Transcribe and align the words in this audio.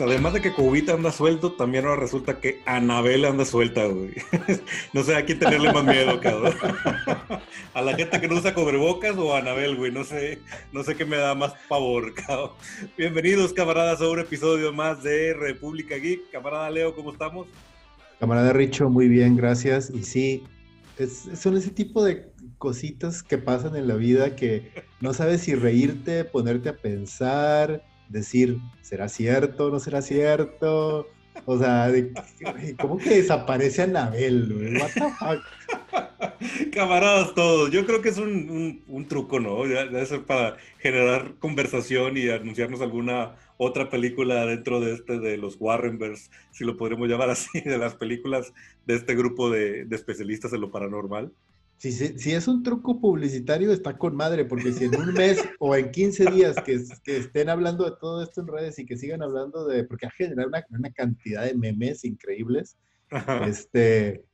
además 0.00 0.32
de 0.32 0.40
que 0.40 0.52
Cubita 0.52 0.94
anda 0.94 1.12
suelto, 1.12 1.52
también 1.52 1.84
ahora 1.86 2.00
resulta 2.00 2.40
que 2.40 2.60
Anabel 2.66 3.24
anda 3.24 3.44
suelta, 3.44 3.86
güey. 3.86 4.14
no 4.92 5.02
sé 5.02 5.14
a 5.14 5.24
quién 5.24 5.38
tenerle 5.38 5.72
más 5.72 5.84
miedo, 5.84 6.20
cabrón. 6.20 6.54
a 7.74 7.82
la 7.82 7.94
gente 7.94 8.20
que 8.20 8.28
no 8.28 8.36
usa 8.36 8.54
cobrebocas 8.54 9.16
o 9.16 9.34
a 9.34 9.38
Anabel, 9.38 9.76
güey. 9.76 9.92
No 9.92 10.04
sé, 10.04 10.40
no 10.72 10.82
sé 10.82 10.96
qué 10.96 11.04
me 11.04 11.16
da 11.16 11.34
más 11.34 11.52
pavor, 11.68 12.14
cabrón. 12.26 12.50
Bienvenidos, 12.96 13.52
camaradas, 13.52 14.00
a 14.00 14.08
un 14.08 14.20
episodio 14.20 14.72
más 14.72 15.02
de 15.02 15.34
República 15.34 15.96
Geek. 15.96 16.30
Camarada 16.30 16.70
Leo, 16.70 16.94
¿cómo 16.94 17.12
estamos? 17.12 17.46
Camarada 18.18 18.52
Richo, 18.52 18.88
muy 18.88 19.08
bien, 19.08 19.36
gracias. 19.36 19.90
Y 19.90 20.02
sí, 20.02 20.44
son 21.34 21.56
ese 21.56 21.70
tipo 21.70 22.04
de 22.04 22.30
cositas 22.58 23.22
que 23.22 23.38
pasan 23.38 23.76
en 23.76 23.88
la 23.88 23.94
vida 23.94 24.36
que 24.36 24.72
no 25.00 25.12
sabes 25.12 25.42
si 25.42 25.54
reírte, 25.54 26.24
ponerte 26.24 26.70
a 26.70 26.76
pensar 26.76 27.82
decir, 28.08 28.58
¿será 28.82 29.08
cierto? 29.08 29.70
¿No 29.70 29.80
será 29.80 30.02
cierto? 30.02 31.08
O 31.44 31.58
sea, 31.58 31.92
¿cómo 32.80 32.98
que 32.98 33.10
desaparece 33.10 33.82
Anabel? 33.82 34.78
What 34.80 34.90
the 34.94 35.00
fuck? 35.18 36.70
Camaradas 36.72 37.34
todos, 37.34 37.70
yo 37.70 37.84
creo 37.86 38.00
que 38.00 38.08
es 38.08 38.18
un, 38.18 39.06
truco, 39.08 39.38
¿no? 39.40 39.64
Debe 39.64 40.06
ser 40.06 40.24
para 40.24 40.56
generar 40.78 41.34
conversación 41.38 42.16
y 42.16 42.28
anunciarnos 42.28 42.80
alguna 42.80 43.36
otra 43.58 43.90
película 43.90 44.46
dentro 44.46 44.80
de 44.80 44.94
este 44.94 45.18
de 45.18 45.36
los 45.36 45.56
Warrenverse, 45.58 46.30
si 46.50 46.64
lo 46.64 46.76
podríamos 46.76 47.08
llamar 47.08 47.30
así, 47.30 47.60
de 47.64 47.78
las 47.78 47.94
películas 47.94 48.52
de 48.86 48.94
este 48.94 49.14
grupo 49.14 49.50
de 49.50 49.86
especialistas 49.90 50.52
en 50.52 50.60
lo 50.62 50.70
paranormal. 50.70 51.32
Si, 51.78 51.92
si, 51.92 52.32
es 52.32 52.48
un 52.48 52.62
truco 52.62 53.00
publicitario, 53.00 53.70
está 53.70 53.98
con 53.98 54.16
madre, 54.16 54.46
porque 54.46 54.72
si 54.72 54.84
en 54.84 54.96
un 54.96 55.12
mes 55.12 55.38
o 55.60 55.76
en 55.76 55.90
15 55.90 56.30
días 56.30 56.56
que, 56.64 56.82
que, 57.04 57.18
estén 57.18 57.50
hablando 57.50 57.84
de 57.84 57.96
todo 58.00 58.22
esto 58.22 58.40
en 58.40 58.48
redes 58.48 58.78
y 58.78 58.86
que 58.86 58.96
sigan 58.96 59.22
hablando 59.22 59.66
de, 59.66 59.84
porque 59.84 60.06
ha 60.06 60.10
generado 60.10 60.48
una, 60.48 60.64
una 60.70 60.90
cantidad 60.92 61.44
de 61.44 61.54
memes 61.54 62.04
increíbles, 62.04 62.76
este, 63.46 64.24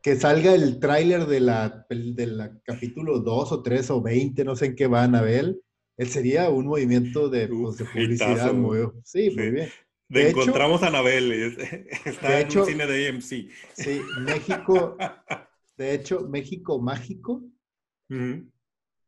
que 0.00 0.16
salga 0.16 0.54
el 0.54 0.80
tráiler 0.80 1.26
de 1.26 1.40
la, 1.40 1.86
de 1.88 2.26
la 2.26 2.52
capítulo 2.64 3.20
2 3.20 3.52
o 3.52 3.62
3 3.62 3.90
o 3.90 4.02
20, 4.02 4.44
no 4.44 4.54
sé 4.54 4.66
en 4.66 4.76
qué 4.76 4.86
van 4.86 5.14
a 5.14 5.22
ver, 5.22 5.56
él 5.96 6.08
sería 6.08 6.50
un 6.50 6.66
movimiento 6.66 7.28
de, 7.28 7.48
pues, 7.48 7.78
de 7.78 7.84
publicidad 7.84 8.52
muy, 8.52 8.88
sí, 9.04 9.30
muy 9.34 9.50
bien. 9.50 9.68
De, 10.08 10.28
encontramos 10.28 10.82
a 10.82 10.88
Anabel, 10.88 11.32
está 12.04 12.40
en 12.40 12.58
un 12.58 12.66
cine 12.66 12.86
de 12.86 13.08
AMC. 13.08 13.22
Sí, 13.22 14.00
México, 14.20 14.96
de 15.76 15.94
hecho, 15.94 16.26
México 16.28 16.80
Mágico. 16.80 17.42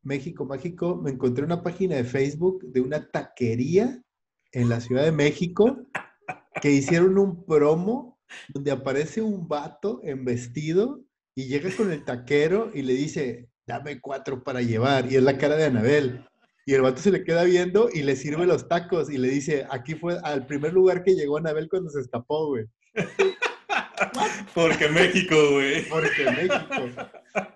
México 0.03 0.45
Mágico, 0.45 0.95
me 0.95 1.11
encontré 1.11 1.43
una 1.43 1.63
página 1.63 1.95
de 1.95 2.03
Facebook 2.03 2.65
de 2.71 2.81
una 2.81 3.09
taquería 3.09 4.01
en 4.51 4.69
la 4.69 4.79
Ciudad 4.79 5.03
de 5.03 5.11
México 5.11 5.85
que 6.61 6.71
hicieron 6.71 7.17
un 7.17 7.45
promo 7.45 8.19
donde 8.49 8.71
aparece 8.71 9.21
un 9.21 9.47
vato 9.47 10.01
en 10.03 10.25
vestido 10.25 11.03
y 11.35 11.47
llega 11.47 11.69
con 11.75 11.91
el 11.91 12.03
taquero 12.03 12.71
y 12.73 12.81
le 12.81 12.93
dice, 12.93 13.49
dame 13.65 14.01
cuatro 14.01 14.43
para 14.43 14.61
llevar. 14.61 15.11
Y 15.11 15.15
es 15.15 15.23
la 15.23 15.37
cara 15.37 15.55
de 15.55 15.65
Anabel. 15.65 16.25
Y 16.65 16.73
el 16.73 16.81
vato 16.81 17.01
se 17.01 17.11
le 17.11 17.23
queda 17.23 17.43
viendo 17.43 17.89
y 17.93 18.03
le 18.03 18.15
sirve 18.15 18.45
los 18.45 18.67
tacos 18.67 19.09
y 19.09 19.17
le 19.17 19.29
dice, 19.29 19.65
aquí 19.69 19.95
fue 19.95 20.19
al 20.23 20.47
primer 20.47 20.73
lugar 20.73 21.03
que 21.03 21.15
llegó 21.15 21.37
Anabel 21.37 21.69
cuando 21.69 21.89
se 21.89 22.01
escapó, 22.01 22.47
güey. 22.47 22.65
Porque 24.53 24.89
México, 24.89 25.35
güey. 25.51 25.87
Porque 25.89 26.25
México. 26.25 27.07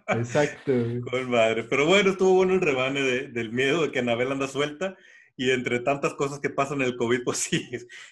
Exacto. 0.07 0.71
Con 1.09 1.29
madre. 1.29 1.63
Pero 1.63 1.85
bueno, 1.85 2.11
estuvo 2.11 2.33
bueno 2.33 2.53
el 2.53 2.61
rebane 2.61 3.01
del 3.01 3.51
miedo 3.51 3.83
de 3.83 3.91
que 3.91 3.99
Anabel 3.99 4.31
anda 4.31 4.47
suelta. 4.47 4.95
Y 5.37 5.49
entre 5.51 5.79
tantas 5.79 6.13
cosas 6.13 6.39
que 6.39 6.49
pasan 6.49 6.81
en 6.81 6.87
el 6.87 6.97
COVID, 6.97 7.23
pues 7.23 7.37
sí, 7.49 7.69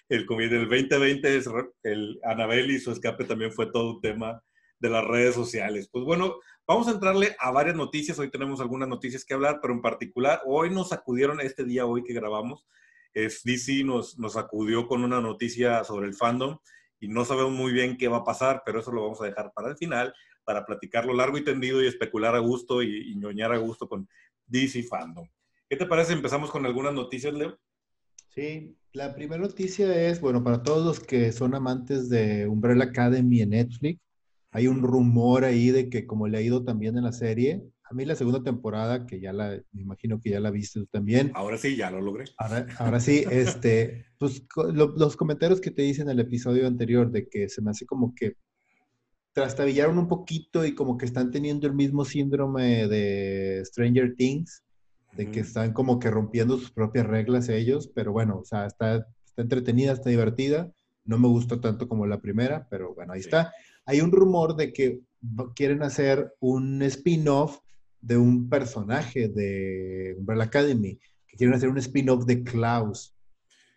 el 0.07 0.25
COVID 0.25 0.49
del 0.49 0.69
2020, 0.69 1.37
es 1.37 1.49
el 1.83 2.19
Anabel 2.23 2.71
y 2.71 2.79
su 2.79 2.91
escape 2.91 3.25
también 3.25 3.51
fue 3.51 3.71
todo 3.71 3.95
un 3.95 4.01
tema 4.01 4.41
de 4.79 4.89
las 4.89 5.05
redes 5.05 5.35
sociales. 5.35 5.89
Pues 5.91 6.05
bueno, 6.05 6.37
vamos 6.65 6.87
a 6.87 6.91
entrarle 6.91 7.35
a 7.39 7.51
varias 7.51 7.75
noticias. 7.75 8.17
Hoy 8.17 8.31
tenemos 8.31 8.61
algunas 8.61 8.87
noticias 8.87 9.25
que 9.25 9.33
hablar, 9.33 9.59
pero 9.61 9.73
en 9.73 9.81
particular, 9.81 10.41
hoy 10.45 10.69
nos 10.69 10.93
acudieron, 10.93 11.41
este 11.41 11.65
día 11.65 11.85
hoy 11.85 12.03
que 12.03 12.13
grabamos, 12.13 12.65
es 13.13 13.43
DC 13.43 13.83
nos, 13.83 14.17
nos 14.17 14.37
acudió 14.37 14.87
con 14.87 15.03
una 15.03 15.19
noticia 15.19 15.83
sobre 15.83 16.07
el 16.07 16.13
fandom 16.13 16.57
y 16.99 17.07
no 17.07 17.25
sabemos 17.25 17.51
muy 17.51 17.71
bien 17.71 17.97
qué 17.97 18.07
va 18.07 18.17
a 18.17 18.23
pasar, 18.23 18.63
pero 18.65 18.79
eso 18.79 18.91
lo 18.91 19.03
vamos 19.03 19.21
a 19.21 19.25
dejar 19.25 19.51
para 19.53 19.69
el 19.69 19.77
final, 19.77 20.13
para 20.43 20.65
platicarlo 20.65 21.13
largo 21.13 21.37
y 21.37 21.43
tendido 21.43 21.81
y 21.81 21.87
especular 21.87 22.35
a 22.35 22.39
gusto 22.39 22.81
y, 22.83 23.15
ñoñar 23.15 23.51
a 23.53 23.57
gusto 23.57 23.87
con 23.87 24.07
DC 24.47 24.83
Fandom. 24.83 25.27
¿Qué 25.69 25.77
te 25.77 25.85
parece? 25.85 26.13
Empezamos 26.13 26.51
con 26.51 26.65
algunas 26.65 26.93
noticias, 26.93 27.33
Leo. 27.33 27.57
Sí, 28.29 28.75
la 28.93 29.13
primera 29.13 29.41
noticia 29.41 30.07
es, 30.07 30.19
bueno, 30.19 30.43
para 30.43 30.63
todos 30.63 30.85
los 30.85 30.99
que 30.99 31.31
son 31.31 31.55
amantes 31.55 32.09
de 32.09 32.47
Umbrella 32.47 32.85
Academy 32.85 33.41
en 33.41 33.51
Netflix, 33.51 34.01
hay 34.51 34.67
un 34.67 34.81
rumor 34.81 35.45
ahí 35.45 35.69
de 35.69 35.89
que 35.89 36.07
como 36.07 36.27
le 36.27 36.37
ha 36.37 36.41
ido 36.41 36.63
también 36.63 36.97
en 36.97 37.03
la 37.03 37.11
serie, 37.11 37.63
a 37.89 37.93
mí 37.95 38.05
la 38.05 38.15
segunda 38.15 38.43
temporada, 38.43 39.07
que 39.07 39.19
ya 39.19 39.33
la, 39.33 39.59
me 39.71 39.81
imagino 39.81 40.19
que 40.19 40.29
ya 40.29 40.39
la 40.39 40.51
viste 40.51 40.79
tú 40.79 40.85
también. 40.85 41.31
Ahora 41.33 41.57
sí, 41.57 41.75
ya 41.75 41.89
lo 41.89 42.01
logré. 42.01 42.25
Ahora, 42.37 42.99
sí, 42.99 43.23
este, 43.31 44.05
pues 44.19 44.43
los 44.55 45.17
comentarios 45.17 45.59
que 45.59 45.71
te 45.71 45.83
hice 45.83 46.03
en 46.03 46.09
el 46.09 46.19
episodio 46.19 46.67
anterior 46.67 47.11
de 47.11 47.27
que 47.27 47.49
se 47.49 47.61
me 47.63 47.71
hace 47.71 47.87
como 47.87 48.13
que 48.13 48.35
trastabillaron 49.33 49.97
un 49.97 50.07
poquito 50.07 50.65
y 50.65 50.75
como 50.75 50.97
que 50.97 51.05
están 51.05 51.31
teniendo 51.31 51.65
el 51.65 51.73
mismo 51.73 52.05
síndrome 52.05 52.87
de 52.87 53.63
Stranger 53.65 54.15
Things, 54.15 54.63
de 55.13 55.31
que 55.31 55.39
están 55.39 55.73
como 55.73 55.97
que 55.97 56.11
rompiendo 56.11 56.57
sus 56.59 56.71
propias 56.71 57.07
reglas 57.07 57.49
ellos, 57.49 57.89
pero 57.95 58.11
bueno, 58.11 58.39
o 58.39 58.45
sea, 58.45 58.67
está, 58.67 59.07
está 59.25 59.41
entretenida, 59.41 59.93
está 59.93 60.11
divertida. 60.11 60.71
No 61.05 61.17
me 61.17 61.27
gustó 61.27 61.59
tanto 61.59 61.87
como 61.87 62.05
la 62.05 62.21
primera, 62.21 62.67
pero 62.69 62.93
bueno, 62.93 63.13
ahí 63.13 63.21
está. 63.21 63.51
Hay 63.85 64.01
un 64.01 64.11
rumor 64.11 64.55
de 64.55 64.73
que 64.73 65.01
quieren 65.55 65.81
hacer 65.81 66.35
un 66.39 66.83
spin-off 66.83 67.59
de 68.01 68.17
un 68.17 68.49
personaje 68.49 69.27
de 69.27 70.15
Umbrella 70.17 70.43
Academy, 70.43 70.99
que 71.27 71.37
quieren 71.37 71.55
hacer 71.55 71.69
un 71.69 71.77
spin-off 71.77 72.25
de 72.25 72.43
Klaus. 72.43 73.15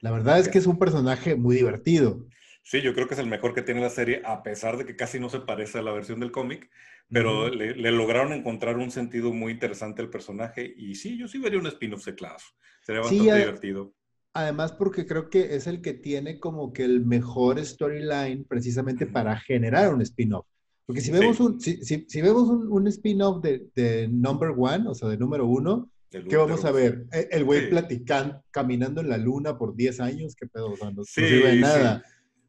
La 0.01 0.11
verdad 0.11 0.39
es 0.39 0.49
que 0.49 0.59
es 0.59 0.67
un 0.67 0.79
personaje 0.79 1.37
muy 1.37 1.57
divertido. 1.57 2.27
Sí, 2.63 2.81
yo 2.81 2.95
creo 2.95 3.09
que 3.09 3.15
es 3.15 3.21
el 3.21 3.27
mejor 3.27 3.55
que 3.55 3.63
tiene 3.63 3.81
la 3.81 3.91
serie, 3.91 4.23
a 4.25 4.43
pesar 4.43 4.77
de 4.77 4.87
que 4.87 4.97
casi 4.97 5.19
no 5.19 5.29
se 5.29 5.41
parece 5.41 5.79
a 5.79 5.83
la 5.83 5.93
versión 5.93 6.21
del 6.21 6.31
cómic, 6.31 6.71
pero 7.11 7.49
le, 7.49 7.75
lograron 7.91 8.33
encontrar 8.33 8.79
un 8.79 8.91
sentido 8.91 9.33
muy 9.33 9.53
interesante 9.53 10.01
al 10.01 10.11
personaje. 10.11 10.73
Y 10.77 10.95
sí, 10.95 11.19
yo 11.19 11.29
sí 11.29 11.39
vería 11.39 11.59
un 11.59 11.67
spin-off 11.67 12.05
de 12.05 12.15
Klaus. 12.15 12.57
Sería 12.83 13.03
bastante 13.03 13.39
divertido. 13.39 13.95
Además, 14.35 14.73
porque 14.73 15.07
creo 15.07 15.29
que 15.29 15.57
es 15.57 15.67
el 15.67 15.83
que 15.83 15.93
tiene 15.93 16.41
como 16.41 16.73
que 16.73 16.85
el 16.85 17.05
mejor 17.05 17.63
storyline 17.63 18.45
precisamente 18.45 19.07
para 19.07 19.39
generar 19.39 19.93
un 19.93 20.01
spin-off. 20.01 20.47
Porque 20.87 21.01
si 21.01 21.11
vemos 21.11 21.39
un, 21.41 21.61
si, 21.61 21.85
si, 21.85 22.23
vemos 22.23 22.49
un, 22.49 22.87
spin-off 22.89 23.43
de, 23.43 23.69
de, 23.75 24.09
Number 24.09 24.53
One, 24.57 24.89
o 24.89 24.95
sea, 24.95 25.09
de 25.09 25.17
número 25.17 25.47
uno, 25.47 25.91
¿qué 26.11 26.37
vamos 26.37 26.65
a 26.65 26.73
ver? 26.73 27.07
E, 27.13 27.29
el 27.31 27.45
güey 27.45 27.71
platicando, 27.71 28.43
caminando 28.51 29.01
en 29.01 29.09
la 29.09 29.17
luna 29.17 29.57
por 29.57 29.77
10 29.77 30.01
años, 30.01 30.35
qué 30.35 30.47
pedo, 30.47 30.73
o 30.73 30.77
sea, 30.77 30.91
no, 30.91 31.05
sirve 31.05 31.53
de 31.53 31.61
nada. 31.61 32.05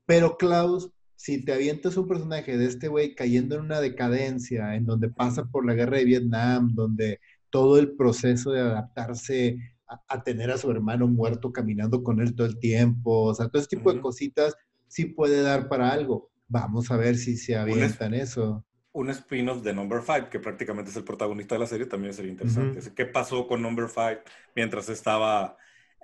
Pero 0.06 0.36
Klaus, 0.38 0.90
si 1.16 1.46
te 1.46 1.54
avientas 1.54 1.96
un 1.96 2.08
personaje 2.08 2.58
de 2.58 2.66
este 2.66 2.88
güey 2.88 3.16
cayendo 3.16 3.56
en 3.56 3.62
una 3.62 3.80
decadencia, 3.80 4.76
en 4.76 4.86
donde 4.86 5.10
pasa 5.10 5.46
por 5.46 5.66
la 5.66 5.74
guerra 5.74 5.98
de 5.98 6.06
Vietnam, 6.06 6.74
donde 6.74 7.20
todo 7.50 7.78
el 7.78 7.92
proceso 7.96 8.52
de 8.52 8.62
adaptarse 8.62 9.60
a, 9.88 10.24
tener 10.24 10.50
a 10.50 10.58
su 10.58 10.72
hermano 10.72 11.08
muerto 11.08 11.54
caminando 11.54 12.04
con 12.04 12.20
él 12.20 12.36
todo 12.36 12.48
el 12.48 12.60
tiempo, 12.60 13.26
o 13.26 13.36
sea, 13.36 13.48
todo 13.48 13.62
ese 13.62 13.76
tipo 13.76 13.94
de 13.94 14.02
cositas 14.02 14.56
sí 14.88 15.06
puede 15.06 15.42
dar 15.42 15.70
para 15.70 15.92
algo 15.92 16.30
Vamos 16.53 16.91
a 16.91 16.97
ver 16.97 17.18
si 17.18 17.36
se 17.36 17.56
avientan 17.56 18.14
eso. 18.14 18.64
Un 18.91 19.09
spin-off 19.09 19.64
de 19.64 19.74
Number 19.74 20.03
5, 20.06 20.30
que 20.30 20.40
prácticamente 20.40 20.91
es 20.91 20.97
el 20.97 21.03
protagonista 21.03 21.56
de 21.56 21.59
la 21.59 21.66
serie, 21.66 21.88
también 21.88 22.14
sería 22.14 22.31
interesante. 22.31 22.80
¿Qué 22.94 23.08
pasó 23.08 23.47
con 23.47 23.64
Number 23.64 23.88
5 23.88 24.22
mientras 24.56 24.88
estaba 24.88 25.57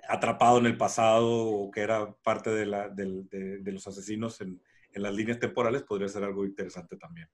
atrapado 0.08 0.58
en 0.58 0.66
el 0.66 0.76
pasado 0.76 1.30
o 1.30 1.70
que 1.70 1.82
era 1.82 2.12
parte 2.24 2.50
de, 2.50 2.66
la, 2.66 2.88
de, 2.88 3.62
los 3.66 3.86
asesinos 3.86 4.40
en, 4.40 4.60
en, 4.92 5.02
las 5.02 5.14
líneas 5.14 5.38
temporales? 5.38 5.84
Podría 5.84 6.08
ser 6.08 6.24
algo 6.24 6.44
interesante 6.44 6.96
también. 6.96 7.28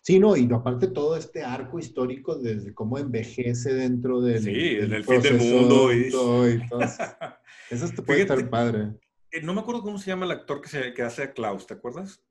Sí, 0.00 0.18
no, 0.18 0.34
y 0.34 0.48
aparte 0.50 0.86
todo 0.86 1.18
este 1.18 1.42
arco 1.44 1.78
histórico 1.78 2.36
desde 2.36 2.72
cómo 2.72 2.96
envejece 2.96 3.74
dentro 3.74 4.22
del. 4.22 4.42
Sí, 4.42 4.76
en 4.80 4.94
el 4.94 5.04
fin 5.04 5.20
del 5.20 5.36
mundo. 5.36 5.92
Y... 5.92 6.04
eso 7.70 8.04
puede 8.06 8.22
estar 8.22 8.48
padre. 8.48 8.94
Eh, 9.30 9.42
no 9.42 9.52
me 9.52 9.60
acuerdo 9.60 9.82
cómo 9.82 9.98
se 9.98 10.06
llama 10.06 10.24
el 10.24 10.30
actor 10.30 10.62
que, 10.62 10.68
se, 10.70 10.94
que 10.94 11.02
hace 11.02 11.24
a 11.24 11.32
Klaus, 11.34 11.66
¿te 11.66 11.74
acuerdas? 11.74 12.24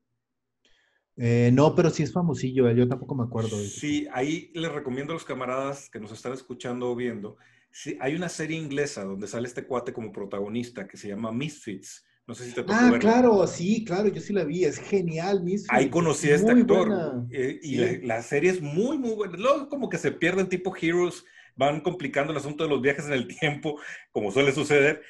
Eh, 1.16 1.50
no, 1.52 1.74
pero 1.74 1.90
sí 1.90 2.02
es 2.02 2.12
famosillo, 2.12 2.68
eh, 2.68 2.74
yo 2.74 2.88
tampoco 2.88 3.14
me 3.14 3.24
acuerdo. 3.24 3.56
Sí, 3.56 4.08
ahí 4.12 4.50
les 4.54 4.72
recomiendo 4.72 5.12
a 5.12 5.14
los 5.14 5.24
camaradas 5.24 5.88
que 5.88 6.00
nos 6.00 6.12
están 6.12 6.32
escuchando 6.32 6.90
o 6.90 6.96
viendo. 6.96 7.36
Sí, 7.70 7.96
hay 8.00 8.14
una 8.14 8.28
serie 8.28 8.56
inglesa 8.56 9.04
donde 9.04 9.26
sale 9.26 9.46
este 9.46 9.66
cuate 9.66 9.92
como 9.92 10.12
protagonista 10.12 10.86
que 10.86 10.96
se 10.96 11.08
llama 11.08 11.32
Misfits. 11.32 12.04
No 12.26 12.34
sé 12.34 12.44
si 12.44 12.54
te 12.54 12.62
tocó 12.62 12.72
Ah, 12.74 12.96
claro, 12.98 13.46
sí, 13.46 13.84
claro, 13.84 14.08
yo 14.08 14.20
sí 14.20 14.32
la 14.32 14.44
vi, 14.44 14.64
es 14.64 14.78
genial, 14.78 15.42
Misfits. 15.42 15.72
Ahí 15.72 15.88
conocí 15.88 16.30
a 16.30 16.36
este 16.36 16.52
actor. 16.52 17.26
Eh, 17.30 17.60
y 17.62 17.76
la, 18.06 18.22
serie 18.22 18.50
es 18.50 18.62
muy, 18.62 18.98
muy 18.98 19.14
buena. 19.14 19.36
Luego 19.36 19.68
como 19.68 19.88
que 19.88 19.98
se 19.98 20.10
pierden 20.10 20.48
tipo 20.48 20.74
Heroes, 20.74 21.24
van 21.54 21.80
complicando 21.80 22.32
el 22.32 22.38
asunto 22.38 22.64
de 22.64 22.70
los 22.70 22.80
viajes 22.80 23.06
en 23.06 23.12
el 23.12 23.28
tiempo, 23.40 23.78
como 24.10 24.32
suele 24.32 24.52
suceder. 24.52 25.02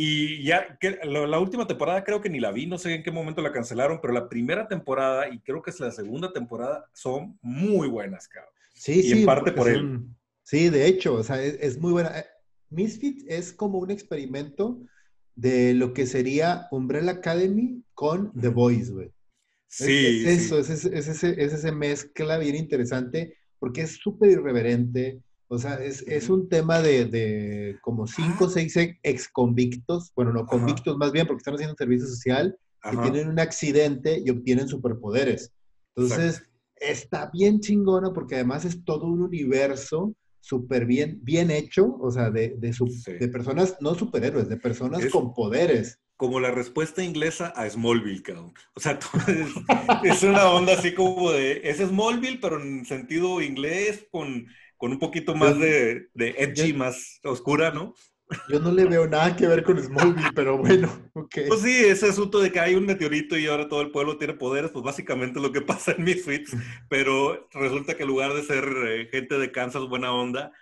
Y 0.00 0.44
ya, 0.44 0.78
que 0.78 0.96
la, 1.02 1.40
última 1.40 1.66
temporada 1.66 2.04
creo 2.04 2.20
que 2.20 2.30
ni 2.30 2.38
la 2.38 2.52
vi, 2.52 2.66
no 2.66 2.78
sé 2.78 2.94
en 2.94 3.02
qué 3.02 3.10
momento 3.10 3.42
la 3.42 3.50
cancelaron, 3.50 3.98
pero 4.00 4.14
la 4.14 4.28
primera 4.28 4.68
temporada 4.68 5.28
y 5.28 5.40
creo 5.40 5.60
que 5.60 5.70
es 5.70 5.80
la 5.80 5.90
segunda 5.90 6.32
temporada 6.32 6.88
son 6.92 7.36
muy 7.42 7.88
buenas, 7.88 8.28
cabrón. 8.28 8.52
Sí, 8.74 9.02
sí. 9.02 9.18
en 9.18 9.26
parte 9.26 9.50
por 9.50 9.68
él. 9.68 10.04
Sí, 10.44 10.70
de 10.70 10.86
hecho, 10.86 11.14
o 11.14 11.24
sea, 11.24 11.42
es, 11.42 11.80
muy 11.80 11.90
buena. 11.90 12.16
Eh, 12.16 12.26
Misfit 12.70 13.24
es 13.28 13.52
como 13.52 13.80
un 13.80 13.90
experimento 13.90 14.80
de 15.34 15.74
lo 15.74 15.92
que 15.92 16.06
sería 16.06 16.68
Umbrella 16.70 17.10
Academy 17.10 17.82
con 17.92 18.32
The 18.40 18.50
Voice, 18.50 18.92
güey. 18.92 19.10
Sí. 19.66 20.22
Es, 20.24 20.44
eso, 20.44 20.60
Es, 20.60 20.70
es, 20.70 20.84
ese, 21.08 21.42
es 21.42 21.52
ese 21.52 21.72
mezcla 21.72 22.38
bien 22.38 22.54
interesante 22.54 23.36
porque 23.58 23.80
es 23.80 23.96
súper 23.96 24.30
irreverente. 24.30 25.20
O 25.48 25.58
sea, 25.58 25.82
es, 25.82 26.02
es 26.06 26.28
un 26.28 26.48
tema 26.48 26.80
de, 26.80 27.06
de 27.06 27.78
como 27.80 28.06
cinco 28.06 28.44
o 28.44 28.50
seis 28.50 28.76
ex 28.76 29.28
convictos, 29.28 30.12
bueno, 30.14 30.32
no 30.32 30.46
convictos 30.46 30.96
más 30.98 31.10
bien 31.10 31.26
porque 31.26 31.38
están 31.38 31.54
haciendo 31.54 31.74
servicio 31.76 32.06
social, 32.06 32.56
que 32.82 32.96
tienen 32.98 33.28
un 33.28 33.40
accidente 33.40 34.22
y 34.24 34.30
obtienen 34.30 34.68
superpoderes. 34.68 35.52
Entonces, 35.96 36.42
está 36.76 37.30
bien 37.32 37.60
chingona 37.60 38.12
porque 38.12 38.36
además 38.36 38.64
es 38.64 38.84
todo 38.84 39.06
un 39.06 39.22
universo 39.22 40.14
súper 40.40 40.86
bien, 40.86 41.18
bien 41.22 41.50
hecho, 41.50 41.96
o 42.00 42.10
sea, 42.10 42.30
de, 42.30 42.54
de, 42.56 42.74
de, 43.18 43.28
personas, 43.28 43.76
no 43.80 43.94
superhéroes, 43.94 44.48
de 44.48 44.56
personas 44.56 45.04
con 45.06 45.34
poderes. 45.34 45.98
Como 46.16 46.40
la 46.40 46.50
respuesta 46.50 47.04
inglesa 47.04 47.48
a 47.48 47.68
Smallville, 47.68 48.22
cabrón. 48.22 48.52
O 48.74 48.80
sea, 48.80 48.98
es, 49.28 49.48
es, 50.04 50.22
una 50.22 50.50
onda 50.50 50.74
así 50.74 50.94
como 50.94 51.32
de, 51.32 51.60
es 51.64 51.78
Smallville, 51.78 52.38
pero 52.40 52.62
en 52.62 52.84
sentido 52.84 53.40
inglés, 53.40 54.06
con, 54.10 54.46
con 54.78 54.92
un 54.92 54.98
poquito 54.98 55.34
más 55.34 55.58
de, 55.58 56.08
de 56.14 56.34
edgy, 56.38 56.72
más 56.72 57.20
oscura, 57.24 57.70
¿no? 57.70 57.94
Yo 58.48 58.60
no 58.60 58.72
le 58.72 58.84
veo 58.84 59.06
nada 59.06 59.34
que 59.36 59.46
ver 59.46 59.62
con 59.62 59.82
Smallville, 59.82 60.32
pero 60.34 60.58
bueno, 60.58 60.88
ok. 61.14 61.34
Pues 61.48 61.60
sí, 61.60 61.84
ese 61.84 62.08
asunto 62.08 62.40
de 62.40 62.52
que 62.52 62.60
hay 62.60 62.74
un 62.74 62.86
meteorito 62.86 63.38
y 63.38 63.46
ahora 63.46 63.68
todo 63.68 63.80
el 63.80 63.90
pueblo 63.90 64.18
tiene 64.18 64.34
poderes, 64.34 64.70
pues 64.70 64.84
básicamente 64.84 65.38
es 65.38 65.42
lo 65.42 65.52
que 65.52 65.60
pasa 65.62 65.92
en 65.92 66.04
Misfits, 66.04 66.56
pero 66.88 67.48
resulta 67.52 67.94
que 67.94 68.02
en 68.04 68.08
lugar 68.08 68.32
de 68.34 68.42
ser 68.42 68.64
eh, 68.86 69.08
gente 69.10 69.38
de 69.38 69.52
Kansas 69.52 69.88
buena 69.88 70.12
onda, 70.12 70.52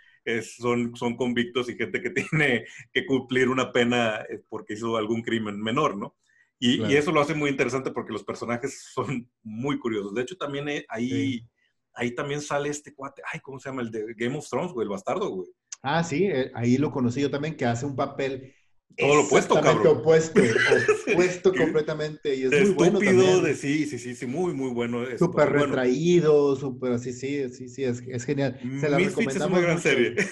son, 0.42 0.96
son 0.96 1.16
convictos 1.16 1.68
y 1.68 1.76
gente 1.76 2.02
que 2.02 2.10
tiene 2.30 2.64
que 2.92 3.06
cumplir 3.06 3.48
una 3.48 3.72
pena 3.72 4.20
eh, 4.28 4.42
porque 4.48 4.74
hizo 4.74 4.96
algún 4.96 5.22
crimen 5.22 5.60
menor, 5.60 5.96
¿no? 5.96 6.16
Y, 6.58 6.82
y, 6.86 6.96
eso 6.96 7.12
lo 7.12 7.20
hace 7.20 7.34
muy 7.34 7.50
interesante 7.50 7.90
porque 7.90 8.14
los 8.14 8.24
personajes 8.24 8.90
son 8.94 9.30
muy 9.42 9.78
curiosos. 9.78 10.14
De 10.14 10.22
hecho, 10.22 10.38
también 10.38 10.66
eh, 10.70 10.86
ahí, 10.88 11.46
ahí 11.96 12.14
también 12.14 12.40
sale 12.40 12.68
este 12.68 12.94
cuate, 12.94 13.22
ay, 13.32 13.40
¿cómo 13.40 13.58
se 13.58 13.68
llama? 13.68 13.82
El 13.82 13.90
de 13.90 14.14
Game 14.16 14.36
of 14.36 14.48
Thrones, 14.48 14.72
güey, 14.72 14.84
el 14.84 14.90
bastardo, 14.90 15.28
güey. 15.30 15.48
Ah, 15.82 16.04
sí, 16.04 16.24
eh, 16.24 16.50
ahí 16.54 16.78
lo 16.78 16.90
conocí 16.90 17.20
yo 17.20 17.30
también, 17.30 17.56
que 17.56 17.64
hace 17.64 17.86
un 17.86 17.96
papel 17.96 18.54
todo 18.96 19.14
lo 19.14 19.22
opuesto, 19.24 19.54
cabrón. 19.60 19.98
opuesto, 19.98 20.40
opuesto 21.12 21.52
completamente. 21.52 22.34
Y 22.34 22.44
es 22.44 22.50
muy 22.50 22.70
bueno 22.70 22.98
también. 22.98 23.42
de 23.42 23.54
sí, 23.54 23.84
sí, 23.84 23.98
sí, 23.98 24.14
sí, 24.14 24.26
muy, 24.26 24.54
muy 24.54 24.70
bueno. 24.70 25.04
Súper 25.18 25.52
retraído, 25.52 26.56
súper, 26.56 26.98
sí, 26.98 27.12
sí, 27.12 27.46
sí, 27.50 27.68
sí, 27.68 27.84
es, 27.84 28.02
es 28.08 28.24
genial. 28.24 28.58
Se 28.80 28.88
la 28.88 28.96
Misfits 28.96 29.36
es 29.36 29.42
una 29.42 29.60
gran 29.60 29.80
serie. 29.80 30.16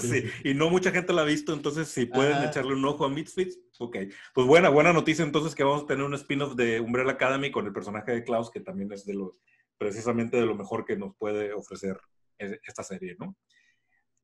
Sí, 0.00 0.24
y 0.44 0.54
no 0.54 0.70
mucha 0.70 0.90
gente 0.90 1.12
la 1.12 1.22
ha 1.22 1.24
visto, 1.24 1.52
entonces 1.52 1.88
si 1.88 2.06
pueden 2.06 2.42
echarle 2.44 2.74
un 2.74 2.84
ojo 2.84 3.04
a 3.04 3.08
Misfits, 3.08 3.58
ok. 3.78 3.96
Pues 4.34 4.46
buena, 4.46 4.68
buena 4.68 4.92
noticia 4.92 5.24
entonces 5.24 5.54
que 5.54 5.64
vamos 5.64 5.84
a 5.84 5.86
tener 5.86 6.04
un 6.04 6.14
spin-off 6.14 6.54
de 6.54 6.80
Umbrella 6.80 7.12
Academy 7.12 7.50
con 7.50 7.66
el 7.66 7.72
personaje 7.72 8.12
de 8.12 8.24
Klaus, 8.24 8.50
que 8.50 8.60
también 8.60 8.92
es 8.92 9.06
de 9.06 9.14
lo, 9.14 9.38
precisamente 9.78 10.36
de 10.36 10.46
lo 10.46 10.54
mejor 10.54 10.84
que 10.84 10.96
nos 10.96 11.16
puede 11.16 11.52
ofrecer 11.52 11.98
esta 12.38 12.82
serie, 12.82 13.16
¿no? 13.18 13.36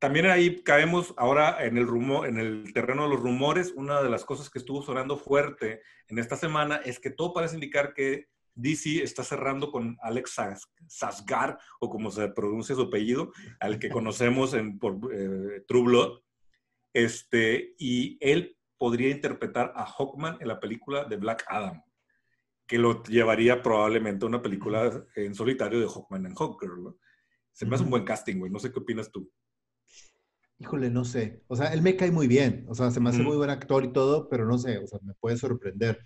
También 0.01 0.25
ahí 0.25 0.63
caemos 0.63 1.13
ahora 1.15 1.63
en 1.63 1.77
el, 1.77 1.85
rumor, 1.85 2.27
en 2.27 2.37
el 2.37 2.73
terreno 2.73 3.03
de 3.03 3.09
los 3.09 3.19
rumores. 3.19 3.71
Una 3.75 4.01
de 4.01 4.09
las 4.09 4.25
cosas 4.25 4.49
que 4.49 4.57
estuvo 4.57 4.81
sonando 4.81 5.15
fuerte 5.15 5.81
en 6.07 6.17
esta 6.17 6.35
semana 6.35 6.77
es 6.77 6.99
que 6.99 7.11
todo 7.11 7.33
parece 7.33 7.53
indicar 7.53 7.93
que 7.93 8.27
DC 8.55 9.03
está 9.03 9.23
cerrando 9.23 9.71
con 9.71 9.97
Alex 10.01 10.37
Sasgar, 10.87 11.59
o 11.79 11.89
como 11.89 12.09
se 12.09 12.27
pronuncia 12.29 12.75
su 12.75 12.81
apellido, 12.81 13.31
al 13.59 13.77
que 13.77 13.89
conocemos 13.89 14.55
en, 14.55 14.79
por 14.79 14.97
eh, 15.13 15.63
True 15.67 15.83
Blood. 15.83 16.19
Este, 16.93 17.75
y 17.77 18.17
él 18.21 18.57
podría 18.79 19.11
interpretar 19.11 19.71
a 19.75 19.85
Hawkman 19.85 20.37
en 20.41 20.47
la 20.47 20.59
película 20.59 21.05
de 21.05 21.17
Black 21.17 21.45
Adam, 21.47 21.83
que 22.71 22.77
lo 22.77 23.03
llevaría 23.03 23.61
probablemente 23.61 24.23
a 24.23 24.29
una 24.29 24.41
película 24.41 25.05
en 25.17 25.35
solitario 25.35 25.77
de 25.77 25.87
Hawkman 25.87 26.25
and 26.25 26.37
Hawkgirl. 26.37 26.95
Se 27.51 27.65
me 27.65 27.75
hace 27.75 27.83
un 27.83 27.89
buen 27.89 28.05
casting, 28.05 28.37
güey. 28.37 28.49
No 28.49 28.59
sé 28.59 28.71
qué 28.71 28.79
opinas 28.79 29.11
tú. 29.11 29.29
Híjole, 30.57 30.89
no 30.89 31.03
sé. 31.03 31.43
O 31.47 31.57
sea, 31.57 31.73
él 31.73 31.81
me 31.81 31.97
cae 31.97 32.11
muy 32.11 32.29
bien. 32.29 32.65
O 32.69 32.73
sea, 32.73 32.89
se 32.89 33.01
me 33.01 33.09
hace 33.09 33.23
muy 33.23 33.35
buen 33.35 33.49
actor 33.49 33.83
y 33.83 33.91
todo, 33.91 34.29
pero 34.29 34.47
no 34.47 34.57
sé, 34.57 34.77
o 34.77 34.87
sea, 34.87 34.99
me 35.03 35.13
puede 35.15 35.35
sorprender. 35.35 35.99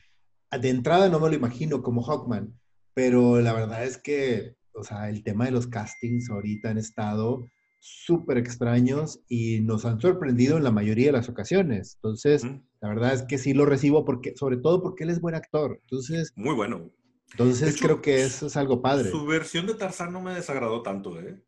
De 0.59 0.69
entrada 0.69 1.07
no 1.07 1.19
me 1.19 1.29
lo 1.29 1.35
imagino 1.35 1.83
como 1.83 2.01
Hawkman, 2.01 2.59
pero 2.95 3.39
la 3.41 3.53
verdad 3.53 3.83
es 3.83 3.99
que, 3.99 4.55
o 4.73 4.83
sea, 4.83 5.07
el 5.09 5.21
tema 5.21 5.45
de 5.45 5.51
los 5.51 5.67
castings 5.67 6.31
ahorita 6.31 6.71
han 6.71 6.79
estado 6.79 7.45
súper 7.85 8.39
extraños 8.39 9.19
y 9.29 9.59
nos 9.59 9.85
han 9.85 10.01
sorprendido 10.01 10.57
en 10.57 10.63
la 10.63 10.71
mayoría 10.71 11.07
de 11.07 11.11
las 11.11 11.29
ocasiones. 11.29 11.95
Entonces, 11.95 12.43
la 12.81 12.89
verdad 12.89 13.13
es 13.13 13.23
que 13.23 13.37
sí 13.37 13.53
lo 13.53 13.65
recibo 13.65 14.05
porque, 14.05 14.35
sobre 14.35 14.57
todo 14.57 14.81
porque 14.81 15.03
él 15.03 15.11
es 15.11 15.21
buen 15.21 15.35
actor. 15.35 15.77
Entonces, 15.83 16.33
muy 16.35 16.55
bueno. 16.55 16.91
Entonces 17.31 17.79
creo 17.79 18.01
que 18.01 18.23
eso 18.23 18.47
es 18.47 18.57
algo 18.57 18.81
padre. 18.81 19.11
Su 19.11 19.25
versión 19.25 19.67
de 19.67 19.75
Tarzán 19.75 20.11
no 20.11 20.21
me 20.21 20.33
desagradó 20.33 20.81
tanto, 20.81 21.19
¿eh? 21.19 21.43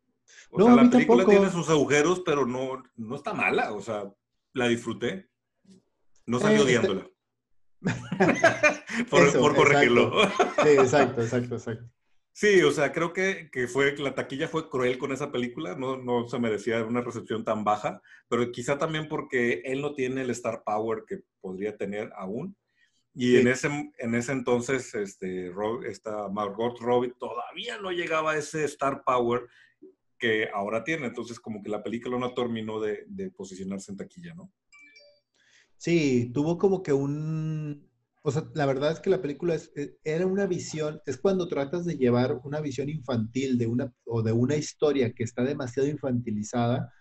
O 0.52 0.60
no, 0.60 0.66
sea, 0.66 0.76
la 0.76 0.90
película 0.90 1.26
tiene 1.26 1.50
sus 1.50 1.70
agujeros, 1.70 2.22
pero 2.24 2.46
no, 2.46 2.84
no 2.96 3.16
está 3.16 3.34
mala. 3.34 3.74
O 3.74 3.82
sea, 3.82 4.04
la 4.54 4.68
disfruté. 4.68 5.30
No 6.28 6.40
salí 6.40 6.58
eh, 6.58 6.62
odiándola. 6.62 7.10
por, 9.10 9.56
corregirlo. 9.56 10.12
sí, 10.64 10.70
exacto, 10.70 11.22
exacto, 11.22 11.56
exacto. 11.56 11.90
Sí, 12.40 12.62
o 12.62 12.70
sea, 12.72 12.92
creo 12.92 13.14
que, 13.14 13.50
que, 13.52 13.68
fue, 13.68 13.98
la 13.98 14.14
taquilla 14.14 14.48
fue 14.48 14.70
cruel 14.70 15.00
con 15.00 15.12
esa 15.12 15.32
película, 15.32 15.74
no, 15.74 15.98
no 15.98 16.28
se 16.28 16.38
merecía 16.38 16.84
una 16.84 17.02
recepción 17.02 17.44
tan 17.44 17.64
baja, 17.64 18.00
pero 18.30 18.52
quizá 18.52 18.78
también 18.78 19.08
porque 19.08 19.64
él 19.66 19.82
no 19.82 19.96
tiene 19.96 20.22
el 20.22 20.30
star 20.30 20.62
power 20.64 21.04
que 21.08 21.22
podría 21.42 21.76
tener 21.76 22.12
aún. 22.16 22.56
Y 23.16 23.38
en, 23.38 23.48
ese, 23.48 23.92
en 23.98 24.14
ese 24.14 24.34
entonces, 24.34 24.94
este, 24.94 25.52
esta 25.90 26.28
Margot 26.28 26.80
Robbie 26.80 27.16
todavía 27.18 27.80
no 27.80 27.90
llegaba 27.92 28.34
a 28.34 28.38
ese 28.38 28.66
star 28.66 29.02
power 29.04 29.48
que 30.20 30.48
ahora 30.54 30.84
tiene. 30.84 31.08
Entonces, 31.08 31.40
como 31.40 31.64
que 31.64 31.70
la 31.70 31.82
película 31.82 32.20
no 32.20 32.36
terminó 32.36 32.80
de, 32.80 33.32
posicionarse 33.36 33.92
en 33.92 33.98
taquilla, 33.98 34.36
¿no? 34.36 34.52
Sí, 35.76 36.30
tuvo 36.32 36.60
como 36.60 36.84
que 36.84 36.94
un... 36.94 37.90
O 38.28 38.32
sea, 38.32 38.44
la 38.56 38.66
verdad 38.66 38.92
es 38.92 39.00
que 39.00 39.10
la 39.10 39.22
película 39.22 39.56
eh, 39.78 39.96
era 40.04 40.28
una 40.28 40.48
visión, 40.48 41.00
es 41.06 41.18
cuando 41.18 41.48
tratas 41.48 41.86
de 41.86 41.96
llevar 41.96 42.42
una 42.44 42.60
visión 42.60 42.90
infantil 42.90 43.58
de 43.58 43.68
una, 43.68 43.94
o 44.06 44.22
de 44.22 44.34
una 44.34 44.58
historia 44.58 45.14
que 45.14 45.24
está 45.24 45.46
demasiado 45.46 45.88
infantilizada, 45.88 46.92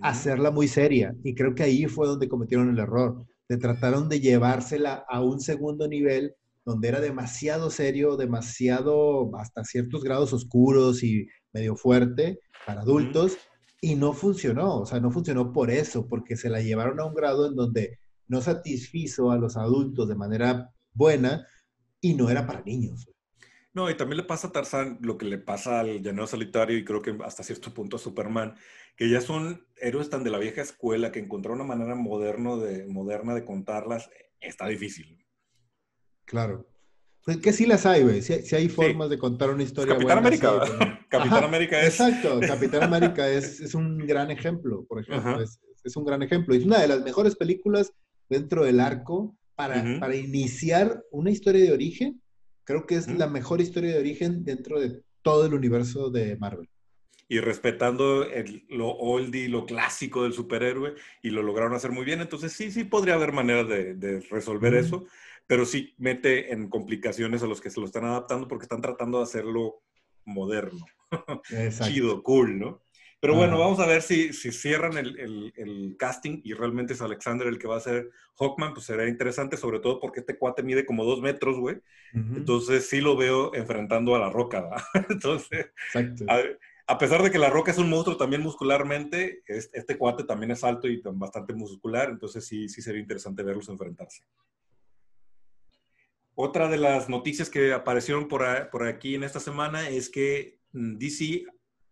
hacerla 0.00 0.50
muy 0.50 0.68
seria. 0.68 1.14
Y 1.22 1.34
creo 1.34 1.54
que 1.54 1.64
ahí 1.64 1.84
fue 1.84 2.06
donde 2.06 2.30
cometieron 2.30 2.70
el 2.70 2.78
error. 2.78 3.26
De 3.46 3.58
trataron 3.58 4.08
de 4.08 4.20
llevársela 4.20 5.04
a 5.06 5.22
un 5.22 5.40
segundo 5.40 5.86
nivel 5.86 6.34
donde 6.64 6.88
era 6.88 7.02
demasiado 7.02 7.68
serio, 7.68 8.16
demasiado 8.16 9.36
hasta 9.36 9.64
ciertos 9.64 10.02
grados 10.02 10.32
oscuros 10.32 11.02
y 11.02 11.28
medio 11.52 11.76
fuerte, 11.76 12.38
para 12.64 12.80
adultos 12.80 13.36
y 13.82 13.96
no 13.96 14.14
funcionó, 14.14 14.78
o 14.80 14.86
sea, 14.86 14.98
no 14.98 15.10
funcionó 15.10 15.52
por 15.52 15.70
eso, 15.70 16.08
porque 16.08 16.36
se 16.36 16.48
la 16.48 16.62
llevaron 16.62 17.00
a 17.00 17.04
un 17.04 17.14
grado 17.14 17.46
en 17.46 17.54
donde 17.54 17.99
no 18.30 18.40
satisfizo 18.40 19.32
a 19.32 19.38
los 19.38 19.56
adultos 19.56 20.08
de 20.08 20.14
manera 20.14 20.72
buena 20.92 21.46
y 22.00 22.14
no 22.14 22.30
era 22.30 22.46
para 22.46 22.62
niños. 22.62 23.10
No, 23.72 23.90
y 23.90 23.96
también 23.96 24.18
le 24.18 24.24
pasa 24.24 24.48
a 24.48 24.52
Tarzán 24.52 24.98
lo 25.02 25.18
que 25.18 25.26
le 25.26 25.38
pasa 25.38 25.80
al 25.80 26.00
Llanero 26.00 26.28
Solitario 26.28 26.78
y 26.78 26.84
creo 26.84 27.02
que 27.02 27.18
hasta 27.24 27.42
cierto 27.42 27.74
punto 27.74 27.96
a 27.96 27.98
Superman, 27.98 28.54
que 28.96 29.10
ya 29.10 29.20
son 29.20 29.66
héroes 29.76 30.10
tan 30.10 30.22
de 30.22 30.30
la 30.30 30.38
vieja 30.38 30.62
escuela 30.62 31.10
que 31.10 31.18
encontrar 31.18 31.54
una 31.54 31.64
manera 31.64 31.96
moderno 31.96 32.56
de, 32.56 32.86
moderna 32.86 33.34
de 33.34 33.44
contarlas 33.44 34.08
está 34.40 34.68
difícil. 34.68 35.26
Claro. 36.24 36.68
Pues 37.24 37.38
que 37.38 37.52
sí 37.52 37.66
las 37.66 37.84
hay, 37.84 38.04
güey. 38.04 38.22
Sí, 38.22 38.54
hay 38.54 38.68
formas 38.68 39.10
de 39.10 39.18
contar 39.18 39.50
una 39.50 39.64
historia. 39.64 39.94
Capitán 39.94 40.18
América. 40.18 40.52
Capitán 41.08 41.44
América 41.44 41.80
es. 41.80 42.00
Exacto, 42.00 42.38
Capitán 42.46 42.84
América 42.84 43.28
es, 43.28 43.60
es, 43.60 43.74
un 43.74 43.98
gran 43.98 44.30
ejemplo, 44.30 44.84
por 44.88 45.00
ejemplo. 45.00 45.40
Es, 45.42 45.58
es, 45.82 45.96
un 45.96 46.04
gran 46.04 46.22
ejemplo. 46.22 46.54
Es 46.54 46.64
una 46.64 46.80
de 46.80 46.88
las 46.88 47.02
mejores 47.02 47.34
películas 47.34 47.92
dentro 48.30 48.64
del 48.64 48.80
arco 48.80 49.36
para, 49.54 49.98
para 50.00 50.16
iniciar 50.16 51.04
una 51.10 51.30
historia 51.30 51.62
de 51.62 51.72
origen. 51.72 52.22
Creo 52.64 52.86
que 52.86 52.94
es 52.94 53.08
la 53.08 53.26
mejor 53.26 53.60
historia 53.60 53.92
de 53.92 53.98
origen 53.98 54.44
dentro 54.44 54.80
de 54.80 55.02
todo 55.20 55.44
el 55.44 55.52
universo 55.52 56.08
de 56.08 56.36
Marvel. 56.36 56.68
Y 57.28 57.40
respetando 57.40 58.24
el, 58.24 58.64
lo 58.70 58.88
oldie, 58.88 59.48
lo 59.48 59.66
clásico 59.66 60.22
del 60.22 60.32
superhéroe, 60.32 60.94
y 61.22 61.30
lo 61.30 61.42
lograron 61.42 61.74
hacer 61.74 61.90
muy 61.90 62.04
bien. 62.04 62.20
Entonces, 62.20 62.52
sí, 62.52 62.70
sí 62.70 62.84
podría 62.84 63.14
haber 63.14 63.32
manera 63.32 63.64
de, 63.64 63.94
de 63.94 64.20
resolver 64.20 64.74
eso 64.74 65.04
pero 65.50 65.66
sí 65.66 65.96
mete 65.98 66.52
en 66.52 66.68
complicaciones 66.68 67.42
a 67.42 67.48
los 67.48 67.60
que 67.60 67.70
se 67.70 67.80
lo 67.80 67.86
están 67.86 68.04
adaptando 68.04 68.46
porque 68.46 68.66
están 68.66 68.80
tratando 68.80 69.18
de 69.18 69.24
hacerlo 69.24 69.82
moderno, 70.24 70.86
chido, 71.82 72.22
cool, 72.22 72.56
¿no? 72.56 72.80
Pero 73.20 73.34
bueno, 73.34 73.58
vamos 73.58 73.78
a 73.80 73.86
ver 73.86 74.00
si, 74.00 74.32
si 74.32 74.50
cierran 74.50 74.96
el, 74.96 75.52
el, 75.54 75.94
casting 75.98 76.40
y 76.42 76.54
realmente 76.54 76.94
es 76.94 77.02
Alexander 77.02 77.46
el 77.46 77.58
que 77.58 77.68
va 77.68 77.76
a 77.76 77.80
ser 77.80 78.10
Hawkman, 78.38 78.72
pues 78.72 78.86
será 78.86 79.06
interesante, 79.06 79.58
sobre 79.58 79.78
todo 79.78 80.00
porque 80.00 80.20
este 80.20 80.38
cuate 80.38 80.62
mide 80.62 80.86
como 80.86 81.04
dos 81.04 81.20
metros, 81.20 81.58
güey. 81.58 81.82
Entonces 82.14 82.88
sí 82.88 83.02
lo 83.02 83.18
veo 83.18 83.54
enfrentando 83.54 84.14
a 84.14 84.18
la 84.18 84.30
roca, 84.30 84.62
¿va? 84.62 84.82
Entonces, 85.10 85.66
a, 86.86 86.98
pesar 86.98 87.22
de 87.22 87.30
que 87.30 87.38
la 87.38 87.50
roca 87.50 87.70
es 87.72 87.78
un 87.78 87.90
monstruo 87.90 88.16
también 88.16 88.40
muscularmente, 88.40 89.42
este, 89.46 89.98
cuate 89.98 90.24
también 90.24 90.52
es 90.52 90.64
alto 90.64 90.88
y 90.88 91.02
bastante 91.04 91.52
muscular, 91.52 92.08
entonces 92.08 92.44
sí, 92.46 92.68
sí 92.68 92.80
sería 92.80 93.02
interesante 93.02 93.42
verlos 93.42 93.68
enfrentarse. 93.68 94.24
Otra 96.34 96.68
de 96.68 96.78
las 96.78 97.08
noticias 97.10 97.50
que 97.50 97.74
aparecieron 97.74 98.26
por, 98.28 98.70
por 98.70 98.84
aquí 98.84 99.14
en 99.14 99.24
esta 99.24 99.40
semana 99.40 99.88
es 99.90 100.08
que 100.08 100.58
mm, 100.72 100.96
DC 100.96 101.44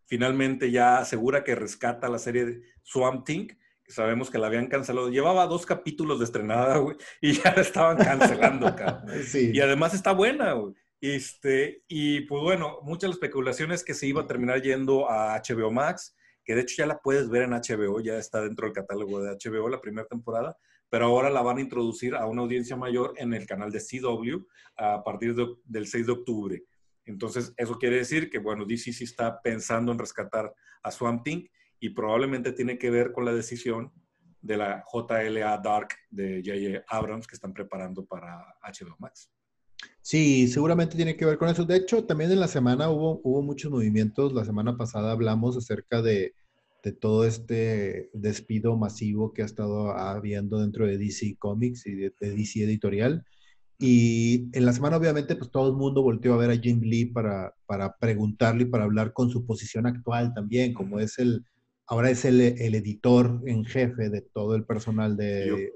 finalmente 0.09 0.71
ya 0.71 0.99
asegura 0.99 1.45
que 1.45 1.55
rescata 1.55 2.09
la 2.09 2.19
serie 2.19 2.45
de 2.47 2.63
Swamp 2.83 3.25
Thing, 3.25 3.47
que 3.47 3.93
sabemos 3.93 4.31
que 4.31 4.39
la 4.39 4.49
habían 4.49 4.67
cancelado. 4.67 5.11
Llevaba 5.11 5.47
dos 5.47 5.67
capítulos 5.67 6.19
de 6.19 6.25
estrenada, 6.25 6.79
güey, 6.79 6.97
y 7.21 7.35
ya 7.35 7.55
la 7.55 7.63
estaban 7.63 7.99
cancelando, 7.99 8.67
cabrón. 8.77 9.09
Y 9.35 9.61
además 9.61 9.95
está 9.95 10.13
buena, 10.13 10.53
güey. 10.55 10.75
Este, 11.01 11.85
y 11.87 12.23
pues 12.23 12.43
bueno, 12.43 12.79
muchas 12.83 13.11
especulaciones 13.11 13.85
que 13.85 13.95
se 13.95 14.07
iba 14.09 14.23
a 14.23 14.27
terminar 14.27 14.63
yendo 14.63 15.09
a 15.09 15.41
HBO 15.41 15.71
Max, 15.71 16.17
que 16.43 16.57
de 16.57 16.63
hecho 16.63 16.77
ya 16.79 16.87
la 16.87 16.99
puedes 16.99 17.29
ver 17.29 17.43
en 17.43 17.51
HBO, 17.51 18.01
ya 18.01 18.19
está 18.19 18.41
dentro 18.41 18.67
del 18.67 18.75
catálogo 18.75 19.23
de 19.23 19.37
HBO 19.37 19.69
la 19.69 19.81
primera 19.81 20.09
temporada, 20.09 20.57
pero 20.89 21.05
ahora 21.05 21.31
la 21.31 21.43
van 21.43 21.59
a 21.59 21.61
introducir 21.61 22.17
a 22.17 22.27
una 22.27 22.43
audiencia 22.43 22.75
mayor 22.75 23.13
en 23.17 23.33
el 23.35 23.47
canal 23.47 23.71
de 23.71 23.81
CW 23.81 24.45
a 24.77 25.05
partir 25.05 25.37
del 25.65 25.87
6 25.87 26.07
de 26.07 26.13
octubre. 26.13 26.63
Entonces, 27.09 27.55
eso 27.57 27.79
quiere 27.79 27.97
decir 27.97 28.31
que, 28.31 28.39
bueno, 28.39 28.65
DC 28.65 28.93
sí 28.93 29.05
está 29.05 29.41
pensando 29.41 29.93
en 29.93 29.99
rescatar 29.99 30.53
a 30.83 30.91
Swamp 30.91 31.25
Thing 31.25 31.47
y 31.81 31.91
probablemente 31.91 32.53
tiene 32.53 32.79
que 32.79 32.91
ver 32.91 33.13
con 33.13 33.25
la 33.25 33.33
decisión 33.33 33.93
de 34.41 34.57
la 34.57 34.85
JLA 34.93 35.59
Dark 35.59 35.89
de 36.11 36.43
J.J. 36.45 36.85
Abrams 36.89 37.27
que 37.27 37.35
están 37.35 37.53
preparando 37.53 38.05
para 38.05 38.45
HBO 38.63 38.97
Max. 38.99 39.31
Sí, 40.03 40.49
seguramente 40.49 40.97
tiene 40.97 41.17
que 41.17 41.25
ver 41.25 41.39
con 41.39 41.49
eso. 41.49 41.65
De 41.65 41.77
hecho, 41.77 42.05
también 42.05 42.31
en 42.31 42.41
la 42.41 42.49
semana 42.49 42.91
hubo, 42.91 43.21
hubo 43.25 43.43
muchos 43.43 43.71
movimientos. 43.71 44.33
La 44.33 44.45
semana 44.45 44.77
pasada 44.77 45.13
hablamos 45.13 45.57
acerca 45.57 46.03
de, 46.03 46.35
de 46.83 46.93
todo 46.93 47.25
este 47.25 48.11
despido 48.13 48.77
masivo 48.77 49.33
que 49.33 49.43
ha 49.43 49.47
estado 49.47 49.93
habiendo 49.93 50.61
dentro 50.61 50.87
de 50.87 50.99
DC 50.99 51.37
Comics 51.39 51.87
y 51.87 51.95
de 51.95 52.13
DC 52.21 52.65
Editorial. 52.65 53.25
Y 53.79 54.49
en 54.57 54.67
la 54.67 54.73
semana, 54.73 54.97
obviamente, 54.97 55.37
pues 55.37 55.51
todo 55.51 55.69
el 55.69 55.77
mundo 55.77 56.03
volteó 56.03 56.35
a 56.35 56.39
ver 56.39 56.51
a 56.51 56.57
Jim 56.57 56.81
Lee 56.81 57.07
para, 57.07 57.55
para 57.67 57.97
preguntarle 57.97 58.63
y 58.63 58.67
para 58.67 58.85
hablar 58.85 59.13
con 59.13 59.31
su 59.31 59.47
posición 59.47 59.87
actual 59.87 60.35
también, 60.35 60.75
como 60.75 60.99
es 60.99 61.19
el, 61.21 61.45
ahora 61.87 62.11
es 62.11 62.25
el, 62.25 62.41
el 62.41 62.75
editor 62.75 63.41
en 63.47 63.65
jefe 63.65 64.11
de 64.11 64.23
todo 64.23 64.57
el 64.57 64.65
personal 64.65 65.17
de... 65.17 65.73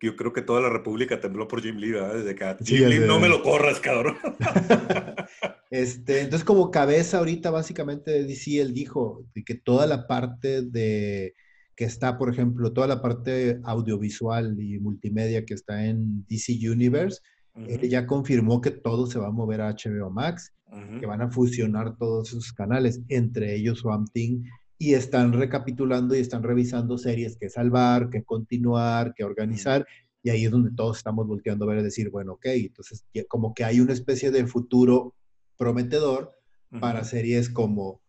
Yo, 0.00 0.16
creo 0.16 0.32
que 0.32 0.42
toda 0.42 0.62
la 0.62 0.70
República 0.70 1.20
tembló 1.20 1.46
por 1.48 1.60
Jim 1.60 1.76
Lee, 1.76 1.90
¿verdad? 1.90 2.14
Desde 2.14 2.34
que 2.34 2.64
Jim 2.64 2.88
Lee, 2.88 3.00
no 3.00 3.18
me 3.18 3.28
lo 3.28 3.42
corras, 3.42 3.80
cabrón. 3.80 4.16
este, 5.70 6.20
entonces, 6.20 6.44
como 6.44 6.70
cabeza 6.70 7.18
ahorita, 7.18 7.50
básicamente, 7.50 8.10
de 8.12 8.24
DC, 8.24 8.60
él 8.60 8.72
dijo 8.72 9.26
que 9.44 9.54
toda 9.56 9.86
la 9.86 10.06
parte 10.06 10.62
de 10.62 11.34
que 11.80 11.86
está, 11.86 12.16
por 12.16 12.30
ejemplo, 12.30 12.72
toda 12.72 12.86
la 12.86 13.00
parte 13.00 13.58
audiovisual 13.64 14.54
y 14.60 14.78
multimedia 14.78 15.44
que 15.46 15.54
está 15.54 15.86
en 15.86 16.26
DC 16.28 16.52
Universe, 16.70 17.20
él 17.68 17.88
ya 17.88 18.06
confirmó 18.06 18.60
que 18.60 18.70
todo 18.70 19.06
se 19.06 19.18
va 19.18 19.28
a 19.28 19.32
mover 19.32 19.60
a 19.60 19.70
HBO 19.70 20.10
Max, 20.10 20.52
que 21.00 21.06
van 21.06 21.20
a 21.20 21.30
fusionar 21.30 21.96
todos 21.96 22.28
esos 22.28 22.52
canales, 22.52 23.00
entre 23.08 23.54
ellos 23.54 23.80
Swamp 23.80 24.08
Thing, 24.12 24.44
y 24.78 24.94
están 24.94 25.32
recapitulando 25.32 26.14
y 26.14 26.20
están 26.20 26.42
revisando 26.42 26.96
series 26.96 27.36
que 27.36 27.50
salvar, 27.50 28.08
que 28.08 28.22
continuar, 28.22 29.12
que 29.14 29.24
organizar, 29.24 29.86
y 30.22 30.30
ahí 30.30 30.44
es 30.44 30.50
donde 30.50 30.70
todos 30.72 30.98
estamos 30.98 31.26
volteando 31.26 31.64
a 31.64 31.68
ver 31.68 31.80
y 31.80 31.84
decir, 31.84 32.10
bueno, 32.10 32.34
ok, 32.34 32.46
entonces 32.46 33.04
como 33.28 33.54
que 33.54 33.64
hay 33.64 33.80
una 33.80 33.92
especie 33.92 34.30
de 34.30 34.46
futuro 34.46 35.14
prometedor 35.56 36.32
para 36.80 37.04
series 37.04 37.50
como 37.50 38.00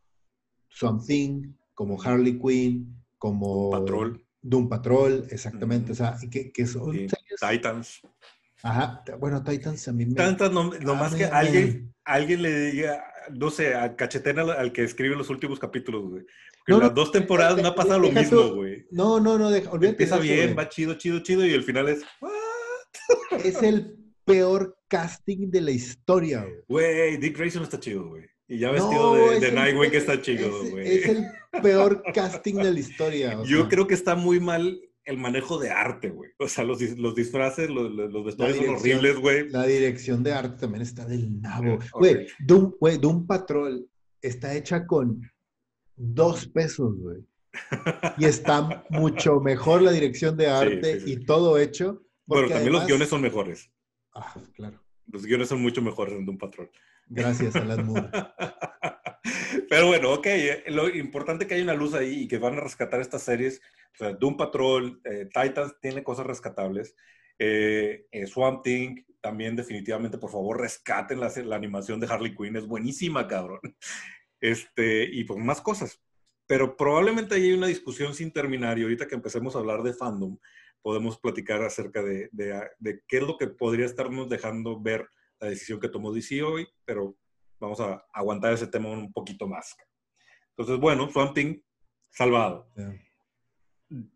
Swamp 0.69 1.03
Thing, 1.05 1.53
como 1.73 2.01
Harley 2.01 2.39
Quinn, 2.39 2.95
como 3.17 3.71
Patrol. 3.71 4.23
Doom 4.41 4.69
Patrol, 4.69 5.25
exactamente, 5.29 5.91
o 5.91 5.95
sea, 5.95 6.17
que, 6.29 6.51
que 6.51 6.65
son 6.65 6.95
Titans. 7.39 8.01
Ajá, 8.63 9.03
bueno, 9.19 9.43
Titans 9.43 9.87
a 9.87 9.93
mí 9.93 10.05
me... 10.05 10.13
Tantas, 10.13 10.51
no, 10.51 10.71
nomás 10.81 11.15
que 11.15 11.25
alguien, 11.25 11.93
alguien 12.05 12.41
le 12.41 12.71
diga, 12.71 13.03
no 13.31 13.49
sé, 13.49 13.75
a 13.75 13.95
cachetena 13.95 14.41
al, 14.41 14.71
que 14.71 14.83
escribe 14.83 15.15
los 15.15 15.29
últimos 15.29 15.59
capítulos, 15.59 16.09
güey. 16.09 16.23
Porque 16.67 16.83
las 16.83 16.93
dos 16.93 17.11
temporadas 17.11 17.61
no 17.61 17.67
ha 17.67 17.75
pasado 17.75 17.99
lo 17.99 18.11
mismo, 18.11 18.53
güey. 18.53 18.85
No, 18.91 19.19
no, 19.19 19.37
no, 19.37 19.49
deja, 19.49 19.71
Empieza 19.81 20.17
bien, 20.17 20.55
va 20.57 20.69
chido, 20.69 20.93
chido, 20.95 21.19
chido, 21.21 21.45
y 21.45 21.53
el 21.53 21.63
final 21.63 21.89
es... 21.89 22.03
Es 23.43 23.63
el 23.63 23.97
peor 24.25 24.77
casting 24.87 25.49
de 25.49 25.61
la 25.61 25.71
historia, 25.71 26.43
güey. 26.43 26.63
Güey, 26.67 27.17
Dick 27.17 27.37
Grayson 27.37 27.63
está 27.63 27.79
chido, 27.79 28.07
güey. 28.09 28.25
Y 28.47 28.59
ya 28.59 28.71
vestido 28.71 29.15
de, 29.15 29.39
de 29.39 29.51
Nightwing 29.53 29.91
que 29.91 29.97
está 29.97 30.21
chido, 30.21 30.51
güey. 30.69 30.85
Es, 30.85 31.07
el 31.07 31.25
peor 31.61 32.03
casting 32.13 32.55
de 32.55 32.73
la 32.73 32.79
historia. 32.79 33.41
Yo 33.45 33.69
creo 33.69 33.87
que 33.87 33.93
está 33.93 34.15
muy 34.15 34.41
mal 34.41 34.77
el 35.05 35.17
manejo 35.17 35.57
de 35.57 35.69
arte, 35.69 36.09
güey. 36.09 36.31
O 36.37 36.47
sea, 36.47 36.63
los, 36.63 36.81
los 36.81 37.15
disfraces, 37.15 37.69
los, 37.69 37.91
los 37.91 38.25
vestuarios 38.25 38.57
son 38.57 38.75
horribles, 38.75 39.17
güey. 39.17 39.49
La 39.49 39.65
dirección 39.65 40.23
de 40.23 40.33
arte 40.33 40.59
también 40.59 40.81
está 40.81 41.05
del 41.05 41.41
nabo. 41.41 41.79
Güey, 41.93 42.27
Doom, 42.39 42.75
güey, 42.79 42.97
Doom 42.97 43.25
Patrol 43.25 43.87
está 44.21 44.53
hecha 44.55 44.85
con 44.85 45.21
dos 45.95 46.47
pesos, 46.47 46.95
güey. 46.97 47.25
Y 48.17 48.25
está 48.25 48.85
mucho 48.89 49.39
mejor 49.41 49.81
la 49.81 49.91
dirección 49.91 50.37
de 50.37 50.47
arte 50.47 51.01
y 51.05 51.25
todo 51.25 51.57
hecho. 51.57 52.01
Bueno, 52.25 52.47
también 52.47 52.71
los 52.71 52.85
guiones 52.85 53.09
son 53.09 53.21
mejores. 53.21 53.69
Ah, 54.13 54.33
claro. 54.53 54.81
Los 55.07 55.25
guiones 55.25 55.49
son 55.49 55.61
mucho 55.61 55.81
mejores 55.81 56.15
en 56.15 56.25
Doom 56.25 56.37
Patrol. 56.37 56.69
Gracias, 57.07 57.55
Alan 57.55 57.85
Moore. 57.85 58.09
Pero 59.69 59.87
bueno, 59.87 60.13
ok, 60.13 60.25
eh, 60.27 60.63
lo 60.67 60.89
importante 60.89 61.43
es 61.43 61.47
que 61.49 61.55
hay 61.55 61.61
una 61.61 61.73
luz 61.73 61.93
ahí 61.93 62.21
y 62.21 62.27
que 62.27 62.37
van 62.37 62.57
a 62.57 62.61
rescatar 62.61 63.01
estas 63.01 63.23
series. 63.23 63.61
O 63.93 63.97
sea, 63.97 64.13
Doom 64.13 64.37
Patrol, 64.37 65.01
eh, 65.03 65.25
Titans 65.25 65.75
tiene 65.81 66.03
cosas 66.03 66.25
rescatables. 66.25 66.95
Eh, 67.37 68.05
Swamp 68.27 68.63
Thing, 68.63 69.03
también 69.19 69.55
definitivamente, 69.55 70.17
por 70.17 70.31
favor, 70.31 70.59
rescaten 70.59 71.19
la, 71.19 71.31
la, 71.43 71.55
animación 71.55 71.99
de 71.99 72.07
Harley 72.07 72.35
Quinn, 72.35 72.55
es 72.55 72.67
buenísima, 72.67 73.27
cabrón. 73.27 73.59
Este, 74.43 75.03
y 75.03 75.23
pues 75.23 75.39
más 75.39 75.61
cosas. 75.61 76.01
Pero 76.47 76.75
probablemente 76.75 77.35
hay 77.35 77.53
una 77.53 77.67
discusión 77.67 78.15
sin 78.15 78.31
terminar 78.31 78.79
y 78.79 78.81
ahorita 78.81 79.07
que 79.07 79.13
empecemos 79.13 79.55
a 79.55 79.59
hablar 79.59 79.83
de 79.83 79.93
fandom, 79.93 80.35
podemos 80.81 81.19
platicar 81.19 81.61
acerca 81.61 82.01
de, 82.01 82.27
de, 82.31 82.59
de 82.79 83.03
qué 83.07 83.17
es 83.17 83.23
lo 83.23 83.37
que 83.37 83.45
podría 83.45 83.85
estarnos 83.85 84.29
dejando 84.29 84.81
ver 84.81 85.07
la 85.39 85.49
decisión 85.49 85.79
que 85.79 85.89
tomó 85.89 86.11
DC 86.11 86.41
hoy, 86.41 86.67
pero 86.85 87.15
vamos 87.59 87.79
a 87.79 88.03
aguantar 88.13 88.53
ese 88.53 88.67
tema 88.67 88.89
un 88.89 89.13
poquito 89.13 89.47
más. 89.47 89.75
Entonces, 90.57 90.79
bueno, 90.79 91.09
Swamp 91.09 91.33
Thing 91.33 91.61
salvado. 92.09 92.67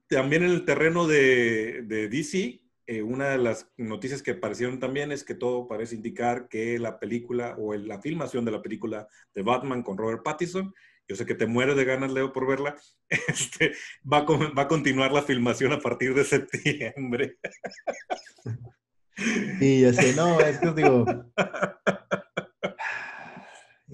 También 0.08 0.44
en 0.44 0.52
el 0.52 0.66
terreno 0.66 1.08
de, 1.08 1.84
de 1.86 2.08
DC, 2.08 2.62
eh, 2.88 3.02
una 3.02 3.30
de 3.30 3.40
las 3.40 3.72
noticias 3.78 4.22
que 4.22 4.32
aparecieron 4.32 4.80
también 4.80 5.12
es 5.12 5.24
que 5.24 5.34
todo 5.34 5.68
parece 5.68 5.96
indicar 5.96 6.48
que 6.48 6.78
la 6.78 7.00
película 7.00 7.56
o 7.58 7.74
la 7.74 8.00
filmación 8.00 8.46
de 8.46 8.52
la 8.52 8.62
película 8.62 9.08
de 9.34 9.42
Batman 9.42 9.82
con 9.82 9.98
Robert 9.98 10.22
Pattinson, 10.24 10.74
yo 11.08 11.16
sé 11.16 11.26
que 11.26 11.36
te 11.36 11.48
mueres 11.48 11.76
de 11.76 11.86
ganas, 11.86 12.12
Leo, 12.12 12.32
por 12.32 12.48
verla, 12.48 12.76
este, 13.10 13.74
va, 14.12 14.20
a, 14.20 14.26
va 14.26 14.64
a 14.64 14.68
continuar 14.68 15.12
la 15.12 15.24
filmación 15.24 15.74
a 15.74 15.80
partir 15.80 16.14
de 16.14 16.24
septiembre. 16.24 17.38
Y 19.60 19.82
ya 19.82 19.94
sé, 19.94 20.16
no, 20.16 20.40
es 20.40 20.60
que 20.60 20.72
digo, 20.74 21.06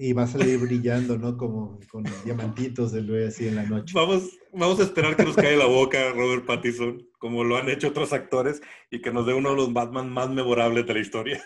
y 0.02 0.12
va 0.14 0.24
a 0.24 0.26
salir 0.26 0.58
brillando, 0.58 1.16
¿no? 1.16 1.36
Como 1.36 1.78
con 1.88 2.02
diamantitos 2.24 2.90
del 2.90 3.08
güey 3.08 3.26
así 3.26 3.46
en 3.46 3.54
la 3.54 3.62
noche. 3.62 3.92
Vamos, 3.94 4.36
vamos 4.52 4.80
a 4.80 4.82
esperar 4.82 5.14
que 5.14 5.22
nos 5.22 5.36
caiga 5.36 5.58
la 5.58 5.66
boca 5.66 6.10
Robert 6.10 6.44
Pattinson, 6.44 7.06
como 7.20 7.44
lo 7.44 7.56
han 7.56 7.68
hecho 7.68 7.86
otros 7.86 8.12
actores, 8.12 8.60
y 8.90 9.00
que 9.00 9.12
nos 9.12 9.26
dé 9.26 9.34
uno 9.34 9.50
de 9.50 9.56
los 9.56 9.72
Batman 9.72 10.10
más 10.10 10.28
memorables 10.28 10.86
de 10.88 10.94
la 10.94 11.00
historia. 11.00 11.44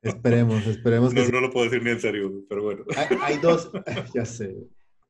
Esperemos, 0.00 0.66
esperemos 0.66 1.12
que. 1.12 1.20
No, 1.20 1.32
no 1.32 1.40
lo 1.42 1.50
puedo 1.50 1.66
decir 1.66 1.84
ni 1.84 1.90
en 1.90 2.00
serio, 2.00 2.32
pero 2.48 2.62
bueno. 2.62 2.84
Hay, 3.22 3.36
dos, 3.36 3.70
ya 4.14 4.24
sé. 4.24 4.56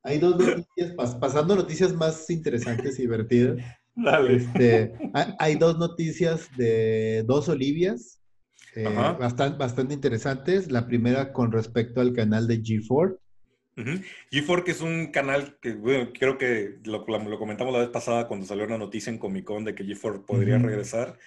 Hay 0.03 0.19
dos 0.19 0.37
noticias, 0.37 1.15
pasando 1.21 1.55
noticias 1.55 1.95
más 1.95 2.29
interesantes 2.31 2.99
y 2.99 3.03
divertidas. 3.03 3.59
Dale. 3.95 4.37
Este, 4.37 4.93
hay 5.39 5.55
dos 5.55 5.79
noticias 5.79 6.49
de 6.57 7.23
dos 7.29 7.49
Olivias 7.49 8.21
eh, 8.75 8.85
bastante, 8.85 9.59
bastante 9.59 9.95
interesantes. 9.95 10.71
La 10.71 10.87
primera 10.87 11.33
con 11.33 11.53
respecto 11.53 12.01
al 12.01 12.13
canal 12.13 12.47
de 12.47 12.63
G4. 12.63 13.19
G4 13.77 14.63
que 14.63 14.71
es 14.71 14.81
un 14.81 15.09
canal 15.11 15.59
que, 15.61 15.75
bueno, 15.75 16.11
creo 16.17 16.39
que 16.39 16.79
lo, 16.85 17.05
lo, 17.07 17.39
comentamos 17.39 17.73
la 17.73 17.81
vez 17.81 17.89
pasada 17.89 18.29
cuando 18.29 18.47
salió 18.47 18.65
una 18.65 18.79
noticia 18.79 19.11
en 19.11 19.19
Comic 19.19 19.45
Con 19.45 19.65
de 19.65 19.75
que 19.75 19.85
G4 19.85 20.25
podría 20.25 20.59
regresar. 20.59 21.19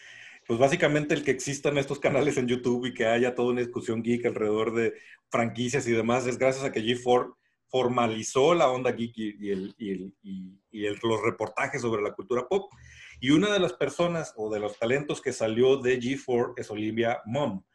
Pues 0.48 0.60
básicamente 0.60 1.13
el 1.13 1.24
que 1.24 1.32
existan 1.32 1.77
estos 1.77 2.00
canales 2.00 2.38
en 2.38 2.48
YouTube 2.48 2.86
y 2.86 2.94
que 2.94 3.06
haya 3.06 3.36
toda 3.36 3.51
una 3.51 3.60
discusión 3.60 4.01
geek 4.01 4.25
alrededor 4.25 4.74
de 4.74 4.94
franquicias 5.30 5.86
y 5.88 5.92
demás 5.92 6.25
es 6.25 6.38
gracias 6.38 6.63
a 6.63 6.72
que 6.72 6.82
G4 6.82 7.36
formalizó 7.70 8.54
la 8.54 8.70
onda 8.70 8.94
geek 8.94 9.18
y, 9.18 9.50
el, 9.51 9.75
y, 9.77 10.88
los 11.04 11.22
reportajes 11.22 11.82
sobre 11.82 12.01
la 12.01 12.13
cultura 12.13 12.48
pop. 12.48 12.72
Y 13.20 13.32
una 13.32 13.52
de 13.52 13.60
las 13.60 13.74
personas 13.74 14.34
o 14.36 14.52
de 14.54 14.60
los 14.60 14.78
talentos 14.78 15.22
que 15.22 15.34
salió 15.34 15.78
de 15.78 16.00
G4 16.00 16.54
es 16.58 16.70
Olivia 16.70 17.22
Munn, 17.26 17.66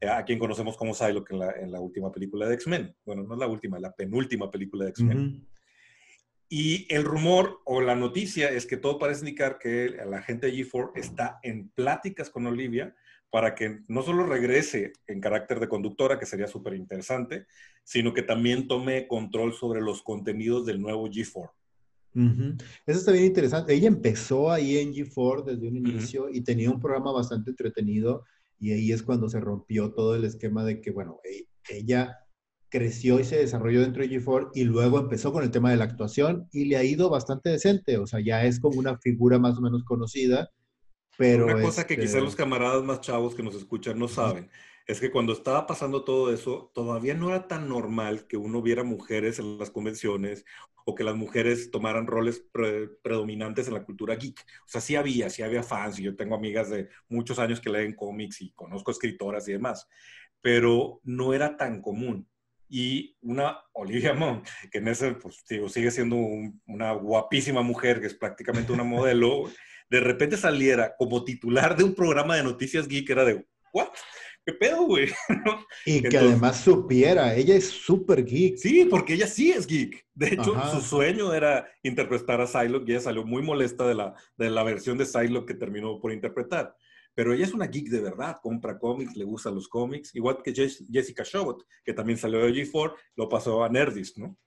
eh, 0.00 0.08
a 0.08 0.24
quien 0.24 0.38
conocemos 0.38 0.76
como 0.76 0.94
Psylocke 0.94 1.32
en 1.32 1.38
la, 1.38 1.52
en 1.52 1.72
la 1.72 1.80
última 1.80 2.10
película 2.10 2.46
de 2.46 2.54
X-Men. 2.54 2.94
Bueno, 3.04 3.22
no 3.22 3.34
es 3.34 3.40
la 3.40 3.46
última, 3.46 3.78
la 3.78 3.92
penúltima 3.92 4.50
película 4.50 4.84
de 4.84 4.90
X-Men. 4.90 5.46
Y 6.48 6.92
el 6.92 7.04
rumor 7.04 7.60
o 7.64 7.80
la 7.80 7.94
noticia 7.94 8.48
es 8.48 8.64
que 8.66 8.78
todo 8.78 8.98
parece 8.98 9.20
indicar 9.20 9.58
que 9.58 9.90
la 10.08 10.22
gente 10.22 10.46
de 10.46 10.54
G4 10.54 10.92
está 10.94 11.38
en 11.42 11.68
pláticas 11.70 12.30
con 12.30 12.46
Olivia 12.46 12.94
para 13.30 13.54
que 13.54 13.80
no 13.88 14.02
solo 14.02 14.24
regrese 14.24 14.92
en 15.06 15.20
carácter 15.20 15.60
de 15.60 15.68
conductora, 15.68 16.18
que 16.18 16.24
sería 16.24 16.46
súper 16.46 16.74
interesante, 16.74 17.46
sino 17.84 18.14
que 18.14 18.22
también 18.22 18.66
tome 18.66 19.06
control 19.06 19.52
sobre 19.52 19.82
los 19.82 20.02
contenidos 20.02 20.64
del 20.64 20.80
nuevo 20.80 21.06
G4. 21.08 21.50
Eso 22.14 22.98
está 22.98 23.12
bien 23.12 23.26
interesante. 23.26 23.74
Ella 23.74 23.88
empezó 23.88 24.50
ahí 24.50 24.78
en 24.78 24.92
G4 24.92 25.44
desde 25.44 25.68
un 25.68 25.76
inicio 25.76 26.28
y 26.30 26.42
tenía 26.42 26.70
un 26.70 26.80
programa 26.80 27.12
bastante 27.12 27.50
entretenido 27.50 28.24
y 28.58 28.72
ahí 28.72 28.92
es 28.92 29.02
cuando 29.02 29.28
se 29.28 29.40
rompió 29.40 29.92
todo 29.92 30.14
el 30.14 30.24
esquema 30.24 30.64
de 30.64 30.80
que, 30.80 30.90
bueno, 30.90 31.20
e, 31.24 31.46
ella 31.68 32.18
creció 32.70 33.18
y 33.20 33.24
se 33.24 33.36
desarrolló 33.36 33.80
dentro 33.80 34.02
de 34.02 34.10
G4 34.10 34.50
y 34.54 34.64
luego 34.64 34.98
empezó 34.98 35.32
con 35.32 35.42
el 35.42 35.50
tema 35.50 35.70
de 35.70 35.76
la 35.76 35.84
actuación 35.84 36.48
y 36.52 36.66
le 36.66 36.76
ha 36.76 36.84
ido 36.84 37.08
bastante 37.08 37.50
decente, 37.50 37.98
o 37.98 38.06
sea, 38.06 38.20
ya 38.20 38.44
es 38.44 38.60
como 38.60 38.78
una 38.78 38.98
figura 38.98 39.38
más 39.38 39.56
o 39.58 39.60
menos 39.60 39.84
conocida, 39.84 40.50
pero... 41.16 41.46
Una 41.46 41.62
cosa 41.62 41.86
que 41.86 41.96
quizás 41.96 42.16
este 42.16 42.20
los 42.20 42.36
camaradas 42.36 42.82
más 42.84 43.00
chavos 43.00 43.34
que 43.34 43.42
nos 43.42 43.54
escuchan 43.54 43.98
no 43.98 44.08
saben, 44.08 44.50
es 44.88 45.00
que 45.00 45.10
cuando 45.10 45.34
estaba 45.34 45.66
pasando 45.66 46.02
todo 46.02 46.32
eso, 46.32 46.72
todavía 46.74 47.14
no 47.14 47.28
era 47.28 47.46
tan 47.46 47.68
normal 47.68 48.26
que 48.26 48.38
uno 48.38 48.62
viera 48.62 48.82
mujeres 48.82 49.38
en 49.38 49.58
las 49.58 49.70
convenciones 49.70 50.46
o 50.86 50.94
que 50.94 51.04
las 51.04 51.14
mujeres 51.14 51.70
tomaran 51.70 52.06
roles 52.06 52.42
predominantes 53.02 53.68
en 53.68 53.74
la 53.74 53.84
cultura 53.84 54.16
geek. 54.16 54.40
O 54.64 54.68
sea, 54.68 54.80
sí 54.80 54.96
había, 54.96 55.28
sí 55.28 55.42
había 55.42 55.62
fans 55.62 55.98
y 55.98 56.04
yo 56.04 56.16
tengo 56.16 56.34
amigas 56.34 56.70
de 56.70 56.88
muchos 57.10 57.38
años 57.38 57.60
que 57.60 57.68
leen 57.68 57.94
cómics 57.94 58.40
y 58.40 58.52
conozco 58.52 58.90
escritoras 58.90 59.46
y 59.48 59.52
demás, 59.52 59.86
pero 60.40 61.00
no 61.04 61.34
era 61.34 61.58
tan 61.58 61.82
común 61.82 62.26
y 62.70 63.14
una 63.20 63.58
Olivia 63.74 64.14
Munn, 64.14 64.42
que 64.70 64.78
en 64.78 64.88
ese, 64.88 65.12
pues 65.12 65.44
sigue 65.46 65.90
siendo 65.90 66.16
una 66.66 66.92
guapísima 66.92 67.60
mujer, 67.60 68.00
que 68.00 68.06
es 68.06 68.14
prácticamente 68.14 68.72
una 68.72 68.84
modelo, 68.84 69.50
de 69.90 70.00
repente 70.00 70.38
saliera 70.38 70.94
como 70.96 71.24
titular 71.24 71.76
de 71.76 71.84
un 71.84 71.94
programa 71.94 72.36
de 72.36 72.42
noticias 72.42 72.88
geek, 72.88 73.10
era 73.10 73.26
de, 73.26 73.46
¿what? 73.74 73.88
¿Qué 74.48 74.54
pedo, 74.54 74.86
güey? 74.86 75.08
Y 75.84 76.00
que 76.00 76.16
además 76.16 76.62
supiera, 76.62 77.34
ella 77.34 77.54
es 77.54 77.68
súper 77.68 78.24
geek. 78.24 78.56
Sí, 78.56 78.86
porque 78.88 79.12
ella 79.12 79.26
sí 79.26 79.50
es 79.50 79.66
geek. 79.66 80.06
De 80.14 80.28
hecho, 80.28 80.54
su 80.72 80.80
sueño 80.80 81.34
era 81.34 81.68
interpretar 81.82 82.40
a 82.40 82.46
Psylocke 82.46 82.88
y 82.88 82.92
ella 82.92 83.02
salió 83.02 83.26
muy 83.26 83.42
molesta 83.42 83.86
de 83.86 83.94
la, 83.94 84.14
de 84.38 84.48
la 84.48 84.62
versión 84.62 84.96
de 84.96 85.04
Psylocke 85.04 85.48
que 85.48 85.54
terminó 85.54 86.00
por 86.00 86.12
interpretar 86.12 86.74
pero 87.14 87.34
ella 87.34 87.44
es 87.46 87.52
una 87.52 87.66
geek 87.66 87.88
de 87.88 88.00
verdad, 88.00 88.36
compra 88.40 88.78
cómics, 88.78 89.16
le 89.16 89.24
gustan 89.24 89.56
los 89.56 89.66
cómics, 89.66 90.14
igual 90.14 90.38
que 90.40 90.54
Jessica 90.54 91.24
Shobot, 91.24 91.64
que 91.84 91.92
también 91.92 92.16
salió 92.16 92.38
de 92.38 92.52
G4, 92.52 92.94
lo 93.16 93.28
pasó 93.28 93.64
a 93.64 93.68
Nerdist, 93.68 94.18
¿no? 94.18 94.38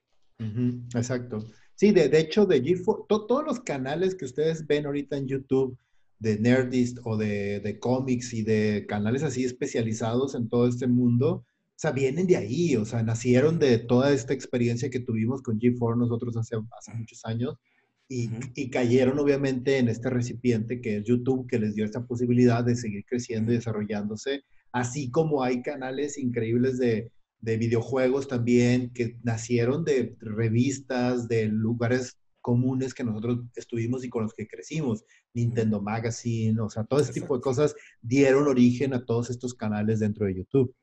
exacto. 0.95 1.45
Sí, 1.75 1.91
de, 1.91 2.17
hecho, 2.17 2.45
de 2.45 2.63
G4, 2.63 3.27
todos 3.27 3.43
los 3.43 3.59
canales 3.59 4.15
que 4.15 4.23
ustedes 4.23 4.65
ven 4.65 4.85
ahorita 4.85 5.17
en 5.17 5.27
YouTube 5.27 5.77
de 6.21 6.39
Nerdist 6.39 6.99
o 7.03 7.17
de, 7.17 7.59
de 7.61 7.79
cómics 7.79 8.33
y 8.33 8.43
de 8.43 8.85
canales 8.87 9.23
así 9.23 9.43
especializados 9.43 10.35
en 10.35 10.49
todo 10.49 10.67
este 10.67 10.85
mundo, 10.85 11.29
o 11.31 11.45
sea, 11.75 11.91
vienen 11.91 12.27
de 12.27 12.37
ahí, 12.37 12.75
o 12.75 12.85
sea, 12.85 13.01
nacieron 13.01 13.57
de 13.57 13.79
toda 13.79 14.13
esta 14.13 14.33
experiencia 14.33 14.91
que 14.91 14.99
tuvimos 14.99 15.41
con 15.41 15.59
G4 15.59 15.97
nosotros 15.97 16.37
hace, 16.37 16.55
hace 16.77 16.93
muchos 16.93 17.25
años 17.25 17.55
y, 18.07 18.69
cayeron 18.69 19.17
obviamente 19.17 19.77
en 19.77 19.87
este 19.87 20.09
recipiente 20.09 20.79
que 20.79 20.97
es 20.97 21.05
YouTube, 21.05 21.47
que 21.47 21.57
les 21.57 21.73
dio 21.73 21.85
esta 21.85 22.05
posibilidad 22.05 22.63
de 22.63 22.75
seguir 22.75 23.03
creciendo 23.05 23.51
y 23.51 23.55
desarrollándose, 23.55 24.43
así 24.71 25.09
como 25.09 25.43
hay 25.43 25.63
canales 25.63 26.19
increíbles 26.19 26.77
de, 26.77 27.09
de 27.39 27.57
videojuegos 27.57 28.27
también 28.27 28.91
que 28.93 29.17
nacieron 29.23 29.85
de 29.85 30.15
revistas, 30.19 31.27
de 31.27 31.47
lugares 31.47 32.17
comunes 32.41 32.93
que 32.93 33.03
nosotros 33.03 33.39
estuvimos 33.55 34.03
y 34.03 34.09
con 34.09 34.23
los 34.23 34.33
que 34.33 34.47
crecimos, 34.47 35.05
Nintendo 35.33 35.81
Magazine, 35.81 36.59
o 36.59 36.69
sea, 36.69 36.83
todo 36.83 36.99
ese 36.99 37.13
tipo 37.13 37.35
de 37.35 37.41
cosas 37.41 37.75
dieron 38.01 38.47
origen 38.47 38.93
a 38.93 39.05
todos 39.05 39.29
estos 39.29 39.53
canales 39.53 39.99
dentro 39.99 40.25
de 40.25 40.35
YouTube. 40.35 40.75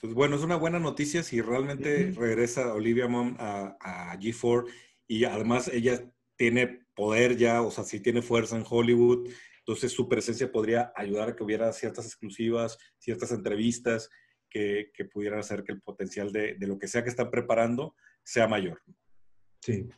Pues 0.00 0.14
bueno, 0.14 0.36
es 0.36 0.42
una 0.42 0.56
buena 0.56 0.78
noticia 0.78 1.22
si 1.22 1.40
realmente 1.40 2.12
regresa 2.12 2.74
Olivia 2.74 3.08
Mom 3.08 3.34
a, 3.38 3.76
a, 3.80 4.18
G4 4.18 4.70
y 5.08 5.24
además 5.24 5.68
ella 5.68 6.10
tiene 6.36 6.86
poder 6.94 7.36
ya, 7.36 7.62
o 7.62 7.70
sea, 7.70 7.84
si 7.84 8.00
tiene 8.00 8.22
fuerza 8.22 8.56
en 8.56 8.64
Hollywood, 8.68 9.28
entonces 9.60 9.92
su 9.92 10.08
presencia 10.08 10.52
podría 10.52 10.92
ayudar 10.94 11.30
a 11.30 11.36
que 11.36 11.42
hubiera 11.42 11.72
ciertas 11.72 12.06
exclusivas, 12.06 12.78
ciertas 12.98 13.32
entrevistas 13.32 14.10
que, 14.48 14.90
que 14.94 15.06
pudieran 15.06 15.40
hacer 15.40 15.64
que 15.64 15.72
el 15.72 15.80
potencial 15.80 16.30
de, 16.32 16.54
de, 16.54 16.66
lo 16.66 16.78
que 16.78 16.88
sea 16.88 17.02
que 17.02 17.10
están 17.10 17.30
preparando 17.30 17.96
sea 18.22 18.46
mayor. 18.46 18.80
Sí. 19.60 19.88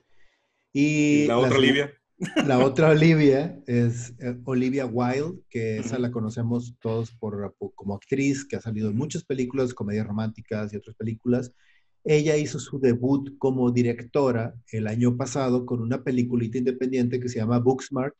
Y, 0.72 1.26
la 1.26 1.38
otra 1.38 1.58
Olivia. 1.58 1.92
La 2.46 2.58
otra 2.58 2.88
Olivia 2.90 3.60
es 3.66 4.14
eh, 4.18 4.36
Olivia 4.44 4.86
Wilde, 4.86 5.40
que 5.48 5.78
esa 5.78 5.98
la 5.98 6.10
conocemos 6.10 6.74
todos 6.80 7.12
por, 7.12 7.54
como 7.74 7.94
actriz, 7.94 8.44
que 8.44 8.56
ha 8.56 8.60
salido 8.60 8.90
en 8.90 8.96
muchas 8.96 9.24
películas, 9.24 9.74
comedias 9.74 10.06
románticas 10.06 10.72
y 10.72 10.76
otras 10.76 10.96
películas. 10.96 11.52
Ella 12.04 12.36
hizo 12.36 12.58
su 12.58 12.80
debut 12.80 13.36
como 13.38 13.70
directora 13.70 14.54
el 14.72 14.86
año 14.86 15.16
pasado 15.16 15.66
con 15.66 15.80
una 15.80 16.02
peliculita 16.02 16.58
independiente 16.58 17.20
que 17.20 17.28
se 17.28 17.38
llama 17.38 17.58
Booksmart, 17.58 18.14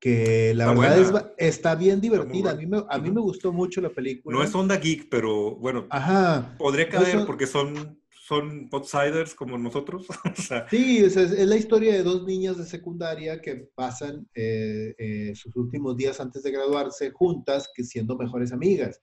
que 0.00 0.54
la 0.54 0.72
verdad 0.72 1.32
está 1.36 1.74
bien 1.74 2.00
divertida. 2.00 2.52
A 2.52 2.54
mí, 2.54 2.66
me, 2.66 2.82
a 2.88 2.98
mí 2.98 3.10
me 3.10 3.20
gustó 3.20 3.52
mucho 3.52 3.80
la 3.80 3.90
película. 3.90 4.36
No 4.36 4.42
es 4.42 4.54
onda 4.54 4.76
geek, 4.76 5.08
pero 5.10 5.54
bueno, 5.56 5.86
Ajá. 5.90 6.56
podría 6.58 6.88
caer 6.88 7.26
porque 7.26 7.46
son, 7.46 7.99
son 8.30 8.68
outsiders 8.70 9.34
como 9.34 9.58
nosotros. 9.58 10.06
Sí, 10.70 10.98
es, 10.98 11.16
es, 11.16 11.32
la 11.48 11.56
historia 11.56 11.92
de 11.92 12.04
dos 12.04 12.24
niñas 12.24 12.56
de 12.58 12.64
secundaria 12.64 13.40
que 13.40 13.68
pasan 13.74 14.28
eh, 14.34 14.94
eh, 14.98 15.32
sus 15.34 15.56
últimos 15.56 15.96
días 15.96 16.20
antes 16.20 16.44
de 16.44 16.52
graduarse 16.52 17.10
juntas, 17.10 17.68
que 17.74 17.82
siendo 17.82 18.16
mejores 18.16 18.52
amigas. 18.52 19.00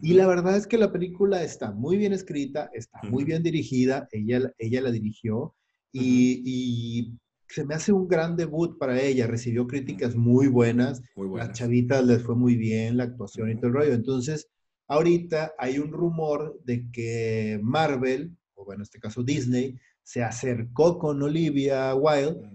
Y 0.00 0.14
la 0.14 0.28
verdad 0.28 0.56
es 0.56 0.68
que 0.68 0.78
la 0.78 0.92
película 0.92 1.42
está 1.42 1.72
muy 1.72 1.96
bien 1.96 2.12
escrita, 2.12 2.70
está 2.72 3.00
muy 3.02 3.24
bien 3.24 3.42
dirigida, 3.42 4.06
ella, 4.12 4.52
ella 4.58 4.80
la 4.80 4.92
dirigió 4.92 5.56
y, 5.92 7.18
se 7.50 7.64
me 7.64 7.74
hace 7.74 7.92
un 7.92 8.06
gran 8.06 8.36
debut 8.36 8.78
para 8.78 9.00
ella, 9.00 9.26
recibió 9.26 9.66
críticas 9.66 10.14
muy 10.14 10.48
buenas, 10.48 11.00
muy 11.16 11.28
buenas. 11.28 11.48
las 11.48 11.58
chavitas 11.58 12.04
les 12.04 12.22
fue 12.22 12.36
muy 12.36 12.56
bien, 12.56 12.98
la 12.98 13.04
actuación 13.04 13.50
y 13.50 13.56
todo 13.56 13.68
el 13.68 13.72
rollo. 13.72 13.94
Entonces, 13.94 14.50
ahorita 14.86 15.54
hay 15.58 15.78
un 15.78 15.90
rumor 15.90 16.60
de 16.66 16.90
que 16.92 17.58
Marvel, 17.62 18.36
o 18.58 18.64
bueno, 18.64 18.80
en 18.80 18.82
este 18.82 18.98
caso 18.98 19.22
Disney, 19.22 19.78
se 20.02 20.22
acercó 20.22 20.98
con 20.98 21.22
Olivia 21.22 21.94
Wilde 21.94 22.50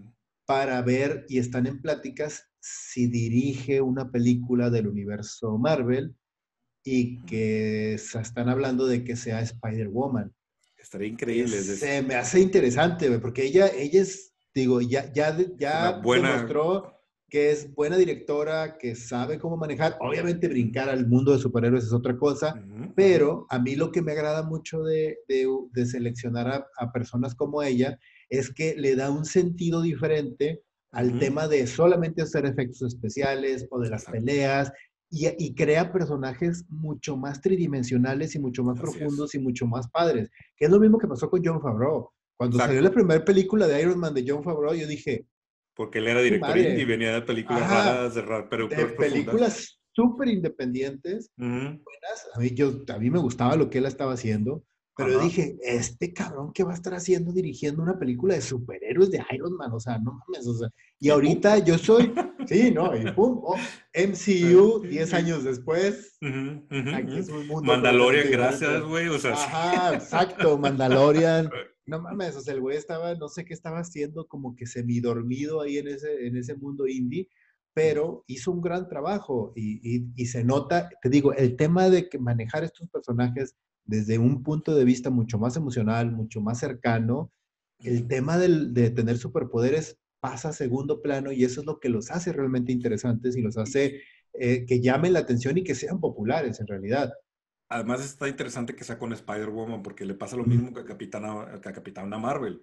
para 0.46 0.82
ver 0.82 1.26
y 1.30 1.40
están 1.40 1.66
en 1.66 1.82
pláticas 1.82 2.50
si 2.60 3.08
dirige 3.08 3.82
una 3.82 4.12
película 4.12 4.70
del 4.70 4.88
universo 4.88 5.58
Marvel 5.58 6.16
y 6.84 7.24
que 7.26 7.98
se 7.98 8.20
están 8.20 8.50
hablando 8.50 8.86
de 8.86 9.04
que 9.04 9.16
sea 9.16 9.42
Spider-Woman. 9.42 10.34
Estaría 10.78 11.08
increíble. 11.08 11.62
Se 11.62 12.02
me 12.02 12.16
hace 12.16 12.42
interesante, 12.42 13.10
porque 13.20 13.46
ella, 13.46 13.68
ella 13.68 14.02
es, 14.02 14.34
digo, 14.54 14.82
ya, 14.82 15.12
ya, 15.14 15.38
ya 15.58 16.02
demostró 16.02 16.94
que 17.34 17.50
es 17.50 17.74
buena 17.74 17.98
directora, 17.98 18.78
que 18.78 18.94
sabe 18.94 19.40
cómo 19.40 19.58
manejar. 19.58 19.98
Obviamente 20.02 20.48
brincar 20.48 20.88
al 20.88 21.08
mundo 21.08 21.32
de 21.32 21.40
superhéroes 21.40 21.86
es 21.86 21.92
otra 21.92 22.16
cosa, 22.16 22.64
pero 22.96 23.48
a 23.50 23.58
mí 23.58 23.76
lo 23.76 23.92
que 23.92 24.04
me 24.04 24.12
agrada 24.12 24.44
mucho 24.44 24.84
de, 24.84 25.18
de, 25.28 25.86
seleccionar 25.88 26.68
a, 26.78 26.92
personas 26.92 27.34
como 27.34 27.64
ella 27.64 27.98
es 28.30 28.54
que 28.54 28.76
le 28.76 28.96
da 28.96 29.10
un 29.10 29.26
sentido 29.26 29.82
diferente 29.82 30.62
al 30.92 31.18
tema 31.18 31.48
de 31.48 31.66
solamente 31.66 32.22
hacer 32.22 32.46
efectos 32.46 32.84
especiales 32.84 33.66
o 33.72 33.80
de 33.80 33.90
las 33.90 34.06
peleas 34.06 34.72
y, 35.10 35.56
crea 35.56 35.92
personajes 35.92 36.66
mucho 36.70 37.18
más 37.18 37.42
tridimensionales 37.42 38.36
y 38.36 38.40
mucho 38.40 38.64
más 38.64 38.80
profundos 38.80 39.34
y 39.34 39.40
mucho 39.40 39.66
más 39.66 39.90
padres, 39.90 40.30
que 40.56 40.66
es 40.66 40.72
lo 40.72 40.80
mismo 40.80 41.00
que 41.00 41.08
pasó 41.08 41.32
con 41.32 41.42
John 41.44 41.60
Favreau. 41.60 42.12
Cuando 42.38 42.60
salió 42.60 42.80
la 42.80 42.92
primera 42.92 43.26
película 43.26 43.66
de 43.66 43.82
Iron 43.82 43.98
Man 43.98 44.14
de 44.14 44.24
John 44.28 44.44
Favreau, 44.44 44.76
yo 44.76 44.86
dije... 44.86 45.26
Porque 45.76 46.00
él 46.00 46.08
era 46.08 46.22
director 46.22 46.58
y 46.58 46.86
venía 46.86 47.14
de 47.14 47.22
películas 47.22 47.70
raras, 47.70 48.16
de, 48.16 48.24
pero 48.50 48.68
de 48.68 48.86
películas 48.86 49.80
súper 49.92 50.28
independientes, 50.28 51.32
buenas. 51.38 52.28
A 52.36 52.40
mí, 52.40 52.52
yo, 52.52 52.84
a 52.88 52.98
mí 52.98 53.10
me 53.10 53.20
gustaba 53.20 53.56
lo 53.56 53.70
que 53.70 53.80
él 53.80 53.86
estaba 53.86 54.14
haciendo, 54.14 54.64
pero 54.96 55.20
dije, 55.20 55.58
este 55.64 56.14
cabrón, 56.14 56.52
¿qué 56.54 56.64
va 56.64 56.72
a 56.72 56.76
estar 56.76 56.94
haciendo 56.94 57.32
dirigiendo 57.32 57.82
una 57.82 57.98
película 57.98 58.36
de 58.36 58.42
superhéroes 58.42 59.10
de 59.10 59.24
Iron 59.32 59.56
Man? 59.56 59.72
O 59.72 59.80
sea, 59.80 59.98
no 59.98 60.20
mames, 60.20 60.46
o 60.48 60.54
sea, 60.56 60.70
y 61.00 61.10
ahorita 61.10 61.58
yo 61.60 61.78
soy, 61.80 62.14
sí, 62.46 62.72
¿no? 62.72 62.96
Y 62.96 63.04
pum, 63.16 63.42
oh, 63.44 63.58
MCU, 63.96 64.82
10 64.88 65.14
años 65.14 65.44
después. 65.44 66.18
Aquí 66.22 67.18
es 67.18 67.30
un 67.30 67.48
mundo 67.48 67.64
Mandalorian, 67.64 68.30
gracias, 68.32 68.84
güey, 68.84 69.08
o 69.08 69.18
sea. 69.18 69.34
Ajá, 69.34 69.96
exacto, 69.96 70.58
Mandalorian. 70.58 71.50
no 71.86 72.02
mames, 72.02 72.36
o 72.36 72.42
sea, 72.42 72.54
el 72.54 72.62
güey 72.62 72.78
estaba, 72.78 73.16
no 73.16 73.28
sé 73.28 73.46
qué 73.46 73.54
estaba 73.54 73.80
haciendo, 73.80 74.28
como 74.28 74.56
que 74.56 74.66
semidormido 74.66 75.62
ahí 75.62 75.78
en 75.78 75.88
ese, 75.88 76.28
en 76.28 76.38
ese 76.38 76.56
mundo 76.56 76.88
indie, 76.88 77.30
pero 77.74 78.24
hizo 78.28 78.52
un 78.52 78.62
gran 78.62 78.88
trabajo 78.88 79.54
y, 79.56 80.06
y, 80.16 80.26
se 80.28 80.44
nota, 80.44 80.90
te 81.02 81.10
digo, 81.10 81.34
el 81.34 81.56
tema 81.56 81.90
de 81.90 82.08
que 82.10 82.20
manejar 82.20 82.64
estos 82.64 82.90
personajes 82.90 83.56
desde 83.86 84.18
un 84.20 84.44
punto 84.44 84.76
de 84.76 84.86
vista 84.86 85.10
mucho 85.10 85.40
más 85.40 85.58
emocional, 85.58 86.12
mucho 86.12 86.40
más 86.42 86.60
cercano, 86.60 87.32
el 87.80 88.08
tema 88.08 88.38
del, 88.38 88.74
de 88.74 88.90
tener 88.92 89.18
superpoderes 89.18 89.98
pasa 90.20 90.50
a 90.50 90.54
segundo 90.54 91.02
plano 91.02 91.32
y 91.32 91.44
eso 91.44 91.62
es 91.62 91.68
lo 91.68 91.80
que 91.80 91.90
los 91.90 92.10
hace 92.12 92.32
realmente 92.32 92.72
interesantes 92.72 93.36
y 93.36 93.42
los 93.42 93.58
hace 93.58 94.02
eh, 94.34 94.66
que 94.66 94.80
llamen 94.82 95.14
la 95.14 95.20
atención 95.20 95.58
y 95.58 95.64
que 95.64 95.76
sean 95.76 96.00
populares 96.00 96.60
en 96.60 96.68
realidad. 96.68 97.12
Además 97.74 98.06
está 98.06 98.28
interesante 98.28 98.76
que 98.76 98.84
sea 98.84 99.00
con 99.00 99.14
Spider-Woman 99.14 99.82
porque 99.82 100.06
le 100.06 100.14
pasa 100.14 100.38
lo 100.38 100.46
mismo 100.46 100.72
que 100.72 100.82
a 100.82 100.86
Capitana, 100.86 101.60
que 101.60 101.70
a 101.70 101.74
Capitana 101.74 102.20
Marvel. 102.20 102.62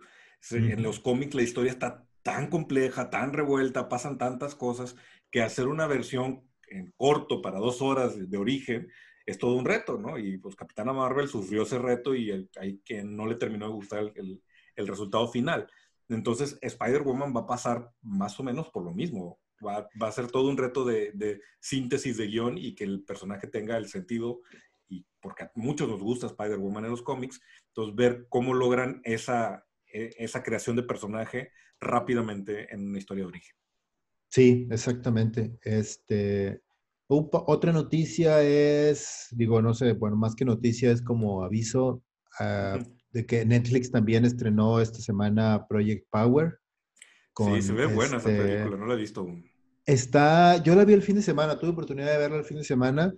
En 0.53 0.85
los 0.85 1.01
cómics 1.01 1.35
la 1.35 1.43
historia 1.43 1.73
está 1.73 2.07
tan 2.23 2.47
compleja, 2.47 3.11
tan 3.11 3.33
revuelta, 3.33 3.89
pasan 3.89 4.19
tantas 4.19 4.55
cosas 4.55 4.95
que 5.33 5.43
hacer 5.43 5.67
una 5.67 5.89
versión 5.89 6.49
en 6.69 6.95
corto 6.97 7.43
para 7.43 7.59
dos 7.59 7.83
horas 7.83 8.31
de, 8.31 8.39
origen 8.39 8.87
es 9.27 9.37
todo 9.37 9.57
un 9.57 9.65
reto, 9.65 9.99
¿no? 9.99 10.17
Y 10.17 10.39
pues 10.39 10.55
Capitana 10.55 10.93
Marvel 10.93 11.27
sufrió 11.27 11.63
ese 11.63 11.81
reto 11.81 12.15
y 12.15 12.49
hay 12.61 12.79
que 12.85 13.03
no 13.03 13.27
le 13.27 13.35
terminó 13.35 13.67
de 13.67 13.73
gustar 13.73 14.13
el, 14.15 14.41
el, 14.77 14.87
resultado 14.87 15.27
final. 15.27 15.69
Entonces 16.09 16.57
Spider-Woman 16.63 17.35
va 17.35 17.41
a 17.41 17.47
pasar 17.49 17.91
más 18.01 18.39
o 18.39 18.45
menos 18.45 18.69
por 18.71 18.85
lo 18.85 18.95
mismo. 18.95 19.41
Va, 19.67 19.89
va 20.01 20.07
a 20.07 20.13
ser 20.13 20.29
todo 20.29 20.49
un 20.49 20.57
reto 20.57 20.85
de, 20.85 21.11
de, 21.15 21.41
síntesis 21.59 22.17
de 22.17 22.29
guion 22.29 22.57
y 22.57 22.77
que 22.77 22.85
el 22.85 23.03
personaje 23.03 23.49
tenga 23.49 23.77
el 23.77 23.89
sentido 23.89 24.41
y 24.91 25.07
porque 25.23 25.45
a 25.45 25.53
muchos 25.55 25.89
nos 25.89 26.03
gusta 26.03 26.27
Spider-Woman 26.27 26.85
en 26.85 26.91
los 26.91 27.03
cómics, 27.03 27.41
entonces 27.69 27.95
ver 27.95 28.27
cómo 28.29 28.53
logran 28.53 29.01
esa, 29.05 29.65
e, 29.87 30.11
esa 30.19 30.43
creación 30.43 30.77
de 30.77 30.83
personaje 30.83 31.53
rápidamente 31.81 32.73
en 32.75 32.89
una 32.89 32.99
historia 32.99 33.25
de 33.25 33.29
origen. 33.29 33.57
Sí, 34.29 34.69
exactamente. 34.71 35.59
Este, 35.63 36.61
otra 37.09 37.73
noticia 37.73 38.43
es, 38.43 39.29
digo, 39.33 39.63
no 39.63 39.75
sé, 39.75 39.93
bueno, 39.93 40.17
más 40.17 40.35
que 40.35 40.45
noticia 40.45 40.93
es 40.93 41.03
como 41.03 41.43
aviso 41.43 42.03
ah, 42.39 42.79
de 43.11 43.27
que 43.27 43.45
Netflix 43.45 43.91
también 43.91 44.25
estrenó 44.25 44.81
esta 44.81 44.99
semana 44.99 45.67
Project 45.69 46.07
Power. 46.11 46.59
sí, 47.37 47.63
se 47.63 47.73
ve 47.73 47.87
buena 47.87 48.19
esa 48.19 48.31
este 48.31 48.43
película, 48.43 48.77
no 48.77 48.87
la 48.87 48.95
he 48.95 48.99
visto 48.99 49.21
aún. 49.21 49.45
Está, 49.87 50.63
yo 50.63 50.77
la 50.77 50.85
vi 50.85 50.93
el 50.93 51.03
fin 51.03 51.17
de 51.17 51.23
semana, 51.23 51.59
tuve 51.59 51.71
oportunidad 51.71 52.13
de 52.13 52.19
verla 52.19 52.37
el 52.37 52.45
fin 52.45 52.59
de 52.59 52.65
semana 52.65 53.13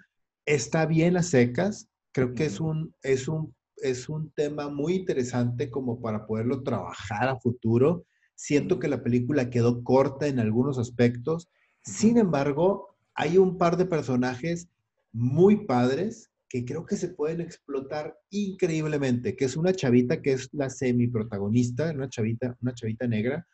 está 0.46 0.87
bien 0.87 1.16
a 1.16 1.22
secas. 1.22 1.88
Creo 2.12 2.35
que 2.35 2.46
es 2.46 2.61
un, 2.61 2.94
es 3.02 3.28
un, 3.28 3.55
es 3.76 4.09
un 4.09 4.31
tema 4.31 4.68
muy 4.68 4.94
interesante 4.94 5.70
como 5.70 6.00
para 6.00 6.26
poderlo 6.26 6.62
trabajar 6.62 7.28
a 7.28 7.38
futuro. 7.38 8.05
Siento 8.35 8.78
que 8.78 8.88
la 8.88 9.02
película 9.02 9.50
quedó 9.50 9.83
corta 9.83 10.26
en 10.26 10.38
algunos 10.38 10.78
aspectos. 10.78 11.48
Sin 11.83 12.18
embargo, 12.18 12.96
hay 13.14 13.38
un 13.38 13.59
par 13.59 13.76
de 13.76 13.87
personajes 13.87 14.68
muy 15.12 15.66
padres 15.66 16.31
que 16.48 16.64
creo 16.66 16.85
que 16.85 16.96
se 16.96 17.09
pueden 17.09 17.40
explotar 17.40 18.14
increíblemente, 18.28 19.37
que 19.37 19.46
es 19.46 19.57
una 19.57 19.72
chavita 19.72 20.20
que 20.20 20.35
es 20.35 20.50
la 20.52 20.68
semi 20.68 21.09
protagonista, 21.09 21.90
una 21.92 22.11
chavita, 22.11 22.57
una 22.61 22.74
chavita 22.74 23.07
negra, 23.07 23.46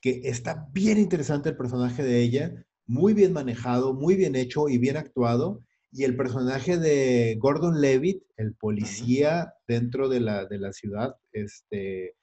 que 0.00 0.22
está 0.24 0.68
bien 0.72 0.98
interesante 0.98 1.50
el 1.50 1.56
personaje 1.56 2.02
de 2.02 2.20
ella, 2.20 2.64
muy 2.84 3.14
bien 3.14 3.32
manejado, 3.32 3.94
muy 3.94 4.16
bien 4.16 4.34
hecho 4.34 4.68
y 4.68 4.78
bien 4.78 4.96
actuado, 4.96 5.62
y 5.92 6.04
el 6.04 6.16
personaje 6.16 6.78
de 6.78 7.36
Gordon 7.38 7.80
Levitt, 7.80 8.22
el 8.38 8.54
policía 8.54 9.52
dentro 9.68 10.08
de 10.08 10.20
la, 10.20 10.46
de 10.46 10.58
la 10.58 10.72
ciudad 10.72 11.16
este, 11.32 12.16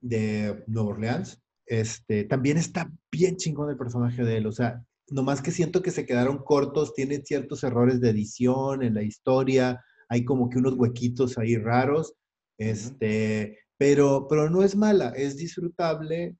de 0.00 0.64
Nueva 0.66 0.90
Orleans, 0.90 1.42
este, 1.66 2.24
también 2.24 2.56
está 2.56 2.90
bien 3.12 3.36
chingón 3.36 3.68
el 3.68 3.76
personaje 3.76 4.24
de 4.24 4.38
él. 4.38 4.46
O 4.46 4.52
sea, 4.52 4.82
nomás 5.08 5.42
que 5.42 5.50
siento 5.50 5.82
que 5.82 5.90
se 5.90 6.06
quedaron 6.06 6.38
cortos, 6.38 6.94
tiene 6.94 7.22
ciertos 7.22 7.62
errores 7.64 8.00
de 8.00 8.10
edición 8.10 8.82
en 8.82 8.94
la 8.94 9.02
historia, 9.02 9.84
hay 10.08 10.24
como 10.24 10.48
que 10.48 10.58
unos 10.58 10.74
huequitos 10.74 11.36
ahí 11.36 11.56
raros, 11.56 12.14
este, 12.56 13.58
pero, 13.76 14.26
pero 14.26 14.48
no 14.48 14.62
es 14.62 14.74
mala, 14.74 15.10
es 15.10 15.36
disfrutable, 15.36 16.36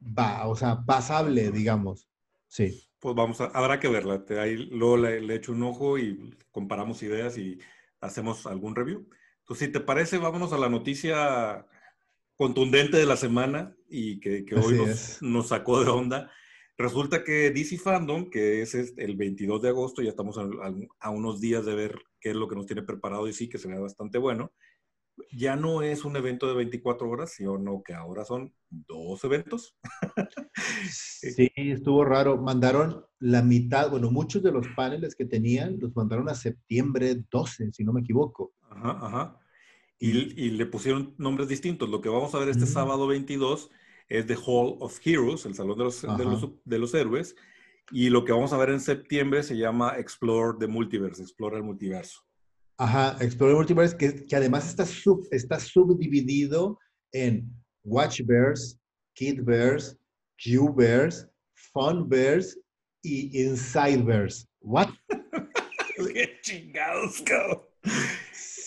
va, 0.00 0.46
o 0.46 0.54
sea, 0.54 0.84
pasable, 0.86 1.50
digamos. 1.50 2.08
Sí. 2.46 2.84
Pues 3.02 3.16
vamos 3.16 3.40
a, 3.40 3.46
habrá 3.46 3.80
que 3.80 3.88
verla. 3.88 4.24
Ahí 4.40 4.54
luego 4.70 4.96
le, 4.96 5.20
le, 5.20 5.34
echo 5.34 5.50
un 5.50 5.64
ojo 5.64 5.98
y 5.98 6.38
comparamos 6.52 7.02
ideas 7.02 7.36
y 7.36 7.58
hacemos 8.00 8.46
algún 8.46 8.76
review. 8.76 9.08
Entonces, 9.40 9.66
si 9.66 9.72
te 9.72 9.80
parece, 9.80 10.18
vámonos 10.18 10.52
a 10.52 10.58
la 10.58 10.68
noticia 10.68 11.66
contundente 12.36 12.98
de 12.98 13.06
la 13.06 13.16
semana 13.16 13.74
y 13.88 14.20
que, 14.20 14.44
que 14.44 14.54
hoy 14.54 14.74
nos, 14.74 15.20
nos, 15.20 15.48
sacó 15.48 15.82
de 15.82 15.90
onda. 15.90 16.30
Resulta 16.78 17.24
que 17.24 17.50
DC 17.50 17.76
Fandom, 17.78 18.30
que 18.30 18.62
es 18.62 18.72
el 18.76 19.16
22 19.16 19.60
de 19.62 19.70
agosto, 19.70 20.00
ya 20.00 20.10
estamos 20.10 20.38
a, 20.38 20.46
a, 21.00 21.10
unos 21.10 21.40
días 21.40 21.66
de 21.66 21.74
ver 21.74 21.98
qué 22.20 22.30
es 22.30 22.36
lo 22.36 22.46
que 22.46 22.54
nos 22.54 22.66
tiene 22.66 22.82
preparado 22.82 23.26
y 23.26 23.32
sí, 23.32 23.48
que 23.48 23.58
será 23.58 23.80
bastante 23.80 24.18
bueno 24.18 24.52
ya 25.30 25.56
no 25.56 25.82
es 25.82 26.04
un 26.04 26.16
evento 26.16 26.46
de 26.46 26.54
24 26.54 27.08
horas, 27.08 27.32
sino 27.32 27.82
que 27.82 27.94
ahora 27.94 28.24
son 28.24 28.52
dos 28.70 29.22
eventos. 29.24 29.76
sí, 30.90 31.50
estuvo 31.54 32.04
raro. 32.04 32.38
Mandaron 32.38 33.04
la 33.18 33.42
mitad, 33.42 33.90
bueno, 33.90 34.10
muchos 34.10 34.42
de 34.42 34.52
los 34.52 34.66
paneles 34.76 35.14
que 35.14 35.24
tenían 35.24 35.78
los 35.80 35.94
mandaron 35.94 36.28
a 36.28 36.34
septiembre 36.34 37.22
12, 37.30 37.72
si 37.72 37.84
no 37.84 37.92
me 37.92 38.00
equivoco. 38.00 38.52
Ajá, 38.70 38.98
ajá. 39.00 39.38
Y, 39.98 40.50
le 40.50 40.66
pusieron 40.66 41.14
nombres 41.16 41.48
distintos. 41.48 41.88
Lo 41.88 42.00
que 42.00 42.08
vamos 42.08 42.34
a 42.34 42.38
ver 42.40 42.48
este 42.48 42.66
sábado 42.66 43.06
22 43.06 43.70
es 44.08 44.26
The 44.26 44.34
Hall 44.34 44.76
of 44.80 44.98
Heroes, 45.04 45.46
el 45.46 45.54
Salón 45.54 45.78
de 45.78 45.84
los, 45.84 46.02
de 46.02 46.24
los, 46.24 46.48
de 46.64 46.78
los, 46.78 46.92
Héroes. 46.92 47.36
Y 47.92 48.10
lo 48.10 48.24
que 48.24 48.32
vamos 48.32 48.52
a 48.52 48.56
ver 48.56 48.70
en 48.70 48.80
septiembre 48.80 49.44
se 49.44 49.56
llama 49.56 49.94
Explore 49.96 50.58
the 50.58 50.66
Multiverse, 50.66 51.22
Explora 51.22 51.56
el 51.56 51.62
Multiverso. 51.62 52.24
Ajá, 52.82 53.16
Explorer 53.20 53.54
Multiverse, 53.54 53.96
que, 53.96 54.26
que 54.26 54.34
además 54.34 54.68
está, 54.68 54.84
sub, 54.84 55.24
está 55.30 55.60
subdividido 55.60 56.80
en 57.12 57.48
Watchverse, 57.84 58.76
Kidverse, 59.14 59.96
Qverse, 60.36 61.28
Funverse 61.72 62.58
y 63.00 63.40
Insideverse. 63.40 64.48
¿What? 64.58 64.88
¡Qué 66.12 66.40
chingados, 66.42 67.22
cabrón! 67.22 67.60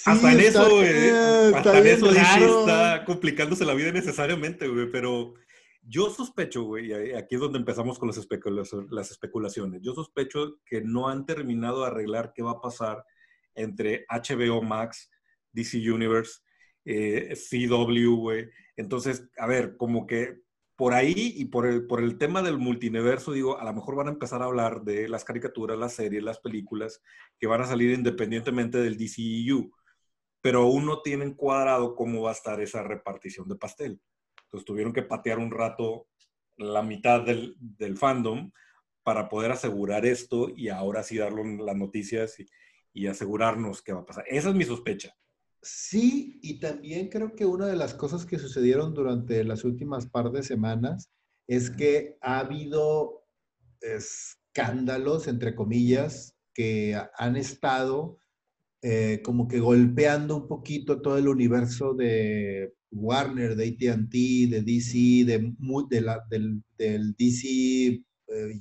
hasta 0.05 0.31
en 0.31 0.39
eso, 0.39 0.69
güey. 0.69 1.09
Hasta 1.53 1.77
en 1.79 1.87
eso 1.87 2.09
está 2.09 3.03
complicándose 3.05 3.65
la 3.65 3.73
vida 3.73 3.91
necesariamente, 3.91 4.69
güey. 4.69 4.89
Pero 4.93 5.33
yo 5.81 6.09
sospecho, 6.09 6.63
güey, 6.63 6.87
y 6.87 7.13
aquí 7.15 7.35
es 7.35 7.41
donde 7.41 7.59
empezamos 7.59 7.99
con 7.99 8.07
las, 8.07 8.25
las 8.91 9.11
especulaciones. 9.11 9.81
Yo 9.81 9.93
sospecho 9.93 10.61
que 10.65 10.79
no 10.79 11.09
han 11.09 11.25
terminado 11.25 11.81
de 11.81 11.87
arreglar 11.87 12.31
qué 12.33 12.43
va 12.43 12.51
a 12.51 12.61
pasar 12.61 13.03
entre 13.55 14.05
HBO 14.09 14.61
Max, 14.61 15.09
DC 15.51 15.77
Universe, 15.89 16.41
eh, 16.85 17.33
CW, 17.35 18.15
güey. 18.15 18.49
Entonces, 18.75 19.27
a 19.37 19.47
ver, 19.47 19.77
como 19.77 20.05
que 20.05 20.41
por 20.75 20.93
ahí 20.93 21.33
y 21.37 21.45
por 21.45 21.65
el, 21.65 21.87
por 21.87 22.03
el 22.03 22.17
tema 22.17 22.41
del 22.41 22.57
multiverso, 22.57 23.31
digo, 23.31 23.57
a 23.57 23.63
lo 23.63 23.73
mejor 23.73 23.95
van 23.95 24.07
a 24.07 24.11
empezar 24.11 24.41
a 24.41 24.45
hablar 24.45 24.81
de 24.83 25.07
las 25.07 25.23
caricaturas, 25.23 25.77
las 25.77 25.93
series, 25.93 26.23
las 26.23 26.39
películas 26.39 27.01
que 27.39 27.47
van 27.47 27.61
a 27.61 27.67
salir 27.67 27.91
independientemente 27.91 28.79
del 28.79 28.97
DCEU, 28.97 29.71
pero 30.41 30.63
aún 30.63 30.85
no 30.85 31.01
tienen 31.01 31.33
cuadrado 31.33 31.95
cómo 31.95 32.23
va 32.23 32.31
a 32.31 32.33
estar 32.33 32.59
esa 32.59 32.83
repartición 32.83 33.47
de 33.47 33.55
pastel. 33.55 34.01
Entonces 34.43 34.65
tuvieron 34.65 34.93
que 34.93 35.01
patear 35.01 35.39
un 35.39 35.51
rato 35.51 36.07
la 36.57 36.81
mitad 36.83 37.21
del, 37.21 37.97
fandom 37.97 38.51
para 39.03 39.29
poder 39.29 39.51
asegurar 39.51 40.05
esto 40.05 40.49
y 40.55 40.69
ahora 40.69 41.03
sí 41.03 41.17
darlo 41.17 41.43
las 41.43 41.75
noticias 41.75 42.37
y 42.95 43.07
asegurarnos 43.07 43.83
qué 43.83 43.93
va 43.93 43.99
a 43.99 44.05
pasar. 44.05 44.23
Esa 44.27 44.49
es 44.49 44.55
mi 44.55 44.63
sospecha. 44.63 45.13
Sí, 45.61 46.39
y 46.41 46.59
también 46.59 47.09
creo 47.09 47.35
que 47.35 47.45
una 47.45 47.67
de 47.67 47.75
las 47.75 47.93
cosas 47.93 48.25
que 48.25 48.39
sucedieron 48.39 48.93
durante 48.93 49.43
las 49.43 49.63
últimas 49.65 50.07
par 50.07 50.31
de 50.31 50.41
semanas 50.41 51.11
es 51.47 51.69
que 51.69 52.17
ha 52.21 52.39
habido 52.39 53.25
escándalos, 53.81 55.27
entre 55.27 55.55
comillas, 55.55 56.35
que 56.53 56.99
han 57.17 57.35
estado 57.35 58.17
eh, 58.81 59.21
como 59.23 59.47
que 59.47 59.59
golpeando 59.59 60.37
un 60.37 60.47
poquito 60.47 61.01
todo 61.01 61.17
el 61.17 61.27
universo 61.27 61.93
de 61.93 62.73
Warner, 62.91 63.55
de 63.55 63.89
ATT, 63.91 64.13
de 64.51 64.61
DC, 64.61 65.25
de, 65.25 65.53
de 65.89 66.01
la, 66.01 66.23
del, 66.29 66.63
del, 66.77 67.13
DC 67.15 67.47
eh, 67.47 68.03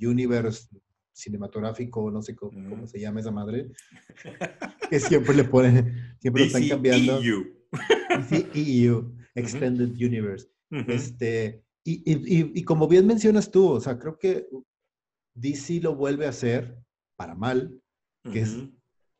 Universe 0.03 0.68
cinematográfico, 1.14 2.11
no 2.11 2.20
sé 2.20 2.35
cómo, 2.35 2.87
se 2.87 3.00
llama 3.00 3.20
esa 3.20 3.31
madre, 3.31 3.70
que 4.90 5.00
siempre 5.00 5.35
le 5.35 5.44
ponen, 5.44 6.16
siempre 6.20 6.42
lo 6.42 6.46
están 6.46 6.68
cambiando. 6.68 7.22
EU. 7.22 7.44
EU, 8.55 9.14
Extended 9.35 9.90
Universe. 9.90 10.48
este, 10.88 11.62
y, 11.85 12.03
y, 12.05 12.53
y, 12.55 12.64
como 12.64 12.88
bien 12.88 13.07
mencionas 13.07 13.50
tú, 13.50 13.68
o 13.68 13.81
sea, 13.81 13.98
creo 13.98 14.18
que 14.18 14.48
DC 15.35 15.81
lo 15.81 15.94
vuelve 15.94 16.27
a 16.27 16.31
hacer 16.31 16.77
para 17.16 17.35
mal, 17.35 17.81
que 18.33 18.40
es 18.40 18.57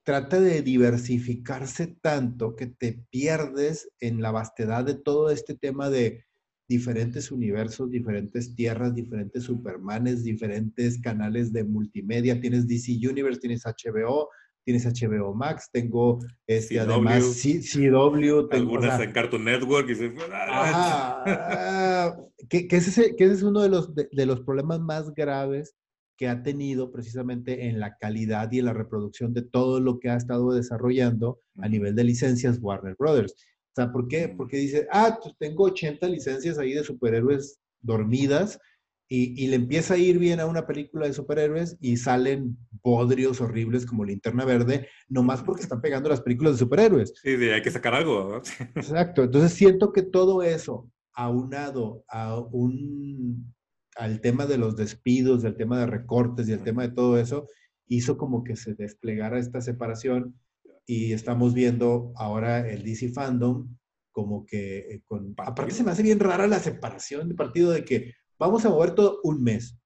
trata 0.05 0.39
de 0.39 0.63
diversificarse 0.63 1.97
tanto 2.01 2.55
que 2.55 2.67
te 2.67 3.05
pierdes 3.11 3.91
en 4.01 4.21
la 4.21 4.31
vastedad 4.31 4.85
de 4.85 4.95
todo 4.95 5.31
este 5.31 5.55
tema 5.55 5.91
de 5.91 6.25
diferentes 6.69 7.31
universos, 7.31 7.91
diferentes 7.91 8.55
tierras, 8.55 8.95
diferentes 8.95 9.45
Supermanes, 9.45 10.25
diferentes 10.25 11.01
canales 11.01 11.53
de 11.53 11.65
multimedia. 11.65 12.41
Tienes 12.41 12.67
DC 12.67 12.93
Universe, 13.07 13.41
tienes 13.41 13.65
HBO, 13.65 14.29
tienes 14.65 14.87
HBO 14.87 15.35
Max, 15.35 15.69
tengo 15.73 16.19
este, 16.47 16.81
además 16.81 17.23
CW. 17.23 18.49
Tengo, 18.49 18.51
algunas 18.51 19.01
en 19.01 19.13
Cartoon 19.13 19.45
Network. 19.45 19.91
Y 19.91 20.15
ah, 20.43 22.17
que, 22.49 22.67
ese, 22.71 23.15
que, 23.15 23.25
ese, 23.25 23.35
es 23.35 23.43
uno 23.43 23.61
de 23.61 23.69
los, 23.69 23.95
de, 23.95 24.27
los 24.27 24.41
problemas 24.41 24.81
más 24.81 25.13
graves 25.15 25.75
que 26.17 26.29
ha 26.29 26.43
tenido 26.43 26.93
precisamente 26.93 27.67
en 27.69 27.81
la 27.81 27.97
calidad 27.99 28.51
y 28.53 28.61
en 28.61 28.67
la 28.67 28.73
reproducción 28.73 29.35
de 29.35 29.43
todo 29.43 29.81
lo 29.81 29.99
que 29.99 30.11
ha 30.11 30.17
estado 30.17 30.53
desarrollando 30.53 31.41
a 31.59 31.69
nivel 31.69 31.95
de 31.95 32.05
licencias 32.05 32.59
Warner 32.61 32.95
Brothers. 32.99 33.35
O 33.75 33.81
sea, 33.83 33.91
¿por 33.91 34.07
qué? 34.07 34.29
Porque 34.29 34.57
dice, 34.57 34.87
ah, 34.93 35.19
pues 35.21 35.35
tengo 35.37 35.65
80 35.65 36.07
licencias 36.09 36.59
ahí 36.59 36.75
de 36.75 36.85
superhéroes 36.85 37.59
dormidas 37.81 38.61
y, 39.09 39.49
le 39.49 39.57
empieza 39.57 39.95
a 39.95 39.99
ir 39.99 40.19
bien 40.19 40.39
a 40.39 40.47
una 40.47 40.67
película 40.67 41.07
de 41.07 41.13
superhéroes 41.13 41.77
y 41.81 41.97
salen 41.97 42.57
bodrios 42.83 43.41
horribles 43.41 43.85
como 43.85 44.05
Linterna 44.05 44.45
Verde, 44.45 44.89
nomás 45.09 45.43
porque 45.43 45.63
están 45.63 45.81
pegando 45.81 46.09
las 46.09 46.21
películas 46.21 46.55
de 46.55 46.59
superhéroes. 46.61 47.13
Sí, 47.23 47.37
sí 47.37 47.51
hay 47.51 47.63
que 47.63 47.71
sacar 47.71 47.95
algo. 47.95 48.41
Exacto. 48.77 49.25
Entonces 49.25 49.53
siento 49.53 49.93
que 49.93 50.03
todo 50.03 50.43
eso, 50.43 50.89
aunado 51.13 52.05
a 52.09 52.39
un, 52.39 53.55
al 53.97 54.21
tema 54.21 54.47
de 54.47 54.59
los 54.59 54.77
despidos, 54.77 55.43
del 55.43 55.57
tema 55.57 55.81
de 55.81 55.87
recortes 55.87 56.49
y 56.49 56.53
el 56.53 56.63
tema 56.63 56.83
de 56.83 56.95
todo 56.95 57.19
eso, 57.19 57.47
hizo 57.87 58.17
como 58.17 58.45
que 58.45 58.55
se 58.55 58.75
desplegara 58.75 59.39
esta 59.39 59.61
separación 59.61 60.39
y 60.87 61.13
estamos 61.13 61.55
viendo 61.55 62.13
ahora 62.17 62.69
el 62.69 62.83
DC 62.83 63.11
Fandom 63.11 63.69
como 64.13 64.47
que 64.47 64.79
eh, 64.79 65.03
con... 65.07 65.35
Aparte 65.39 65.73
se 65.73 65.83
me 65.83 65.91
hace 65.91 66.03
bien 66.03 66.21
rara 66.21 66.47
la 66.47 66.61
separación 66.61 67.29
de 67.29 67.35
partido 67.35 67.73
de 67.73 67.85
que 67.85 68.13
vamos 68.39 68.65
a 68.65 68.71
mover 68.71 68.95
todo 68.95 69.21
un 69.25 69.43
mes. 69.43 69.79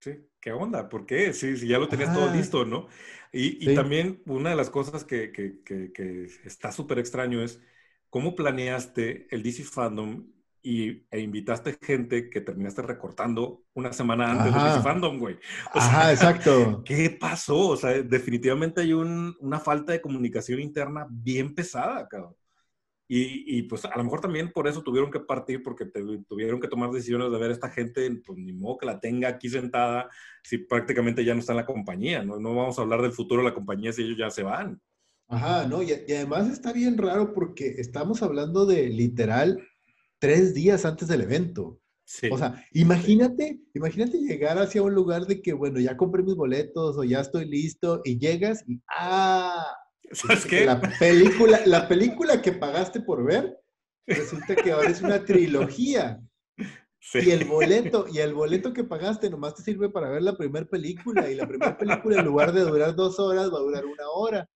Sí, 0.00 0.10
¿qué 0.38 0.52
onda? 0.52 0.90
¿Por 0.90 1.06
qué? 1.06 1.32
Sí, 1.32 1.56
si 1.56 1.66
ya 1.66 1.78
lo 1.78 1.88
tenías 1.88 2.12
todo 2.12 2.30
listo, 2.30 2.66
¿no? 2.66 2.88
Y, 3.32 3.74
también 3.74 4.22
una 4.26 4.50
de 4.50 4.56
las 4.56 4.68
cosas 4.68 5.02
que, 5.02 5.32
que, 5.32 5.62
que, 5.64 6.28
está 6.44 6.70
súper 6.72 6.98
extraño 6.98 7.42
es 7.42 7.58
cómo 8.10 8.34
planeaste 8.34 9.26
el 9.34 9.42
DC 9.42 9.64
Fandom 9.64 10.30
y, 10.64 11.06
e 11.10 11.20
invitaste 11.20 11.78
gente 11.80 12.30
que 12.30 12.40
terminaste 12.40 12.80
recortando 12.80 13.64
una 13.74 13.92
semana 13.92 14.32
antes 14.32 14.46
del 14.46 14.64
DC 14.64 14.80
Fandom, 14.80 15.18
güey. 15.18 15.38
Ajá, 15.72 16.10
exacto. 16.10 16.82
¿Qué 16.86 17.10
pasó? 17.10 17.68
O 17.68 17.76
sea, 17.76 18.02
definitivamente 18.02 18.80
hay 18.80 18.94
un, 18.94 19.36
una 19.40 19.60
falta 19.60 19.92
de 19.92 20.00
comunicación 20.00 20.60
interna 20.60 21.06
bien 21.10 21.54
pesada, 21.54 22.08
cabrón. 22.08 22.34
Y, 23.06 23.62
pues 23.64 23.84
a 23.84 23.94
lo 23.96 24.02
mejor 24.02 24.22
también 24.22 24.50
por 24.50 24.66
eso 24.66 24.82
tuvieron 24.82 25.10
que 25.10 25.20
partir, 25.20 25.62
porque 25.62 25.84
tuvieron 26.26 26.58
que 26.58 26.68
tomar 26.68 26.90
decisiones 26.90 27.30
de 27.30 27.38
ver 27.38 27.50
a 27.50 27.52
esta 27.52 27.68
gente, 27.68 28.10
pues 28.26 28.38
ni 28.38 28.54
modo 28.54 28.78
que 28.78 28.86
la 28.86 28.98
tenga 28.98 29.28
aquí 29.28 29.50
sentada, 29.50 30.08
si 30.42 30.58
prácticamente 30.58 31.22
ya 31.22 31.34
no 31.34 31.40
está 31.40 31.52
en 31.52 31.58
la 31.58 31.66
compañía, 31.66 32.24
¿no? 32.24 32.40
No 32.40 32.54
vamos 32.54 32.78
a 32.78 32.82
hablar 32.82 33.02
del 33.02 33.12
futuro 33.12 33.42
de 33.42 33.48
la 33.50 33.54
compañía 33.54 33.92
si 33.92 34.02
ellos 34.02 34.16
ya 34.16 34.30
se 34.30 34.42
van. 34.42 34.80
Ajá, 35.28 35.66
no, 35.66 35.82
y, 35.82 35.92
además 35.92 36.48
está 36.48 36.72
bien 36.72 36.96
raro 36.96 37.34
porque 37.34 37.74
estamos 37.78 38.22
hablando 38.22 38.64
de 38.64 38.88
literal 38.88 39.62
tres 40.18 40.54
días 40.54 40.84
antes 40.84 41.08
del 41.08 41.22
evento. 41.22 41.80
Sí. 42.06 42.28
O 42.30 42.36
sea, 42.36 42.62
imagínate, 42.72 43.60
imagínate 43.72 44.18
llegar 44.18 44.58
hacia 44.58 44.82
un 44.82 44.94
lugar 44.94 45.26
de 45.26 45.40
que, 45.40 45.54
bueno, 45.54 45.80
ya 45.80 45.96
compré 45.96 46.22
mis 46.22 46.34
boletos 46.34 46.98
o 46.98 47.04
ya 47.04 47.20
estoy 47.20 47.46
listo 47.46 48.02
y 48.04 48.18
llegas 48.18 48.62
y, 48.68 48.80
ah, 48.94 49.66
¿Sabes 50.12 50.46
qué? 50.46 50.64
La 50.64 50.80
película, 50.80 51.60
la 51.66 51.88
película 51.88 52.42
que 52.42 52.52
pagaste 52.52 53.00
por 53.00 53.24
ver, 53.24 53.58
resulta 54.06 54.54
que 54.54 54.72
ahora 54.72 54.90
es 54.90 55.00
una 55.02 55.24
trilogía. 55.24 56.20
Y 57.14 57.30
el 57.30 57.44
boleto, 57.44 58.06
y 58.10 58.18
el 58.18 58.32
boleto 58.32 58.72
que 58.72 58.84
pagaste 58.84 59.28
nomás 59.28 59.54
te 59.54 59.62
sirve 59.62 59.90
para 59.90 60.08
ver 60.08 60.22
la 60.22 60.36
primera 60.36 60.66
película. 60.66 61.30
Y 61.30 61.34
la 61.34 61.46
primera 61.46 61.76
película, 61.76 62.18
en 62.18 62.24
lugar 62.24 62.52
de 62.52 62.62
durar 62.62 62.94
dos 62.94 63.18
horas, 63.18 63.52
va 63.52 63.58
a 63.58 63.62
durar 63.62 63.84
una 63.84 64.08
hora. 64.08 64.48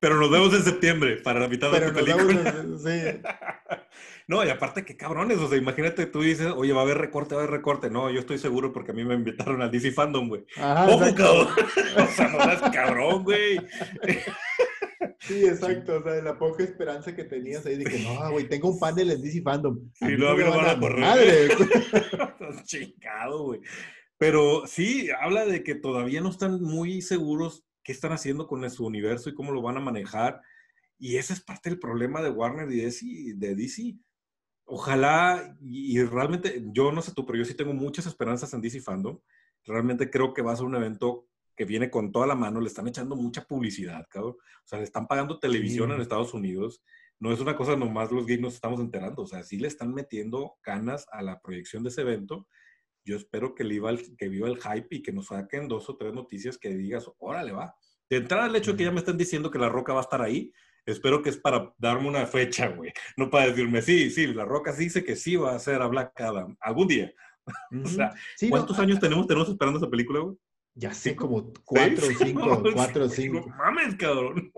Pero 0.00 0.16
nos 0.16 0.30
vemos 0.30 0.54
en 0.54 0.62
septiembre 0.62 1.16
para 1.16 1.40
la 1.40 1.48
mitad 1.48 1.70
de 1.70 1.80
la 1.80 1.92
película. 1.92 2.64
sí. 2.78 3.20
No, 4.30 4.44
y 4.44 4.48
aparte, 4.48 4.84
qué 4.84 4.96
cabrones. 4.96 5.38
O 5.38 5.48
sea, 5.48 5.58
imagínate, 5.58 6.06
tú 6.06 6.22
dices, 6.22 6.52
oye, 6.54 6.72
va 6.72 6.82
a 6.82 6.84
haber 6.84 6.98
recorte, 6.98 7.34
va 7.34 7.40
a 7.40 7.44
haber 7.44 7.56
recorte. 7.56 7.90
No, 7.90 8.10
yo 8.10 8.20
estoy 8.20 8.38
seguro 8.38 8.72
porque 8.72 8.92
a 8.92 8.94
mí 8.94 9.04
me 9.04 9.14
invitaron 9.14 9.60
al 9.60 9.72
DC 9.72 9.90
Fandom, 9.90 10.28
güey. 10.28 10.44
¡Ojo, 10.56 11.14
cabrón! 11.16 11.48
o 11.96 12.06
sea, 12.06 12.28
no 12.28 12.40
seas 12.40 12.62
cabrón, 12.72 13.24
güey. 13.24 13.58
Sí, 15.18 15.46
exacto. 15.46 15.98
O 15.98 16.02
sea, 16.04 16.22
la 16.22 16.38
poca 16.38 16.62
esperanza 16.62 17.12
que 17.16 17.24
tenías 17.24 17.66
ahí 17.66 17.76
de 17.76 17.84
que 17.86 17.98
no, 17.98 18.30
güey, 18.30 18.48
tengo 18.48 18.70
un 18.70 18.78
panel 18.78 19.10
en 19.10 19.20
DC 19.20 19.42
Fandom. 19.42 19.80
Y 20.00 20.10
luego 20.10 20.38
no 20.38 20.56
van 20.56 20.76
a 20.76 20.78
correr. 20.78 21.00
Madre. 21.00 21.48
Chingado, 22.62 23.46
güey. 23.46 23.62
Pero 24.16 24.62
sí, 24.68 25.08
habla 25.20 25.44
de 25.44 25.64
que 25.64 25.74
todavía 25.74 26.20
no 26.20 26.30
están 26.30 26.62
muy 26.62 27.02
seguros 27.02 27.64
qué 27.82 27.92
están 27.92 28.12
haciendo 28.12 28.46
con 28.46 28.68
su 28.70 28.86
universo 28.86 29.30
y 29.30 29.34
cómo 29.34 29.52
lo 29.52 29.62
van 29.62 29.76
a 29.76 29.80
manejar. 29.80 30.40
Y 30.98 31.16
ese 31.16 31.32
es 31.32 31.40
parte 31.40 31.70
del 31.70 31.78
problema 31.78 32.22
de 32.22 32.30
Warner 32.30 32.70
y 32.70 33.32
de 33.32 33.54
DC 33.54 33.98
ojalá, 34.70 35.56
y, 35.60 36.00
realmente, 36.04 36.62
yo 36.66 36.92
no 36.92 37.02
sé 37.02 37.12
tú, 37.12 37.26
pero 37.26 37.38
yo 37.38 37.44
sí 37.44 37.54
tengo 37.54 37.74
muchas 37.74 38.06
esperanzas 38.06 38.54
en 38.54 38.60
DC 38.60 38.80
Fandom. 38.80 39.18
Realmente 39.64 40.08
creo 40.08 40.32
que 40.32 40.42
va 40.42 40.52
a 40.52 40.56
ser 40.56 40.64
un 40.64 40.76
evento 40.76 41.26
que 41.56 41.64
viene 41.64 41.90
con 41.90 42.12
toda 42.12 42.26
la 42.28 42.36
mano, 42.36 42.60
le 42.60 42.68
están 42.68 42.86
echando 42.86 43.16
mucha 43.16 43.44
publicidad, 43.44 44.06
cabrón. 44.08 44.36
O 44.38 44.66
sea, 44.66 44.78
le 44.78 44.84
están 44.84 45.08
pagando 45.08 45.40
televisión 45.40 45.90
en 45.90 46.00
Estados 46.00 46.32
Unidos. 46.34 46.84
No 47.18 47.32
es 47.32 47.40
una 47.40 47.56
cosa 47.56 47.76
nomás 47.76 48.12
los 48.12 48.26
gays 48.26 48.40
nos 48.40 48.54
estamos 48.54 48.80
enterando. 48.80 49.22
O 49.22 49.26
sea, 49.26 49.42
sí 49.42 49.58
le 49.58 49.66
están 49.66 49.92
metiendo 49.92 50.54
ganas 50.64 51.06
a 51.10 51.20
la 51.20 51.40
proyección 51.40 51.82
de 51.82 51.88
ese 51.88 52.02
evento. 52.02 52.46
Yo 53.10 53.16
espero 53.16 53.54
que, 53.54 53.64
viva 53.64 53.90
el, 53.90 54.16
que 54.16 54.28
viva 54.28 54.48
el 54.48 54.58
hype 54.58 54.96
y 54.96 55.02
que 55.02 55.12
nos 55.12 55.26
saquen 55.26 55.66
dos 55.66 55.90
o 55.90 55.96
tres 55.96 56.14
noticias 56.14 56.56
que 56.56 56.70
digas, 56.70 57.10
órale, 57.18 57.52
va. 57.52 57.74
De 58.08 58.18
entrada, 58.18 58.46
el 58.46 58.56
hecho 58.56 58.72
de 58.72 58.78
que 58.78 58.84
ya 58.84 58.92
me 58.92 59.00
están 59.00 59.18
diciendo 59.18 59.50
que 59.50 59.58
la 59.58 59.68
roca 59.68 59.92
va 59.92 60.00
a 60.00 60.02
estar 60.02 60.22
ahí, 60.22 60.52
Espero 60.86 61.22
que 61.22 61.30
es 61.30 61.36
para 61.36 61.72
darme 61.78 62.08
una 62.08 62.26
fecha, 62.26 62.68
güey. 62.68 62.92
No 63.16 63.30
para 63.30 63.46
decirme, 63.46 63.82
sí, 63.82 64.10
sí, 64.10 64.26
La 64.28 64.44
Roca 64.44 64.72
dice 64.72 65.04
que 65.04 65.16
sí 65.16 65.36
va 65.36 65.54
a 65.54 65.58
ser 65.58 65.82
a 65.82 65.86
Black 65.86 66.18
Adam 66.20 66.56
algún 66.60 66.88
día. 66.88 67.12
o 67.84 67.88
sea, 67.88 68.14
¿cuántos 68.48 68.78
años 68.78 69.00
tenemos, 69.00 69.26
tenemos 69.26 69.48
esperando 69.48 69.78
esa 69.78 69.90
película, 69.90 70.20
güey? 70.20 70.36
Ya 70.74 70.94
sé, 70.94 71.16
como 71.16 71.52
cuatro 71.64 72.06
o 72.06 72.10
cinco, 72.18 72.62
cuatro 72.74 73.04
o 73.04 73.08
cinco. 73.08 73.46
mames, 73.58 73.96
cabrón. 73.96 74.52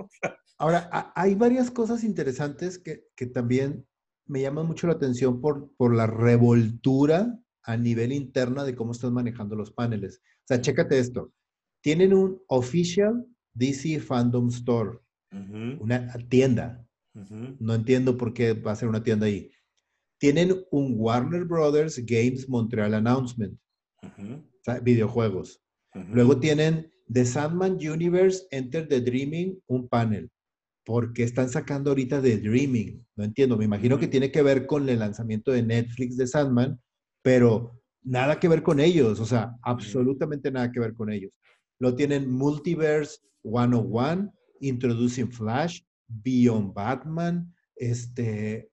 Ahora, 0.58 1.12
hay 1.16 1.34
varias 1.34 1.70
cosas 1.70 2.04
interesantes 2.04 2.78
que, 2.78 3.04
que, 3.16 3.26
también 3.26 3.86
me 4.26 4.42
llaman 4.42 4.66
mucho 4.66 4.86
la 4.86 4.92
atención 4.92 5.40
por, 5.40 5.74
por 5.76 5.94
la 5.94 6.06
revoltura 6.06 7.38
a 7.64 7.76
nivel 7.76 8.12
interna 8.12 8.64
de 8.64 8.74
cómo 8.74 8.92
están 8.92 9.12
manejando 9.12 9.56
los 9.56 9.70
paneles. 9.70 10.20
O 10.22 10.46
sea, 10.46 10.60
chécate 10.60 10.98
esto. 10.98 11.32
Tienen 11.80 12.14
un 12.14 12.40
official 12.48 13.26
DC 13.54 14.00
Fandom 14.00 14.48
Store 14.48 14.98
una 15.80 16.12
tienda. 16.28 16.86
No 17.58 17.74
entiendo 17.74 18.16
por 18.16 18.32
qué 18.32 18.52
va 18.54 18.72
a 18.72 18.76
ser 18.76 18.88
una 18.88 19.02
tienda 19.02 19.26
ahí. 19.26 19.50
Tienen 20.18 20.64
un 20.70 20.94
Warner 20.96 21.44
Brothers 21.44 22.04
Games 22.04 22.48
Montreal 22.48 22.94
Announcement. 22.94 23.58
videojuegos. 24.82 25.60
Luego 26.12 26.38
tienen 26.38 26.90
The 27.12 27.24
Sandman 27.24 27.72
Universe 27.74 28.46
Enter 28.50 28.88
the 28.88 29.00
Dreaming, 29.00 29.60
un 29.66 29.88
panel. 29.88 30.30
¿Por 30.84 31.12
qué 31.12 31.22
están 31.22 31.48
sacando 31.48 31.90
ahorita 31.90 32.22
The 32.22 32.38
Dreaming? 32.38 33.04
No 33.16 33.24
entiendo. 33.24 33.56
Me 33.56 33.64
imagino 33.64 33.98
que 33.98 34.08
tiene 34.08 34.30
que 34.30 34.42
ver 34.42 34.66
con 34.66 34.88
el 34.88 34.98
lanzamiento 34.98 35.52
de 35.52 35.62
Netflix 35.62 36.16
de 36.16 36.26
Sandman, 36.26 36.80
pero 37.22 37.80
nada 38.02 38.38
que 38.38 38.48
ver 38.48 38.62
con 38.62 38.80
ellos. 38.80 39.20
O 39.20 39.24
sea, 39.24 39.56
absolutamente 39.62 40.50
nada 40.50 40.70
que 40.70 40.80
ver 40.80 40.94
con 40.94 41.10
ellos. 41.10 41.32
Lo 41.78 41.94
tienen 41.94 42.30
Multiverse 42.30 43.18
101, 43.42 44.32
Introducing 44.60 45.32
Flash, 45.32 45.80
Beyond 46.06 46.74
Batman, 46.74 47.52
este, 47.76 48.70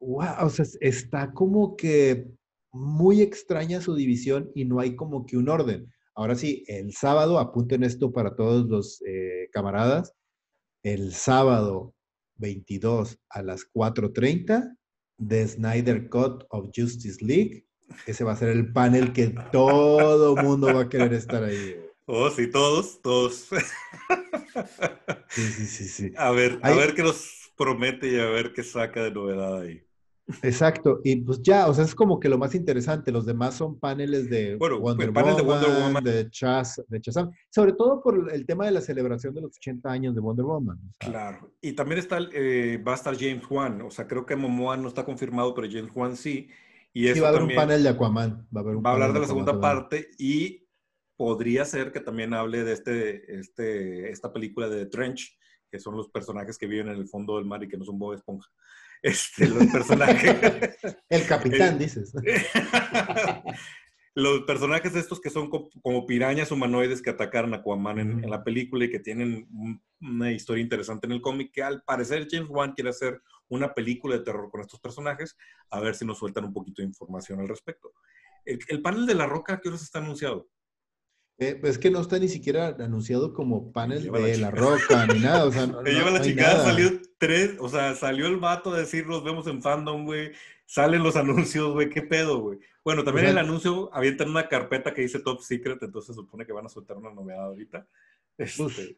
wow, 0.00 0.44
o 0.46 0.48
sea, 0.48 0.64
está 0.80 1.32
como 1.32 1.76
que 1.76 2.30
muy 2.72 3.20
extraña 3.20 3.80
su 3.80 3.94
división 3.94 4.50
y 4.54 4.64
no 4.64 4.80
hay 4.80 4.96
como 4.96 5.26
que 5.26 5.36
un 5.36 5.48
orden. 5.48 5.92
Ahora 6.14 6.34
sí, 6.34 6.64
el 6.66 6.92
sábado, 6.92 7.38
apunten 7.38 7.82
esto 7.82 8.12
para 8.12 8.34
todos 8.36 8.66
los 8.66 9.02
eh, 9.06 9.48
camaradas, 9.52 10.14
el 10.82 11.12
sábado 11.12 11.94
22 12.36 13.18
a 13.28 13.42
las 13.42 13.64
4.30, 13.72 14.76
The 15.18 15.48
Snyder 15.48 16.08
Cut 16.08 16.44
of 16.50 16.70
Justice 16.74 17.24
League. 17.24 17.66
Ese 18.06 18.24
va 18.24 18.32
a 18.32 18.36
ser 18.36 18.48
el 18.48 18.72
panel 18.72 19.12
que 19.12 19.34
todo 19.52 20.36
mundo 20.36 20.74
va 20.74 20.82
a 20.82 20.88
querer 20.88 21.12
estar 21.14 21.44
ahí. 21.44 21.76
Oh, 22.06 22.30
sí, 22.30 22.50
todos, 22.50 23.00
todos. 23.02 23.48
Sí, 25.28 25.42
sí, 25.42 25.66
sí, 25.66 25.84
sí. 25.88 26.12
A 26.16 26.30
ver, 26.30 26.58
a 26.62 26.70
ver 26.70 26.94
qué 26.94 27.02
nos 27.02 27.52
promete 27.56 28.08
y 28.08 28.18
a 28.18 28.26
ver 28.26 28.52
qué 28.52 28.62
saca 28.62 29.02
de 29.02 29.10
novedad 29.10 29.60
ahí. 29.60 29.85
Exacto, 30.42 31.00
y 31.04 31.16
pues 31.16 31.40
ya, 31.40 31.68
o 31.68 31.74
sea, 31.74 31.84
es 31.84 31.94
como 31.94 32.18
que 32.18 32.28
lo 32.28 32.36
más 32.36 32.54
interesante, 32.54 33.12
los 33.12 33.26
demás 33.26 33.54
son 33.54 33.78
paneles 33.78 34.28
de 34.28 34.56
Bueno, 34.56 34.80
Wonder, 34.80 35.08
el 35.08 35.14
panel 35.14 35.36
de 35.36 35.42
Wonder 35.42 35.68
Woman, 35.68 35.86
Woman. 35.86 36.04
de 36.04 36.30
Chaz, 36.30 36.82
de 36.88 36.98
Shazam, 36.98 37.30
sobre 37.48 37.72
todo 37.72 38.02
por 38.02 38.32
el 38.32 38.44
tema 38.44 38.66
de 38.66 38.72
la 38.72 38.80
celebración 38.80 39.34
de 39.34 39.42
los 39.42 39.56
80 39.56 39.88
años 39.88 40.14
de 40.14 40.20
Wonder 40.20 40.44
Woman. 40.44 40.78
o 40.78 40.92
sea, 40.92 41.10
Claro. 41.10 41.52
Y 41.60 41.72
también 41.74 42.00
está, 42.00 42.18
eh, 42.32 42.82
va 42.86 42.92
a 42.92 42.96
estar 42.96 43.16
James 43.16 43.44
Wan. 43.48 43.82
O 43.82 43.90
sea, 43.90 44.08
creo 44.08 44.26
que 44.26 44.34
Momoa 44.34 44.76
no 44.76 44.88
está 44.88 45.04
confirmado, 45.04 45.54
pero 45.54 45.68
James 45.70 45.90
Wan 45.94 46.16
sí. 46.16 46.48
Y 46.92 47.06
sí 47.08 47.20
va 47.20 47.26
a 47.26 47.28
haber 47.28 47.42
también 47.42 47.58
un 47.58 47.66
panel 47.66 47.82
de 47.82 47.88
Aquaman, 47.90 48.48
va 48.54 48.60
a 48.60 48.64
haber 48.64 48.76
un 48.76 48.84
va 48.84 48.90
a 48.90 48.92
hablar 48.94 49.12
de 49.12 49.20
la 49.20 49.26
segunda 49.26 49.52
también. 49.52 49.76
parte 49.76 50.10
y 50.18 50.66
podría 51.16 51.64
ser 51.64 51.92
que 51.92 52.00
también 52.00 52.34
hable 52.34 52.64
de 52.64 52.72
este, 52.72 53.38
este, 53.38 54.10
esta 54.10 54.32
película 54.32 54.68
de 54.68 54.84
The 54.84 54.90
Trench, 54.90 55.38
que 55.70 55.78
son 55.78 55.96
los 55.96 56.08
personajes 56.08 56.58
que 56.58 56.66
viven 56.66 56.88
en 56.88 56.96
el 56.96 57.06
fondo 57.06 57.36
del 57.36 57.44
mar 57.44 57.62
y 57.62 57.68
que 57.68 57.76
no 57.76 57.84
son 57.84 57.98
Bob 57.98 58.14
Esponja. 58.14 58.50
Este, 59.06 59.48
los 59.48 59.66
personajes. 59.66 60.34
El 61.08 61.26
capitán, 61.26 61.76
Eh, 61.76 61.78
dices. 61.78 62.12
los 64.14 64.40
personajes 64.42 64.94
estos 64.96 65.20
que 65.20 65.30
son 65.30 65.50
co- 65.50 65.68
como 65.82 66.06
pirañas 66.06 66.50
humanoides 66.50 67.02
que 67.02 67.10
atacaron 67.10 67.52
a 67.54 67.58
Aquaman 67.58 67.98
en, 67.98 68.24
en 68.24 68.30
la 68.30 68.42
película 68.42 68.84
y 68.84 68.90
que 68.90 68.98
tienen 68.98 69.46
un- 69.52 69.82
una 70.00 70.32
historia 70.32 70.62
interesante 70.62 71.06
en 71.06 71.12
el 71.12 71.20
cómic, 71.20 71.52
que 71.52 71.62
al 71.62 71.82
parecer 71.82 72.26
James 72.30 72.48
Wan 72.50 72.72
quiere 72.72 72.90
hacer 72.90 73.20
una 73.48 73.72
película 73.74 74.16
de 74.16 74.24
terror 74.24 74.50
con 74.50 74.60
estos 74.60 74.80
personajes, 74.80 75.36
a 75.70 75.80
ver 75.80 75.94
si 75.94 76.04
nos 76.04 76.18
sueltan 76.18 76.44
un 76.44 76.52
poquito 76.52 76.82
de 76.82 76.88
información 76.88 77.40
al 77.40 77.48
respecto. 77.48 77.92
El, 78.44 78.58
el 78.68 78.82
panel 78.82 79.06
de 79.06 79.14
La 79.14 79.26
Roca, 79.26 79.54
¿a 79.54 79.60
¿qué 79.60 79.68
horas 79.68 79.82
está 79.82 79.98
anunciado? 80.00 80.48
Eh, 81.38 81.54
pues 81.60 81.72
es 81.72 81.78
que 81.78 81.90
no 81.90 82.00
está 82.00 82.18
ni 82.18 82.28
siquiera 82.28 82.68
anunciado 82.78 83.34
como 83.34 83.70
panel 83.70 84.10
la 84.10 84.18
de 84.20 84.38
La. 84.38 84.50
Roca 84.50 85.06
ni 85.06 85.20
nada, 85.20 85.44
o 85.44 85.52
sea, 85.52 85.66
no, 85.66 85.82
Me 85.82 85.92
no- 85.92 85.98
lleva 85.98 86.10
la 86.10 86.22
chingada, 86.22 86.64
salió 86.64 86.90
tres, 87.18 87.56
o 87.60 87.68
sea, 87.68 87.94
salió 87.94 88.26
el 88.26 88.38
vato 88.38 88.72
a 88.72 88.78
decir, 88.78 89.06
nos 89.06 89.22
vemos 89.22 89.46
en 89.46 89.60
fandom, 89.62 90.04
güey. 90.06 90.32
Salen 90.64 91.02
los 91.02 91.14
anuncios, 91.16 91.72
güey, 91.74 91.90
qué 91.90 92.02
pedo, 92.02 92.40
güey. 92.40 92.58
Bueno, 92.84 93.04
también 93.04 93.26
O 93.26 93.28
en 93.28 93.34
sea- 93.34 93.42
el 93.42 93.46
anuncio 93.48 93.90
avientan 93.94 94.30
una 94.30 94.48
carpeta 94.48 94.94
que 94.94 95.02
dice 95.02 95.18
Top 95.20 95.40
Secret, 95.40 95.82
entonces 95.82 96.14
se 96.14 96.20
supone 96.20 96.46
que 96.46 96.52
van 96.52 96.66
a 96.66 96.70
soltar 96.70 96.96
una 96.96 97.12
novedad 97.12 97.44
ahorita. 97.46 97.86
Este, 98.38 98.62
Pues, 98.62 98.96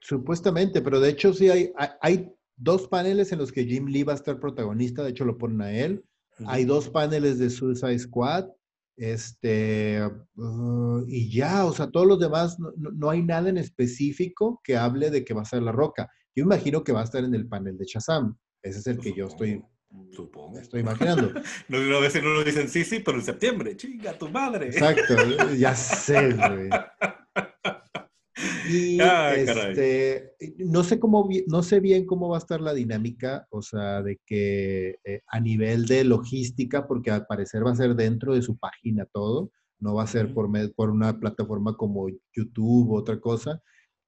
Supuestamente, 0.00 0.82
pero 0.82 1.00
de 1.00 1.10
hecho 1.10 1.32
sí 1.32 1.48
hay, 1.48 1.72
hay, 1.76 1.88
hay 2.00 2.32
dos 2.56 2.88
paneles 2.88 3.30
en 3.32 3.38
los 3.38 3.52
que 3.52 3.64
Jim 3.64 3.86
Lee 3.86 4.02
va 4.02 4.12
a 4.12 4.16
estar 4.16 4.40
protagonista, 4.40 5.02
de 5.04 5.10
hecho 5.10 5.24
lo 5.24 5.38
ponen 5.38 5.62
a 5.62 5.72
él. 5.72 6.04
Hay 6.46 6.64
dos 6.64 6.88
paneles 6.88 7.38
de 7.38 7.50
Suicide 7.50 7.98
Squad, 8.00 8.46
este, 8.96 10.00
uh, 10.36 11.04
y 11.06 11.30
ya, 11.32 11.64
o 11.64 11.72
sea, 11.72 11.90
todos 11.90 12.06
los 12.06 12.18
demás, 12.20 12.58
no, 12.58 12.70
no- 12.76 13.10
hay 13.10 13.22
nada 13.22 13.48
en 13.48 13.58
específico 13.58 14.60
que 14.62 14.76
hable 14.76 15.10
de 15.10 15.24
que 15.24 15.34
va 15.34 15.42
a 15.42 15.46
ser 15.46 15.62
La 15.62 15.72
Roca. 15.72 16.10
Yo 16.34 16.44
imagino 16.44 16.82
que 16.84 16.92
va 16.92 17.00
a 17.00 17.04
estar 17.04 17.22
en 17.24 17.34
el 17.34 17.46
panel 17.48 17.76
de 17.76 17.84
Shazam. 17.86 18.36
Ese 18.62 18.78
es 18.78 18.86
el 18.86 18.98
que 18.98 19.12
yo 19.12 19.26
estoy, 19.26 19.62
Supongo. 20.12 20.58
estoy 20.58 20.80
imaginando. 20.80 21.32
No, 21.68 21.78
no, 21.80 21.96
a 21.96 22.00
veces 22.00 22.22
no 22.22 22.30
lo 22.30 22.44
dicen, 22.44 22.68
sí, 22.68 22.84
sí, 22.84 23.00
pero 23.00 23.18
en 23.18 23.24
septiembre, 23.24 23.76
chinga 23.76 24.16
tu 24.18 24.28
madre. 24.28 24.66
Exacto, 24.68 25.14
ya 25.56 25.74
sé, 25.74 26.30
güey. 26.32 26.70
Y 28.68 29.00
Ah, 29.00 29.34
este, 29.34 30.34
no 30.58 30.84
sé 30.84 30.98
cómo, 30.98 31.28
no 31.46 31.62
sé 31.62 31.80
bien 31.80 32.06
cómo 32.06 32.28
va 32.28 32.36
a 32.36 32.40
estar 32.40 32.60
la 32.60 32.74
dinámica, 32.74 33.46
o 33.50 33.62
sea, 33.62 34.02
de 34.02 34.20
que 34.26 34.98
eh, 35.04 35.20
a 35.28 35.40
nivel 35.40 35.86
de 35.86 36.04
logística, 36.04 36.86
porque 36.86 37.10
al 37.10 37.26
parecer 37.26 37.66
va 37.66 37.72
a 37.72 37.76
ser 37.76 37.94
dentro 37.94 38.34
de 38.34 38.42
su 38.42 38.56
página 38.58 39.06
todo, 39.06 39.50
no 39.78 39.94
va 39.94 40.04
a 40.04 40.06
ser 40.06 40.32
por, 40.32 40.48
por 40.74 40.90
una 40.90 41.18
plataforma 41.18 41.76
como 41.76 42.08
YouTube 42.34 42.90
o 42.90 42.98
otra 42.98 43.20
cosa. 43.20 43.60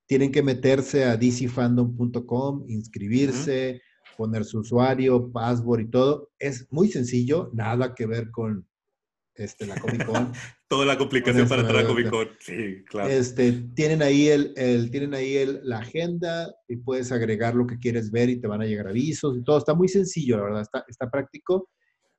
Tienen 0.07 0.31
que 0.31 0.43
meterse 0.43 1.05
a 1.05 1.17
dcfandom.com, 1.17 2.65
inscribirse, 2.69 3.81
poner 4.17 4.45
su 4.45 4.61
usuario, 4.61 5.33
password 5.33 5.81
y 5.81 5.91
todo. 5.91 6.31
Es 6.39 6.71
muy 6.71 6.89
sencillo, 6.89 7.51
nada 7.53 7.95
que 7.95 8.07
ver 8.07 8.31
con 8.31 8.67
este, 9.35 9.67
la 9.67 9.81
Comic 9.81 10.07
Con. 10.07 10.33
Toda 10.75 10.87
la 10.87 10.99
complicación 10.99 11.49
para 11.49 11.63
entrar 11.63 11.85
a 11.85 11.87
Comic. 11.87 12.11
Con. 12.11 12.29
Sí, 12.41 12.83
claro. 12.89 13.09
Este, 13.09 13.53
tienen 13.75 14.03
ahí, 14.03 14.29
el, 14.29 14.53
el- 14.57 14.91
tienen 14.91 15.15
ahí 15.15 15.37
el- 15.37 15.61
la 15.63 15.79
agenda 15.79 16.53
y 16.69 16.77
puedes 16.77 17.13
agregar 17.13 17.55
lo 17.55 17.67
que 17.67 17.79
quieres 17.79 18.11
ver 18.11 18.29
y 18.29 18.41
te 18.41 18.47
van 18.49 18.61
a 18.61 18.67
llegar 18.67 18.89
avisos 18.89 19.37
y 19.37 19.43
todo. 19.45 19.59
Está 19.59 19.75
muy 19.75 19.89
sencillo, 19.89 20.37
la 20.39 20.43
verdad, 20.45 20.63
está, 20.63 20.85
está 20.89 21.11
práctico. 21.11 21.69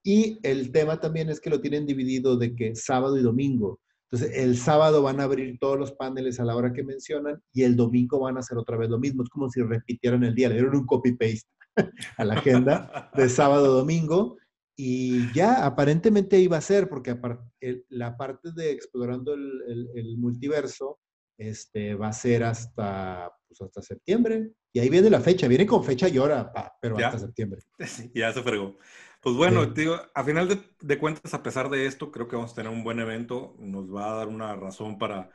Y 0.04 0.40
el 0.44 0.72
tema 0.72 1.00
también 1.00 1.30
es 1.30 1.40
que 1.40 1.50
lo 1.50 1.60
tienen 1.60 1.86
dividido 1.86 2.38
de 2.38 2.56
que 2.56 2.76
sábado 2.76 3.18
y 3.18 3.24
domingo. 3.24 3.80
Entonces, 4.10 4.38
el 4.38 4.56
sábado 4.56 5.02
van 5.02 5.20
a 5.20 5.24
abrir 5.24 5.58
todos 5.60 5.80
los 5.80 5.92
paneles 5.94 6.40
a 6.40 6.46
la 6.46 6.56
hora 6.56 6.72
que 6.72 6.84
mencionan 6.84 7.42
y 7.52 7.64
el 7.64 7.76
domingo 7.76 8.20
van 8.20 8.38
a 8.38 8.42
hacer 8.42 8.58
otra 8.58 8.78
vez 8.78 8.90
lo 8.90 9.00
mismo. 9.00 9.24
Es 9.24 9.30
como 9.30 9.50
si 9.50 9.62
repitieran 9.62 10.24
el 10.24 10.36
día, 10.36 10.48
le 10.48 10.56
dieron 10.56 10.76
un 10.76 10.86
copy-paste 10.86 11.48
a 12.18 12.24
la 12.24 12.36
agenda 12.36 13.12
de 13.16 13.28
sábado 13.28 13.66
a 13.66 13.78
domingo 13.80 14.38
y 14.76 15.32
ya 15.34 15.66
aparentemente 15.66 16.40
iba 16.40 16.58
a 16.58 16.62
ser, 16.62 16.90
porque 16.90 17.18
el- 17.62 17.86
la 17.90 18.18
parte 18.18 18.52
de 18.54 18.72
explorando 18.72 19.34
el, 19.34 19.62
el- 19.68 19.90
el 19.96 20.18
multiverso 20.18 21.00
este, 21.38 21.96
va 21.96 22.10
a 22.10 22.14
ser 22.14 22.44
hasta, 22.44 23.30
pues, 23.48 23.62
hasta 23.62 23.82
septiembre. 23.82 24.52
Y 24.74 24.80
ahí 24.80 24.90
viene 24.90 25.10
la 25.10 25.20
fecha, 25.20 25.48
viene 25.48 25.66
con 25.66 25.84
fecha 25.84 26.08
y 26.08 26.18
hora, 26.18 26.52
pa, 26.52 26.74
pero 26.82 26.98
Ya. 27.00 27.08
hasta 27.08 27.20
septiembre. 27.20 27.62
Ya 28.14 28.32
se 28.34 28.42
fregó. 28.42 28.78
Pues 29.22 29.36
bueno, 29.36 29.64
Sí. 29.66 29.72
digo, 29.76 29.98
a 30.14 30.24
final 30.24 30.48
de, 30.48 30.60
de 30.82 30.98
cuentas, 31.00 31.34
a 31.34 31.42
pesar 31.44 31.70
de 31.70 31.86
esto, 31.88 32.12
creo 32.12 32.28
que 32.28 32.36
vamos 32.36 32.52
a 32.52 32.56
tener 32.56 32.72
un 32.72 32.84
buen 32.84 33.00
evento. 33.00 33.56
Nos 33.60 33.94
va 33.94 34.12
a 34.12 34.16
dar 34.18 34.28
una 34.28 34.56
razón 34.56 34.98
para, 34.98 35.30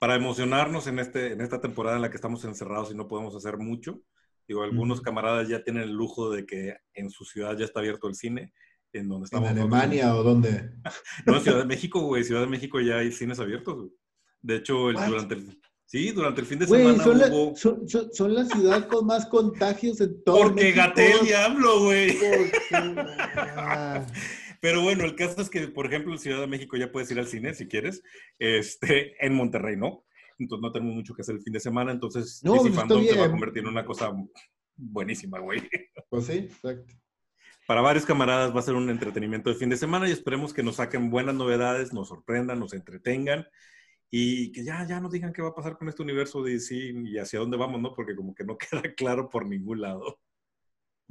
para 0.00 0.16
emocionarnos 0.16 0.86
en, 0.86 0.98
este, 0.98 1.32
en 1.32 1.40
esta 1.40 1.60
temporada 1.60 1.96
en 1.96 2.02
la 2.02 2.10
que 2.10 2.16
estamos 2.16 2.44
encerrados 2.44 2.90
y 2.90 2.94
no 2.96 3.08
podemos 3.08 3.34
hacer 3.36 3.58
mucho. 3.58 4.02
Digo, 4.46 4.62
algunos 4.62 5.00
camaradas 5.02 5.48
ya 5.48 5.62
tienen 5.62 5.82
el 5.84 5.92
lujo 5.92 6.30
de 6.30 6.46
que 6.46 6.76
en 6.94 7.10
su 7.10 7.24
ciudad 7.24 7.56
ya 7.56 7.64
está 7.66 7.80
abierto 7.80 8.08
el 8.08 8.14
cine, 8.14 8.52
en 8.92 9.08
donde 9.08 9.22
¿En 9.22 9.24
estamos 9.24 9.50
nosotros. 9.50 9.72
Alemania 9.80 10.14
o 10.16 10.22
dónde? 10.22 10.70
No, 11.26 11.36
en 11.36 11.42
Ciudad 11.42 11.58
de 11.58 11.64
México, 11.66 12.00
güey. 12.00 12.24
Ciudad 12.24 12.40
de 12.42 12.46
México 12.46 12.80
ya 12.80 12.98
hay 12.98 13.12
cines 13.12 13.38
abiertos, 13.40 13.74
güey. 13.76 13.90
De 14.42 14.56
hecho, 14.56 14.90
el- 14.90 14.96
durante 14.96 15.34
el, 15.34 15.60
sí, 15.84 16.10
durante 16.12 16.40
el 16.40 16.46
fin 16.46 16.58
de 16.60 16.66
Güey, 16.66 16.82
semana 16.82 17.04
son, 17.04 17.18
la, 17.18 17.26
hubo... 17.28 17.56
son, 17.56 17.88
son- 17.88 18.08
son 18.12 18.34
la 18.34 18.44
ciudad 18.44 18.88
con 18.88 19.06
más 19.06 19.26
contagios 19.26 20.00
en 20.00 20.22
todo 20.24 20.38
Porque 20.38 20.64
México. 20.64 20.82
Gatel 20.86 21.28
y 21.28 21.32
hablo, 21.32 21.82
güey. 21.84 22.16
Pero 24.60 24.82
bueno, 24.82 25.04
el 25.04 25.14
caso 25.14 25.40
es 25.40 25.48
que, 25.50 25.68
por 25.68 25.86
ejemplo, 25.86 26.12
en 26.12 26.18
Ciudad 26.18 26.40
de 26.40 26.46
México 26.48 26.76
ya 26.76 26.90
puedes 26.90 27.10
ir 27.12 27.18
al 27.18 27.28
cine 27.28 27.54
si 27.54 27.68
quieres. 27.68 28.02
Este, 28.38 29.14
en 29.24 29.34
Monterrey 29.34 29.76
no. 29.76 30.04
Entonces 30.38 30.62
no 30.62 30.72
tenemos 30.72 30.94
mucho 30.94 31.14
que 31.14 31.22
hacer 31.22 31.36
el 31.36 31.42
fin 31.42 31.52
de 31.52 31.60
semana. 31.60 31.92
Entonces, 31.92 32.40
No, 32.44 32.56
pues, 32.56 32.74
Fandom 32.74 33.04
se 33.04 33.18
va 33.18 33.26
a 33.26 33.30
convertir 33.30 33.62
en 33.62 33.68
una 33.68 33.84
cosa 33.84 34.12
buenísima, 34.76 35.38
güey. 35.40 35.62
Pues 36.08 36.26
sí, 36.26 36.32
exacto. 36.38 36.92
Para 37.68 37.82
varios 37.82 38.06
camaradas 38.06 38.56
va 38.56 38.60
a 38.60 38.62
ser 38.62 38.72
un 38.76 38.88
entretenimiento 38.88 39.50
de 39.50 39.56
fin 39.56 39.68
de 39.68 39.76
semana 39.76 40.08
y 40.08 40.12
esperemos 40.12 40.54
que 40.54 40.62
nos 40.62 40.76
saquen 40.76 41.10
buenas 41.10 41.34
novedades, 41.34 41.92
nos 41.92 42.08
sorprendan, 42.08 42.58
nos 42.58 42.72
entretengan 42.72 43.46
y 44.10 44.52
que 44.52 44.64
ya, 44.64 44.86
ya 44.88 45.00
nos 45.00 45.12
digan 45.12 45.34
qué 45.34 45.42
va 45.42 45.50
a 45.50 45.54
pasar 45.54 45.76
con 45.76 45.86
este 45.86 46.02
universo 46.02 46.42
de 46.42 46.52
DC 46.52 46.74
y 46.74 47.18
hacia 47.18 47.40
dónde 47.40 47.58
vamos, 47.58 47.78
¿no? 47.82 47.92
Porque 47.94 48.16
como 48.16 48.34
que 48.34 48.42
no 48.44 48.56
queda 48.70 48.80
claro 48.96 49.28
por 49.28 49.46
ningún 49.46 49.82
lado. 49.82 50.18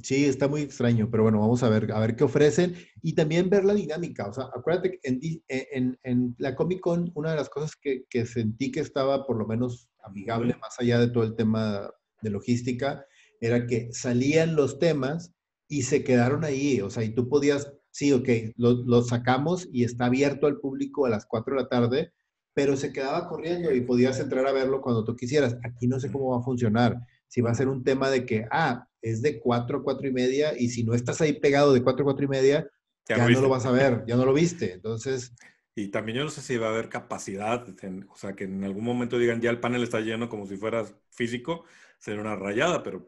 Sí, 0.01 0.25
está 0.25 0.47
muy 0.47 0.63
extraño, 0.63 1.11
pero 1.11 1.21
bueno, 1.21 1.39
vamos 1.39 1.61
a 1.61 1.69
ver, 1.69 1.91
a 1.91 1.99
ver 1.99 2.15
qué 2.15 2.23
ofrecen 2.23 2.75
y 3.03 3.13
también 3.13 3.51
ver 3.51 3.63
la 3.63 3.75
dinámica. 3.75 4.27
O 4.27 4.33
sea, 4.33 4.45
acuérdate 4.45 4.93
que 4.93 4.99
en, 5.03 5.19
Di- 5.19 5.43
en, 5.47 5.99
en 6.01 6.35
la 6.39 6.55
Comic 6.55 6.79
Con, 6.79 7.11
una 7.13 7.29
de 7.29 7.35
las 7.35 7.49
cosas 7.49 7.75
que, 7.75 8.05
que 8.09 8.25
sentí 8.25 8.71
que 8.71 8.79
estaba 8.79 9.27
por 9.27 9.37
lo 9.37 9.45
menos 9.45 9.91
amigable, 10.01 10.55
más 10.59 10.79
allá 10.79 10.97
de 10.97 11.09
todo 11.09 11.23
el 11.23 11.35
tema 11.35 11.91
de 12.23 12.31
logística, 12.31 13.05
era 13.39 13.67
que 13.67 13.89
salían 13.91 14.55
los 14.55 14.79
temas 14.79 15.35
y 15.67 15.84
se 15.84 16.03
quedaron 16.03 16.43
ahí. 16.43 16.82
O 16.82 16.89
sea, 16.89 17.03
y 17.03 17.13
tú 17.13 17.30
podías, 17.30 17.73
sí, 17.91 18.12
ok, 18.13 18.30
lo, 18.58 18.73
lo 18.86 19.01
sacamos 19.03 19.67
y 19.71 19.84
está 19.84 20.06
abierto 20.06 20.47
al 20.47 20.60
público 20.60 21.06
a 21.06 21.10
las 21.10 21.25
4 21.25 21.56
de 21.56 21.62
la 21.63 21.69
tarde, 21.69 22.13
pero 22.53 22.75
se 22.75 22.91
quedaba 22.91 23.27
corriendo 23.27 23.73
y 23.73 23.82
podías 23.82 24.19
entrar 24.19 24.47
a 24.47 24.51
verlo 24.51 24.82
cuando 24.82 25.03
tú 25.03 25.15
quisieras. 25.15 25.58
Aquí 25.63 25.88
no 25.88 25.99
sé 25.99 26.12
cómo 26.12 26.32
va 26.32 26.39
a 26.39 26.43
funcionar. 26.43 26.97
Si 27.27 27.41
va 27.41 27.51
a 27.51 27.56
ser 27.56 27.67
un 27.67 27.84
tema 27.84 28.10
de 28.10 28.25
que, 28.25 28.45
ah, 28.51 28.88
es 29.01 29.21
de 29.21 29.39
4 29.39 29.80
a 29.80 29.84
4 29.84 30.08
y 30.08 30.12
media 30.13 30.58
y 30.58 30.69
si 30.69 30.84
no 30.84 30.93
estás 30.93 31.21
ahí 31.21 31.34
pegado 31.39 31.73
de 31.73 31.84
4 31.84 32.01
a 32.03 32.06
4 32.06 32.25
y 32.25 32.30
media, 32.30 32.67
Ya 33.10 33.30
no 33.30 33.39
lo 33.41 33.47
vas 33.49 33.65
a 33.65 33.71
ver, 33.71 34.03
ya 34.08 34.15
no 34.17 34.25
lo 34.25 34.34
viste. 34.34 34.73
Entonces, 34.73 35.34
Y 35.75 35.89
también 35.89 36.17
yo 36.17 36.23
no 36.23 36.30
sé 36.32 36.41
si 36.41 36.58
va 36.58 36.67
a 36.67 36.69
haber 36.71 36.89
capacidad, 36.89 37.65
en- 37.84 38.08
o 38.10 38.15
sea, 38.15 38.34
que 38.36 38.45
en 38.45 38.63
algún 38.63 38.84
momento 38.84 39.17
digan 39.19 39.41
ya 39.41 39.49
el 39.51 39.60
panel 39.60 39.84
está 39.84 39.99
lleno 40.01 40.27
como 40.30 40.47
si 40.47 40.58
fuera 40.58 40.84
físico, 41.12 41.65
sería 41.99 42.21
una 42.21 42.36
rayada, 42.36 42.82
pero 42.84 43.06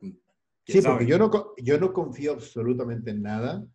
sí, 0.73 0.81
sabe. 0.81 0.95
porque 0.95 1.09
yo 1.11 1.17
no, 1.19 1.31
yo 1.57 1.79
no 1.79 1.93
confío 1.93 2.33
absolutamente 2.33 3.11
en 3.11 3.21
nada 3.21 3.65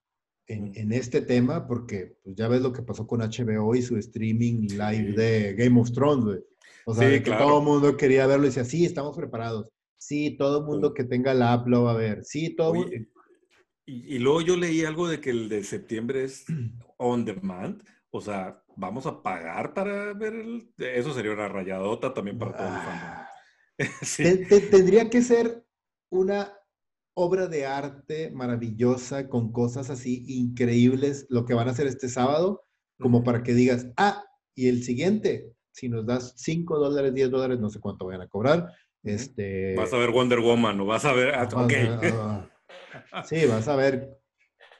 en, 0.47 0.65
Ujú. 0.65 0.73
en 0.77 0.93
este 0.93 1.21
tema, 1.23 1.67
porque 1.67 2.17
pues, 2.23 2.37
ya 2.37 2.49
ves 2.49 2.61
lo 2.61 2.73
que 2.73 2.83
pasó 2.83 3.07
con 3.07 3.21
HBO 3.21 3.75
y 3.75 3.83
su 3.83 3.97
streaming 3.97 4.69
live 4.73 5.11
Sí. 5.11 5.17
de 5.17 5.55
Game 5.55 5.81
of 5.81 5.91
Thrones, 5.93 6.25
güey. 6.25 6.39
O 6.87 6.95
sea, 6.95 7.09
Sí, 7.09 7.15
que 7.17 7.23
claro. 7.23 7.47
todo 7.47 7.59
el 7.61 7.65
mundo 7.65 7.97
quería 7.97 8.27
verlo 8.27 8.45
y 8.45 8.49
decía, 8.49 8.65
sí, 8.65 8.85
estamos 8.85 9.17
preparados. 9.17 9.71
Sí, 9.97 10.37
todo 10.37 10.59
el 10.61 10.65
mundo 10.67 10.93
que 10.93 11.05
tenga 11.05 11.33
la 11.33 11.55
app 11.55 11.67
lo 11.67 11.85
va 11.85 11.93
a 11.93 11.97
ver. 11.97 12.25
Sí, 12.25 12.55
todo 12.55 12.75
mundo. 12.75 12.89
Oye, 12.91 13.09
y, 13.87 14.17
y 14.17 14.19
luego 14.19 14.43
yo 14.43 14.57
leí 14.57 14.85
algo 14.85 15.09
de 15.09 15.21
que 15.21 15.31
el 15.31 15.49
de 15.49 15.65
septiembre 15.65 16.25
es 16.25 16.45
on 16.99 17.25
demand, 17.25 17.83
o 18.11 18.21
sea, 18.21 18.63
vamos 18.77 19.07
a 19.07 19.23
pagar 19.23 19.73
para 19.73 20.13
ver 20.13 20.35
el... 20.35 20.69
Eso 20.77 21.15
sería 21.15 21.33
una 21.33 21.49
rayadota 21.49 22.13
también 22.13 22.39
para 22.39 22.53
todo 22.55 22.67
el 22.67 22.73
fandom. 22.75 23.09
Ah. 23.09 23.29
Sí. 24.03 24.23
Te- 24.23 24.37
te- 24.47 24.61
tendría 24.61 25.09
que 25.11 25.21
ser 25.23 25.65
una 26.11 26.53
obra 27.15 27.47
de 27.47 27.67
arte 27.67 28.31
maravillosa 28.33 29.29
con 29.29 29.53
cosas 29.53 29.91
así 29.91 30.25
increíbles, 30.27 31.27
lo 31.31 31.45
que 31.45 31.55
van 31.55 31.69
a 31.69 31.71
hacer 31.71 31.87
este 31.87 32.09
sábado, 32.09 32.65
como 32.99 33.25
para 33.25 33.43
que 33.43 33.55
digas, 33.55 33.89
ah, 33.97 34.25
y 34.55 34.69
el 34.69 34.83
siguiente, 34.83 35.53
si 35.73 35.89
nos 35.89 36.07
das 36.07 36.35
5 36.37 36.79
dólares, 36.79 37.15
10 37.15 37.31
dólares, 37.31 37.59
no 37.61 37.71
sé 37.71 37.81
cuánto 37.81 38.07
vayan 38.07 38.23
a 38.23 38.29
cobrar. 38.29 38.73
Este, 39.03 39.75
vas 39.77 39.93
a 39.93 39.99
ver 39.99 40.11
Wonder 40.11 40.41
Woman 40.41 40.81
o 40.81 40.87
vas 40.87 41.05
a 41.05 41.13
ver... 41.13 41.35
Ah, 41.35 41.49
ok. 41.53 41.73
Ah, 43.13 43.25
sí, 43.25 43.47
vas 43.47 43.69
a 43.69 43.77
ver, 43.77 44.19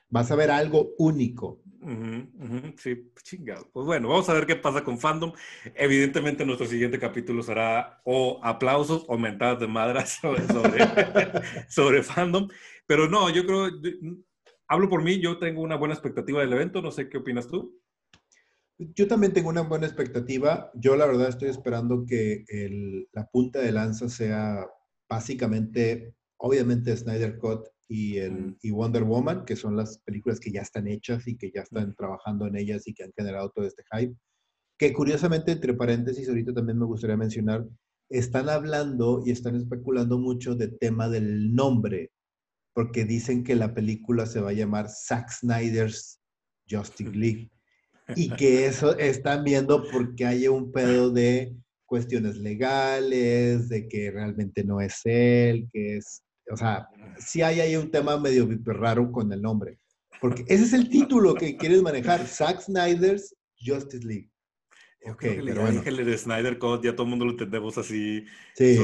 vas 0.09 0.31
a 0.31 0.37
ver 0.37 0.51
algo 0.51 0.91
único. 0.99 1.61
Sí, 2.77 3.11
chingado. 3.23 3.69
Pues 3.73 3.87
bueno, 3.87 4.09
vamos 4.09 4.29
a 4.29 4.35
ver 4.35 4.47
qué 4.47 4.57
pasa 4.57 4.83
con 4.83 4.99
Fandom. 4.99 5.33
Evidentemente 5.75 6.45
nuestro 6.45 6.67
siguiente 6.67 6.99
capítulo 6.99 7.43
será 7.43 8.01
o 8.05 8.41
aplausos 8.43 9.05
o 9.09 9.19
mentadas 9.19 9.61
de 9.61 9.67
madras 9.67 10.19
sobre, 10.21 10.45
sobre 11.69 12.03
Fandom. 12.03 12.49
Pero 12.87 13.09
no, 13.09 13.31
yo 13.31 13.45
creo, 13.47 13.71
hablo 14.69 14.89
por 14.89 15.03
mí, 15.03 15.21
yo 15.21 15.39
tengo 15.39 15.63
una 15.63 15.77
buena 15.77 15.95
expectativa 15.95 16.41
del 16.41 16.53
evento, 16.53 16.83
no 16.83 16.91
sé 16.91 17.09
qué 17.09 17.19
opinas 17.19 17.49
tú. 17.49 17.81
Yo 18.79 19.07
también 19.07 19.33
tengo 19.33 19.51
una 19.51 19.63
buena 19.63 19.87
expectativa. 19.87 20.71
Yo 20.75 20.97
la 20.97 21.07
verdad 21.07 21.29
estoy 21.29 21.49
esperando 21.49 22.05
que 22.07 22.45
la 23.13 23.27
punta 23.29 23.61
de 23.61 23.73
lanza 23.73 24.09
sea 24.09 24.67
básicamente, 25.09 26.15
obviamente 26.37 26.97
Snyder 26.97 27.39
Cut 27.39 27.74
y, 27.89 28.19
el, 28.19 28.57
Wonder 28.71 29.05
Woman, 29.05 29.45
que 29.45 29.57
son 29.57 29.77
las 29.77 29.99
películas 29.99 30.41
que 30.41 30.51
ya 30.51 30.63
están 30.63 30.89
hechas 30.89 31.27
y 31.27 31.37
que 31.37 31.51
ya 31.55 31.63
están 31.63 31.95
trabajando 31.95 32.47
en 32.47 32.57
ellas 32.57 32.87
y 32.87 32.95
que 32.95 33.05
han 33.05 33.13
generado 33.17 33.51
todo 33.51 33.67
este 33.67 33.85
hype. 33.93 34.15
Que 34.79 34.93
curiosamente, 34.93 35.53
entre 35.53 35.75
paréntesis, 35.75 36.29
ahorita 36.29 36.53
también 36.53 36.79
me 36.79 36.87
gustaría 36.87 37.17
mencionar, 37.17 37.65
están 38.09 38.49
hablando 38.49 39.23
y 39.25 39.31
están 39.31 39.57
especulando 39.57 40.19
mucho 40.19 40.55
del 40.55 40.79
tema 40.79 41.09
del 41.09 41.55
nombre, 41.55 42.11
porque 42.75 43.05
dicen 43.05 43.45
que 43.45 43.55
la 43.55 43.75
película 43.75 44.27
se 44.27 44.41
va 44.41 44.51
a 44.51 44.55
llamar 44.55 44.89
Zack 44.89 45.31
Snyder's 45.31 46.21
Justice 46.69 47.13
League 47.13 47.51
y 48.17 48.29
que 48.37 48.67
eso 48.67 48.97
están 48.99 49.45
viendo 49.45 49.85
porque 49.91 50.27
hay 50.27 50.49
un 50.49 50.73
pedo 50.73 51.11
de 51.11 51.55
cuestiones 51.87 52.37
legales, 52.37 53.69
de 53.69 53.89
que 53.89 54.11
realmente 54.11 54.65
no 54.65 54.81
es 54.81 55.01
él, 55.05 55.69
que 55.73 55.99
es, 55.99 56.23
o 56.51 56.57
sea, 56.57 56.89
sí 57.19 57.43
hay 57.43 57.61
ahí 57.61 57.77
un 57.77 57.91
tema 57.91 58.19
medio 58.19 58.49
raro 58.65 59.11
con 59.11 59.33
el 59.33 59.43
nombre, 59.43 59.79
porque 60.21 60.45
ese 60.49 60.65
es 60.65 60.73
el 60.73 60.89
título 60.89 61.35
que 61.35 61.57
quieres 61.57 61.83
manejar, 61.83 62.27
Zack 62.27 62.61
Snyder's 62.61 63.35
Justice 63.59 64.07
League. 64.07 64.31
Ok, 65.07 65.21
pero 65.45 65.61
bueno. 65.61 65.83
de 65.83 66.19
Snyder 66.19 66.59
Code, 66.59 66.89
ya 66.89 66.95
todo 66.95 67.05
el 67.05 67.11
mundo 67.11 67.27
lo 67.27 67.33
entendemos 67.33 67.77
así. 67.77 68.25
Sí. 68.57 68.79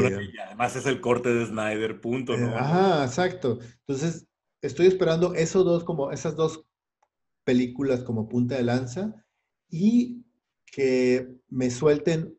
además 0.47 0.77
es 0.77 0.85
el 0.85 1.01
corte 1.01 1.33
de 1.33 1.47
Snyder, 1.47 2.01
punto, 2.01 2.37
¿no? 2.37 2.55
Ajá, 2.55 3.05
exacto. 3.05 3.59
Entonces, 3.87 4.27
estoy 4.61 4.87
esperando 4.87 5.35
esos 5.35 5.65
dos, 5.65 5.85
como 5.85 6.11
esas 6.13 6.37
dos 6.37 6.67
películas 7.45 8.03
como 8.03 8.29
punta 8.29 8.57
de 8.57 8.65
lanza 8.65 9.15
y 9.71 10.25
que 10.67 11.27
me 11.49 11.71
suelten, 11.71 12.37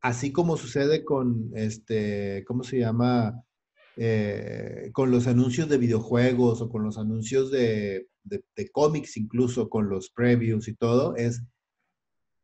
así 0.00 0.32
como 0.32 0.56
sucede 0.56 1.04
con, 1.04 1.50
este, 1.54 2.44
¿cómo 2.46 2.64
se 2.64 2.78
llama? 2.78 3.44
Eh, 4.02 4.88
con 4.94 5.10
los 5.10 5.26
anuncios 5.26 5.68
de 5.68 5.76
videojuegos 5.76 6.62
o 6.62 6.70
con 6.70 6.82
los 6.82 6.96
anuncios 6.96 7.50
de, 7.50 8.06
de, 8.24 8.70
cómics, 8.72 9.18
incluso 9.18 9.68
con 9.68 9.90
los 9.90 10.08
previews 10.08 10.68
y 10.68 10.74
todo, 10.74 11.16
es 11.16 11.42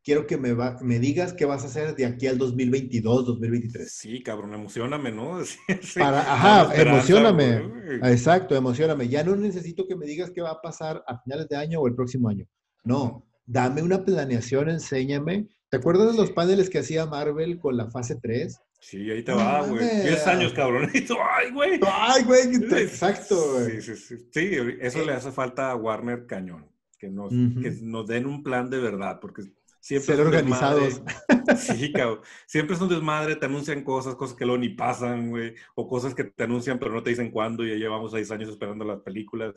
quiero 0.03 0.27
que 0.27 0.37
me, 0.37 0.55
me 0.81 0.99
digas 0.99 1.33
qué 1.33 1.45
vas 1.45 1.63
a 1.63 1.65
hacer 1.65 1.95
de 1.95 2.05
aquí 2.05 2.27
al 2.27 2.37
2022, 2.37 3.25
2023. 3.25 3.91
Sí, 3.91 4.21
cabrón, 4.21 4.53
emocioname, 4.53 5.11
¿no? 5.11 5.39
ajá, 5.99 6.79
emocioname. 6.79 7.63
Exacto, 8.03 8.55
emocioname. 8.55 9.09
Ya 9.09 9.23
no 9.23 9.35
necesito 9.35 9.87
que 9.87 9.95
me 9.95 10.05
digas 10.05 10.29
qué 10.29 10.43
va 10.43 10.51
a 10.51 10.61
pasar 10.61 11.03
a 11.07 11.17
finales 11.23 11.49
de 11.49 11.55
año 11.55 11.79
o 11.79 11.87
el 11.87 11.95
próximo 11.95 12.29
año. 12.29 12.45
No, 12.83 13.25
dame 13.47 13.81
una 13.81 14.05
planeación, 14.05 14.69
enséñame. 14.69 15.47
¿Te 15.71 15.77
acuerdas 15.77 16.11
de 16.11 16.17
los 16.17 16.29
paneles 16.29 16.69
que 16.69 16.77
hacía 16.77 17.07
Marvel 17.07 17.57
con 17.57 17.75
la 17.75 17.89
fase 17.89 18.15
3? 18.21 18.61
Sí, 18.87 19.11
ahí 19.11 19.21
te 19.21 19.33
va, 19.33 19.63
güey. 19.63 19.79
10 19.81 20.27
años, 20.27 20.53
cabronito. 20.53 21.17
Ay, 21.29 21.51
güey. 21.51 21.77
Ay, 21.85 22.23
güey. 22.23 22.55
Exacto, 22.55 23.35
güey. 23.51 23.81
Sí, 23.81 23.93
sí, 23.93 23.95
sí. 23.97 24.29
Sí, 24.31 24.57
eso 24.79 25.03
le 25.03 25.11
hace 25.11 25.33
falta 25.33 25.71
a 25.71 25.75
Warner 25.75 26.25
cañón. 26.25 26.71
Que 26.97 27.09
nos, 27.09 27.29
que 27.31 27.79
nos 27.81 28.07
den 28.07 28.25
un 28.25 28.43
plan 28.43 28.69
de 28.69 28.79
verdad, 28.79 29.19
porque 29.19 29.43
siempre. 29.81 30.15
Ser 30.15 30.25
organizados. 30.25 31.01
Sí, 31.57 31.91
cabrón. 31.91 32.21
Siempre 32.45 32.75
es 32.75 32.81
un 32.81 32.87
desmadre, 32.87 33.35
te 33.35 33.45
anuncian 33.45 33.83
cosas, 33.83 34.15
cosas 34.15 34.37
que 34.37 34.45
luego 34.45 34.59
ni 34.59 34.69
pasan, 34.69 35.31
güey. 35.31 35.53
O 35.75 35.85
cosas 35.87 36.15
que 36.15 36.23
te 36.23 36.43
anuncian, 36.43 36.79
pero 36.79 36.93
no 36.93 37.03
te 37.03 37.09
dicen 37.09 37.29
cuándo, 37.29 37.65
y 37.65 37.71
ya 37.71 37.75
llevamos 37.75 38.11
seis 38.11 38.31
años 38.31 38.49
esperando 38.49 38.85
las 38.85 39.01
películas. 39.01 39.53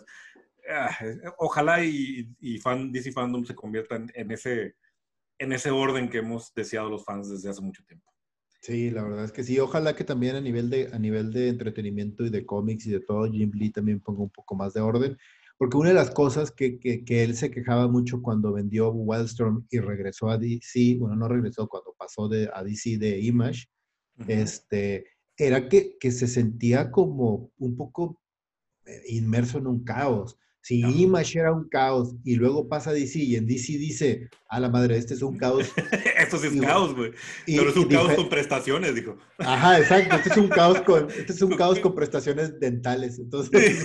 Ah, 0.68 0.90
ojalá 1.38 1.84
y, 1.84 2.28
y, 2.40 2.58
fan, 2.58 2.90
DC 2.90 3.12
Fandom 3.12 3.44
se 3.44 3.54
conviertan 3.54 4.10
en 4.12 4.32
ese, 4.32 4.74
en 5.38 5.52
ese 5.52 5.70
orden 5.70 6.08
que 6.08 6.18
hemos 6.18 6.52
deseado 6.52 6.90
los 6.90 7.04
fans 7.04 7.30
desde 7.30 7.50
hace 7.50 7.60
mucho 7.60 7.84
tiempo. 7.84 8.10
Sí, 8.60 8.90
la 8.90 9.02
verdad 9.02 9.24
es 9.24 9.32
que 9.32 9.42
sí. 9.42 9.58
Ojalá 9.58 9.96
que 9.96 10.04
también 10.04 10.36
a 10.36 10.40
nivel 10.40 10.68
de, 10.68 10.90
a 10.92 10.98
nivel 10.98 11.32
de 11.32 11.48
entretenimiento 11.48 12.24
y 12.26 12.30
de 12.30 12.44
cómics 12.44 12.86
y 12.86 12.90
de 12.90 13.00
todo, 13.00 13.30
Jim 13.30 13.50
Lee 13.54 13.70
también 13.70 14.00
ponga 14.00 14.22
un 14.22 14.30
poco 14.30 14.54
más 14.54 14.74
de 14.74 14.80
orden. 14.80 15.16
Porque 15.56 15.76
una 15.76 15.90
de 15.90 15.94
las 15.94 16.10
cosas 16.10 16.50
que, 16.50 16.78
que, 16.78 17.04
que, 17.04 17.22
él 17.22 17.36
se 17.36 17.50
quejaba 17.50 17.86
mucho 17.88 18.22
cuando 18.22 18.52
vendió 18.52 18.90
Wildstorm 18.92 19.66
y 19.70 19.78
regresó 19.78 20.30
a 20.30 20.38
DC, 20.38 20.96
bueno, 20.98 21.16
no 21.16 21.28
regresó, 21.28 21.68
cuando 21.68 21.94
pasó 21.98 22.28
de, 22.28 22.50
a 22.54 22.62
DC 22.62 22.96
de 22.98 23.20
Image, 23.20 23.66
este, 24.26 25.06
era 25.36 25.68
que, 25.68 25.98
que, 25.98 26.12
se 26.12 26.28
sentía 26.28 26.90
como 26.90 27.50
un 27.58 27.76
poco 27.76 28.22
eh, 28.86 29.02
inmerso 29.08 29.58
en 29.58 29.66
un 29.66 29.84
caos. 29.84 30.38
Si 30.70 30.78
Image 30.78 31.36
era 31.36 31.52
un 31.52 31.68
caos 31.68 32.14
y 32.24 32.36
luego 32.36 32.68
pasa 32.68 32.92
DC 32.92 33.18
y 33.18 33.34
en 33.34 33.44
DC 33.44 33.72
dice, 33.72 34.30
a 34.48 34.60
la 34.60 34.68
madre, 34.68 34.96
este 34.98 35.14
es 35.14 35.22
un 35.22 35.36
caos. 35.36 35.66
Esto 36.16 36.38
sí 36.38 36.46
es 36.46 36.60
caos, 36.60 36.94
güey. 36.94 37.10
Pero 37.44 37.70
es 37.70 37.76
un 37.76 37.88
caos 37.88 38.14
con 38.14 38.28
prestaciones, 38.28 38.94
dijo. 38.94 39.16
Ajá, 39.38 39.80
exacto. 39.80 40.14
Este 40.14 40.28
es 40.28 40.36
un 40.36 40.46
caos 40.46 40.80
con, 40.82 41.10
este 41.10 41.32
es 41.32 41.42
un 41.42 41.56
caos 41.56 41.80
con 41.80 41.92
prestaciones 41.92 42.60
dentales. 42.60 43.18
Entonces, 43.18 43.84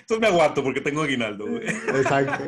entonces 0.00 0.20
me 0.20 0.26
aguanto 0.26 0.62
porque 0.62 0.82
tengo 0.82 1.00
aguinaldo, 1.00 1.46
güey. 1.46 1.66
Exacto. 1.66 2.44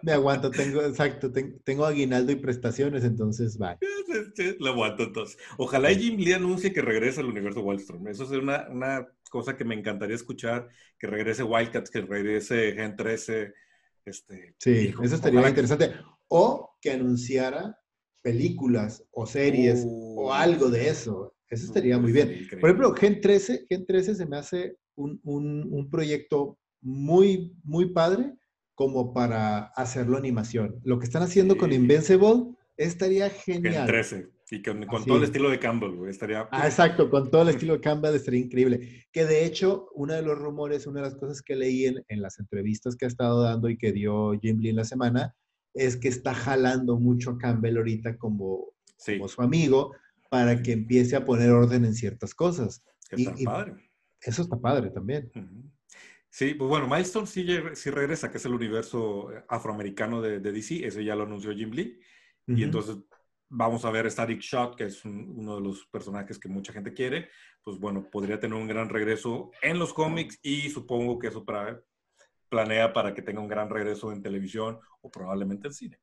Me 0.02 0.12
aguanto, 0.12 0.50
tengo, 0.50 0.82
exacto, 0.82 1.32
tengo 1.64 1.84
aguinaldo 1.84 2.32
y 2.32 2.36
prestaciones, 2.36 3.04
entonces 3.04 3.58
va. 3.60 3.78
lo 4.58 4.70
aguanto 4.70 5.04
entonces. 5.04 5.38
Ojalá 5.58 5.90
Jim 5.90 6.18
Lee 6.18 6.32
anuncie 6.32 6.72
que 6.72 6.82
regresa 6.82 7.20
al 7.20 7.28
universo 7.28 7.62
Wallstrom. 7.62 8.08
Eso 8.08 8.24
es 8.24 8.30
una, 8.30 8.68
una 8.70 9.06
cosa 9.30 9.56
que 9.56 9.64
me 9.64 9.74
encantaría 9.74 10.16
escuchar, 10.16 10.68
que 10.98 11.06
regrese 11.06 11.42
Wildcats, 11.42 11.90
que 11.90 12.00
regrese 12.02 12.72
Gen 12.74 12.96
13. 12.96 13.52
Este, 14.04 14.54
sí, 14.58 14.94
eso 15.02 15.14
estaría 15.14 15.48
interesante. 15.48 15.92
O 16.28 16.76
que 16.80 16.92
anunciara 16.92 17.78
películas 18.22 19.04
o 19.10 19.26
series 19.26 19.84
o 19.86 20.26
uh. 20.26 20.32
algo 20.32 20.68
de 20.68 20.88
eso. 20.88 21.34
Eso 21.48 21.66
estaría 21.66 21.98
muy 21.98 22.12
bien. 22.12 22.46
Por 22.60 22.70
ejemplo, 22.70 22.94
Gen 22.94 23.20
13, 23.20 23.66
Gen 23.68 23.84
13 23.84 24.14
se 24.14 24.26
me 24.26 24.36
hace 24.36 24.76
un, 24.94 25.20
un, 25.24 25.66
un, 25.70 25.90
proyecto 25.90 26.58
muy, 26.80 27.52
muy 27.64 27.92
padre 27.92 28.34
como 28.80 29.12
para 29.12 29.66
hacerlo 29.76 30.16
animación. 30.16 30.80
Lo 30.84 30.98
que 30.98 31.04
están 31.04 31.22
haciendo 31.22 31.58
con 31.58 31.70
Invincible 31.70 32.56
estaría 32.78 33.28
genial. 33.28 33.74
Gen 33.74 33.86
13. 33.86 34.28
Y 34.52 34.62
con, 34.62 35.04
todo 35.04 35.18
el 35.18 35.24
estilo 35.24 35.50
de 35.50 35.58
Campbell, 35.58 36.08
estaría... 36.08 36.48
Ah, 36.50 36.64
exacto, 36.64 37.10
con 37.10 37.30
todo 37.30 37.42
el 37.42 37.50
estilo 37.50 37.74
de 37.74 37.80
Campbell 37.82 38.14
estaría 38.14 38.40
increíble. 38.40 39.04
Que 39.12 39.26
de 39.26 39.44
hecho, 39.44 39.90
uno 39.94 40.14
de 40.14 40.22
los 40.22 40.38
rumores, 40.38 40.86
una 40.86 41.02
de 41.02 41.08
las 41.08 41.14
cosas 41.16 41.42
que 41.42 41.56
leí 41.56 41.84
en, 41.84 42.02
en 42.08 42.22
las 42.22 42.38
entrevistas 42.38 42.96
que 42.96 43.04
ha 43.04 43.08
estado 43.08 43.42
dando 43.42 43.68
y 43.68 43.76
que 43.76 43.92
dio 43.92 44.32
Jim 44.40 44.58
Lee 44.60 44.70
en 44.70 44.76
la 44.76 44.84
semana, 44.84 45.36
es 45.74 45.98
que 45.98 46.08
está 46.08 46.32
jalando 46.32 46.98
mucho 46.98 47.32
a 47.32 47.38
Campbell 47.38 47.76
ahorita 47.76 48.16
como, 48.16 48.72
como 49.04 49.28
su 49.28 49.42
amigo 49.42 49.92
para 50.30 50.62
que 50.62 50.72
empiece 50.72 51.16
a 51.16 51.26
poner 51.26 51.50
orden 51.50 51.84
en 51.84 51.92
ciertas 51.92 52.34
cosas. 52.34 52.82
y, 53.14 53.44
padre. 53.44 53.74
Eso 54.22 54.40
está 54.40 54.58
padre 54.58 54.88
también. 54.88 55.30
Sí, 56.30 56.54
pues 56.54 56.68
bueno, 56.68 56.86
Milestone 56.86 57.26
sí, 57.26 57.44
sí, 57.74 57.90
regresa, 57.90 58.30
que 58.30 58.38
es 58.38 58.44
el 58.44 58.54
universo 58.54 59.30
afroamericano 59.48 60.22
de, 60.22 60.38
de 60.38 60.52
DC, 60.52 60.86
eso 60.86 61.00
ya 61.00 61.16
lo 61.16 61.24
anunció 61.24 61.52
Jim 61.52 61.72
Lee. 61.72 62.00
Y 62.46 62.64
entonces 62.64 62.96
vamos 63.48 63.84
a 63.84 63.90
ver 63.90 64.10
Static 64.10 64.40
Shot, 64.40 64.76
que 64.76 64.84
es 64.84 65.04
uno 65.04 65.56
de 65.56 65.60
los 65.60 65.86
personajes 65.86 66.38
que 66.38 66.48
mucha 66.48 66.72
gente 66.72 66.94
quiere, 66.94 67.28
pues 67.62 67.78
bueno, 67.78 68.08
podría 68.10 68.38
tener 68.38 68.56
un 68.56 68.68
gran 68.68 68.88
regreso 68.88 69.50
en 69.60 69.78
los 69.78 69.92
cómics 69.92 70.38
y 70.42 70.70
supongo 70.70 71.18
que 71.18 71.28
eso 71.28 71.44
para, 71.44 71.80
planea 72.48 72.92
para 72.92 73.12
que 73.12 73.22
tenga 73.22 73.40
un 73.40 73.48
gran 73.48 73.68
regreso 73.68 74.12
en 74.12 74.22
televisión 74.22 74.78
o 75.00 75.10
probablemente 75.10 75.68
en 75.68 75.74
cine. 75.74 75.98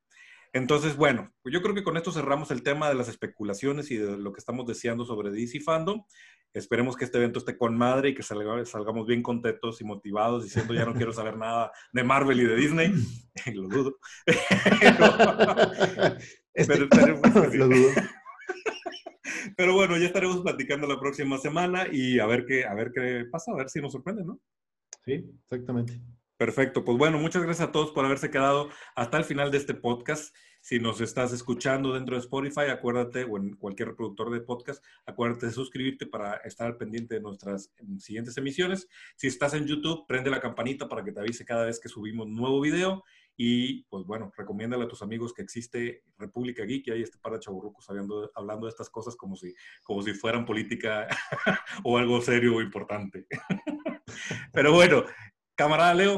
Entonces, 0.53 0.95
bueno, 0.95 1.33
pues 1.41 1.53
yo 1.53 1.61
creo 1.61 1.75
que 1.75 1.83
con 1.83 1.97
esto 1.97 2.11
cerramos 2.11 2.51
el 2.51 2.63
tema 2.63 2.89
de 2.89 2.95
las 2.95 3.09
especulaciones 3.09 3.91
y 3.91 3.97
de 3.97 4.17
lo 4.17 4.33
que 4.33 4.39
estamos 4.39 4.65
deseando 4.65 5.05
sobre 5.05 5.31
DC 5.31 5.59
Fandom. 5.61 6.03
Esperemos 6.53 6.95
que 6.95 7.05
este 7.05 7.17
evento 7.17 7.39
esté 7.39 7.57
con 7.57 7.77
madre 7.77 8.09
y 8.09 8.15
que 8.15 8.23
salgamos 8.23 9.05
bien 9.05 9.21
contentos 9.21 9.79
y 9.81 9.83
motivados 9.83 10.43
diciendo 10.43 10.73
ya 10.73 10.85
no 10.85 10.93
quiero 10.93 11.11
saber 11.11 11.37
nada 11.37 11.71
de 11.91 12.03
Marvel 12.03 12.39
y 12.39 12.45
de 12.45 12.55
Disney. 12.55 12.93
lo 13.53 13.67
dudo. 13.67 13.97
Este, 16.57 16.87
pero, 16.87 17.21
lo 17.53 17.67
dudo. 17.67 17.89
Pero 19.55 19.75
bueno, 19.75 19.95
ya 19.95 20.07
estaremos 20.07 20.41
platicando 20.41 20.87
la 20.87 20.99
próxima 20.99 21.37
semana 21.37 21.85
y 21.91 22.17
a 22.17 22.25
ver 22.25 22.47
qué, 22.47 22.65
a 22.65 22.73
ver 22.73 22.91
qué 22.91 23.25
pasa, 23.31 23.51
a 23.51 23.57
ver 23.57 23.69
si 23.69 23.79
nos 23.79 23.91
sorprende, 23.91 24.25
¿no? 24.25 24.39
Sí, 25.05 25.23
exactamente. 25.43 26.01
Perfecto, 26.37 26.85
pues 26.85 26.99
bueno, 26.99 27.17
muchas 27.17 27.41
gracias 27.41 27.67
a 27.67 27.71
todos 27.71 27.91
por 27.91 28.05
haberse 28.05 28.29
quedado 28.29 28.69
hasta 28.95 29.17
el 29.17 29.23
final 29.23 29.49
de 29.49 29.57
este 29.57 29.73
podcast. 29.73 30.35
Si 30.61 30.79
nos 30.79 31.01
estás 31.01 31.33
escuchando 31.33 31.93
dentro 31.93 32.15
de 32.15 32.21
Spotify, 32.21 32.69
acuérdate, 32.69 33.23
o 33.23 33.37
en 33.37 33.55
cualquier 33.55 33.89
reproductor 33.89 34.29
de 34.29 34.41
podcast, 34.41 34.85
acuérdate 35.07 35.47
de 35.47 35.51
suscribirte 35.51 36.05
para 36.05 36.35
estar 36.43 36.67
al 36.67 36.77
pendiente 36.77 37.15
de 37.15 37.21
nuestras 37.21 37.73
em, 37.77 37.97
siguientes 37.99 38.37
emisiones. 38.37 38.87
Si 39.15 39.25
estás 39.25 39.55
en 39.55 39.65
YouTube, 39.65 40.05
prende 40.07 40.29
la 40.29 40.39
campanita 40.39 40.87
para 40.87 41.03
que 41.03 41.11
te 41.11 41.21
avise 41.21 41.43
cada 41.43 41.65
vez 41.65 41.79
que 41.79 41.89
subimos 41.89 42.27
un 42.27 42.35
nuevo 42.35 42.61
video. 42.61 43.03
Y 43.35 43.83
pues 43.85 44.05
bueno, 44.05 44.31
recomiéndale 44.37 44.83
a 44.83 44.87
tus 44.87 45.01
amigos 45.01 45.33
que 45.33 45.41
existe 45.41 46.03
República 46.17 46.65
Geek 46.65 46.87
y 46.87 46.91
hay 46.91 47.01
este 47.01 47.17
par 47.17 47.33
de 47.33 47.39
chaburrucos 47.39 47.89
hablando, 47.89 48.31
hablando 48.35 48.67
de 48.67 48.71
estas 48.71 48.89
cosas 48.91 49.15
como 49.15 49.35
si, 49.35 49.55
como 49.83 50.03
si 50.03 50.13
fueran 50.13 50.45
política 50.45 51.07
o 51.83 51.97
algo 51.97 52.21
serio 52.21 52.57
o 52.57 52.61
importante. 52.61 53.25
Pero 54.53 54.73
bueno, 54.73 55.03
camarada 55.57 55.93
Leo. 55.93 56.17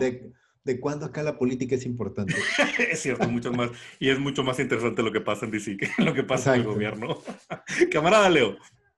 ¿De 0.64 0.80
cuándo 0.80 1.06
acá 1.06 1.24
la 1.24 1.38
política 1.38 1.76
es 1.76 1.86
importante? 1.86 2.36
es 2.92 3.00
cierto, 3.00 3.28
mucho 3.28 3.52
más. 3.52 3.72
Y 3.98 4.10
es 4.10 4.20
mucho 4.20 4.44
más 4.44 4.60
interesante 4.60 5.02
lo 5.02 5.12
que 5.12 5.22
pasa 5.22 5.46
en 5.46 5.52
DC 5.52 5.78
que 5.78 5.90
lo 5.98 6.14
que 6.14 6.24
pasa 6.24 6.54
en 6.54 6.62
el 6.62 6.68
gobierno. 6.68 7.18
Camarada 7.92 8.30
Leo. 8.30 8.58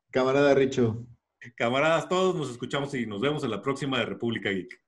Camarada 0.10 0.54
Richo. 0.54 1.06
Camaradas 1.56 2.10
todos, 2.10 2.36
nos 2.36 2.52
escuchamos 2.52 2.94
y 2.94 3.06
nos 3.06 3.22
vemos 3.22 3.44
en 3.44 3.52
la 3.52 3.62
próxima 3.62 4.00
de 4.00 4.06
República 4.06 4.50
Geek. 4.50 4.81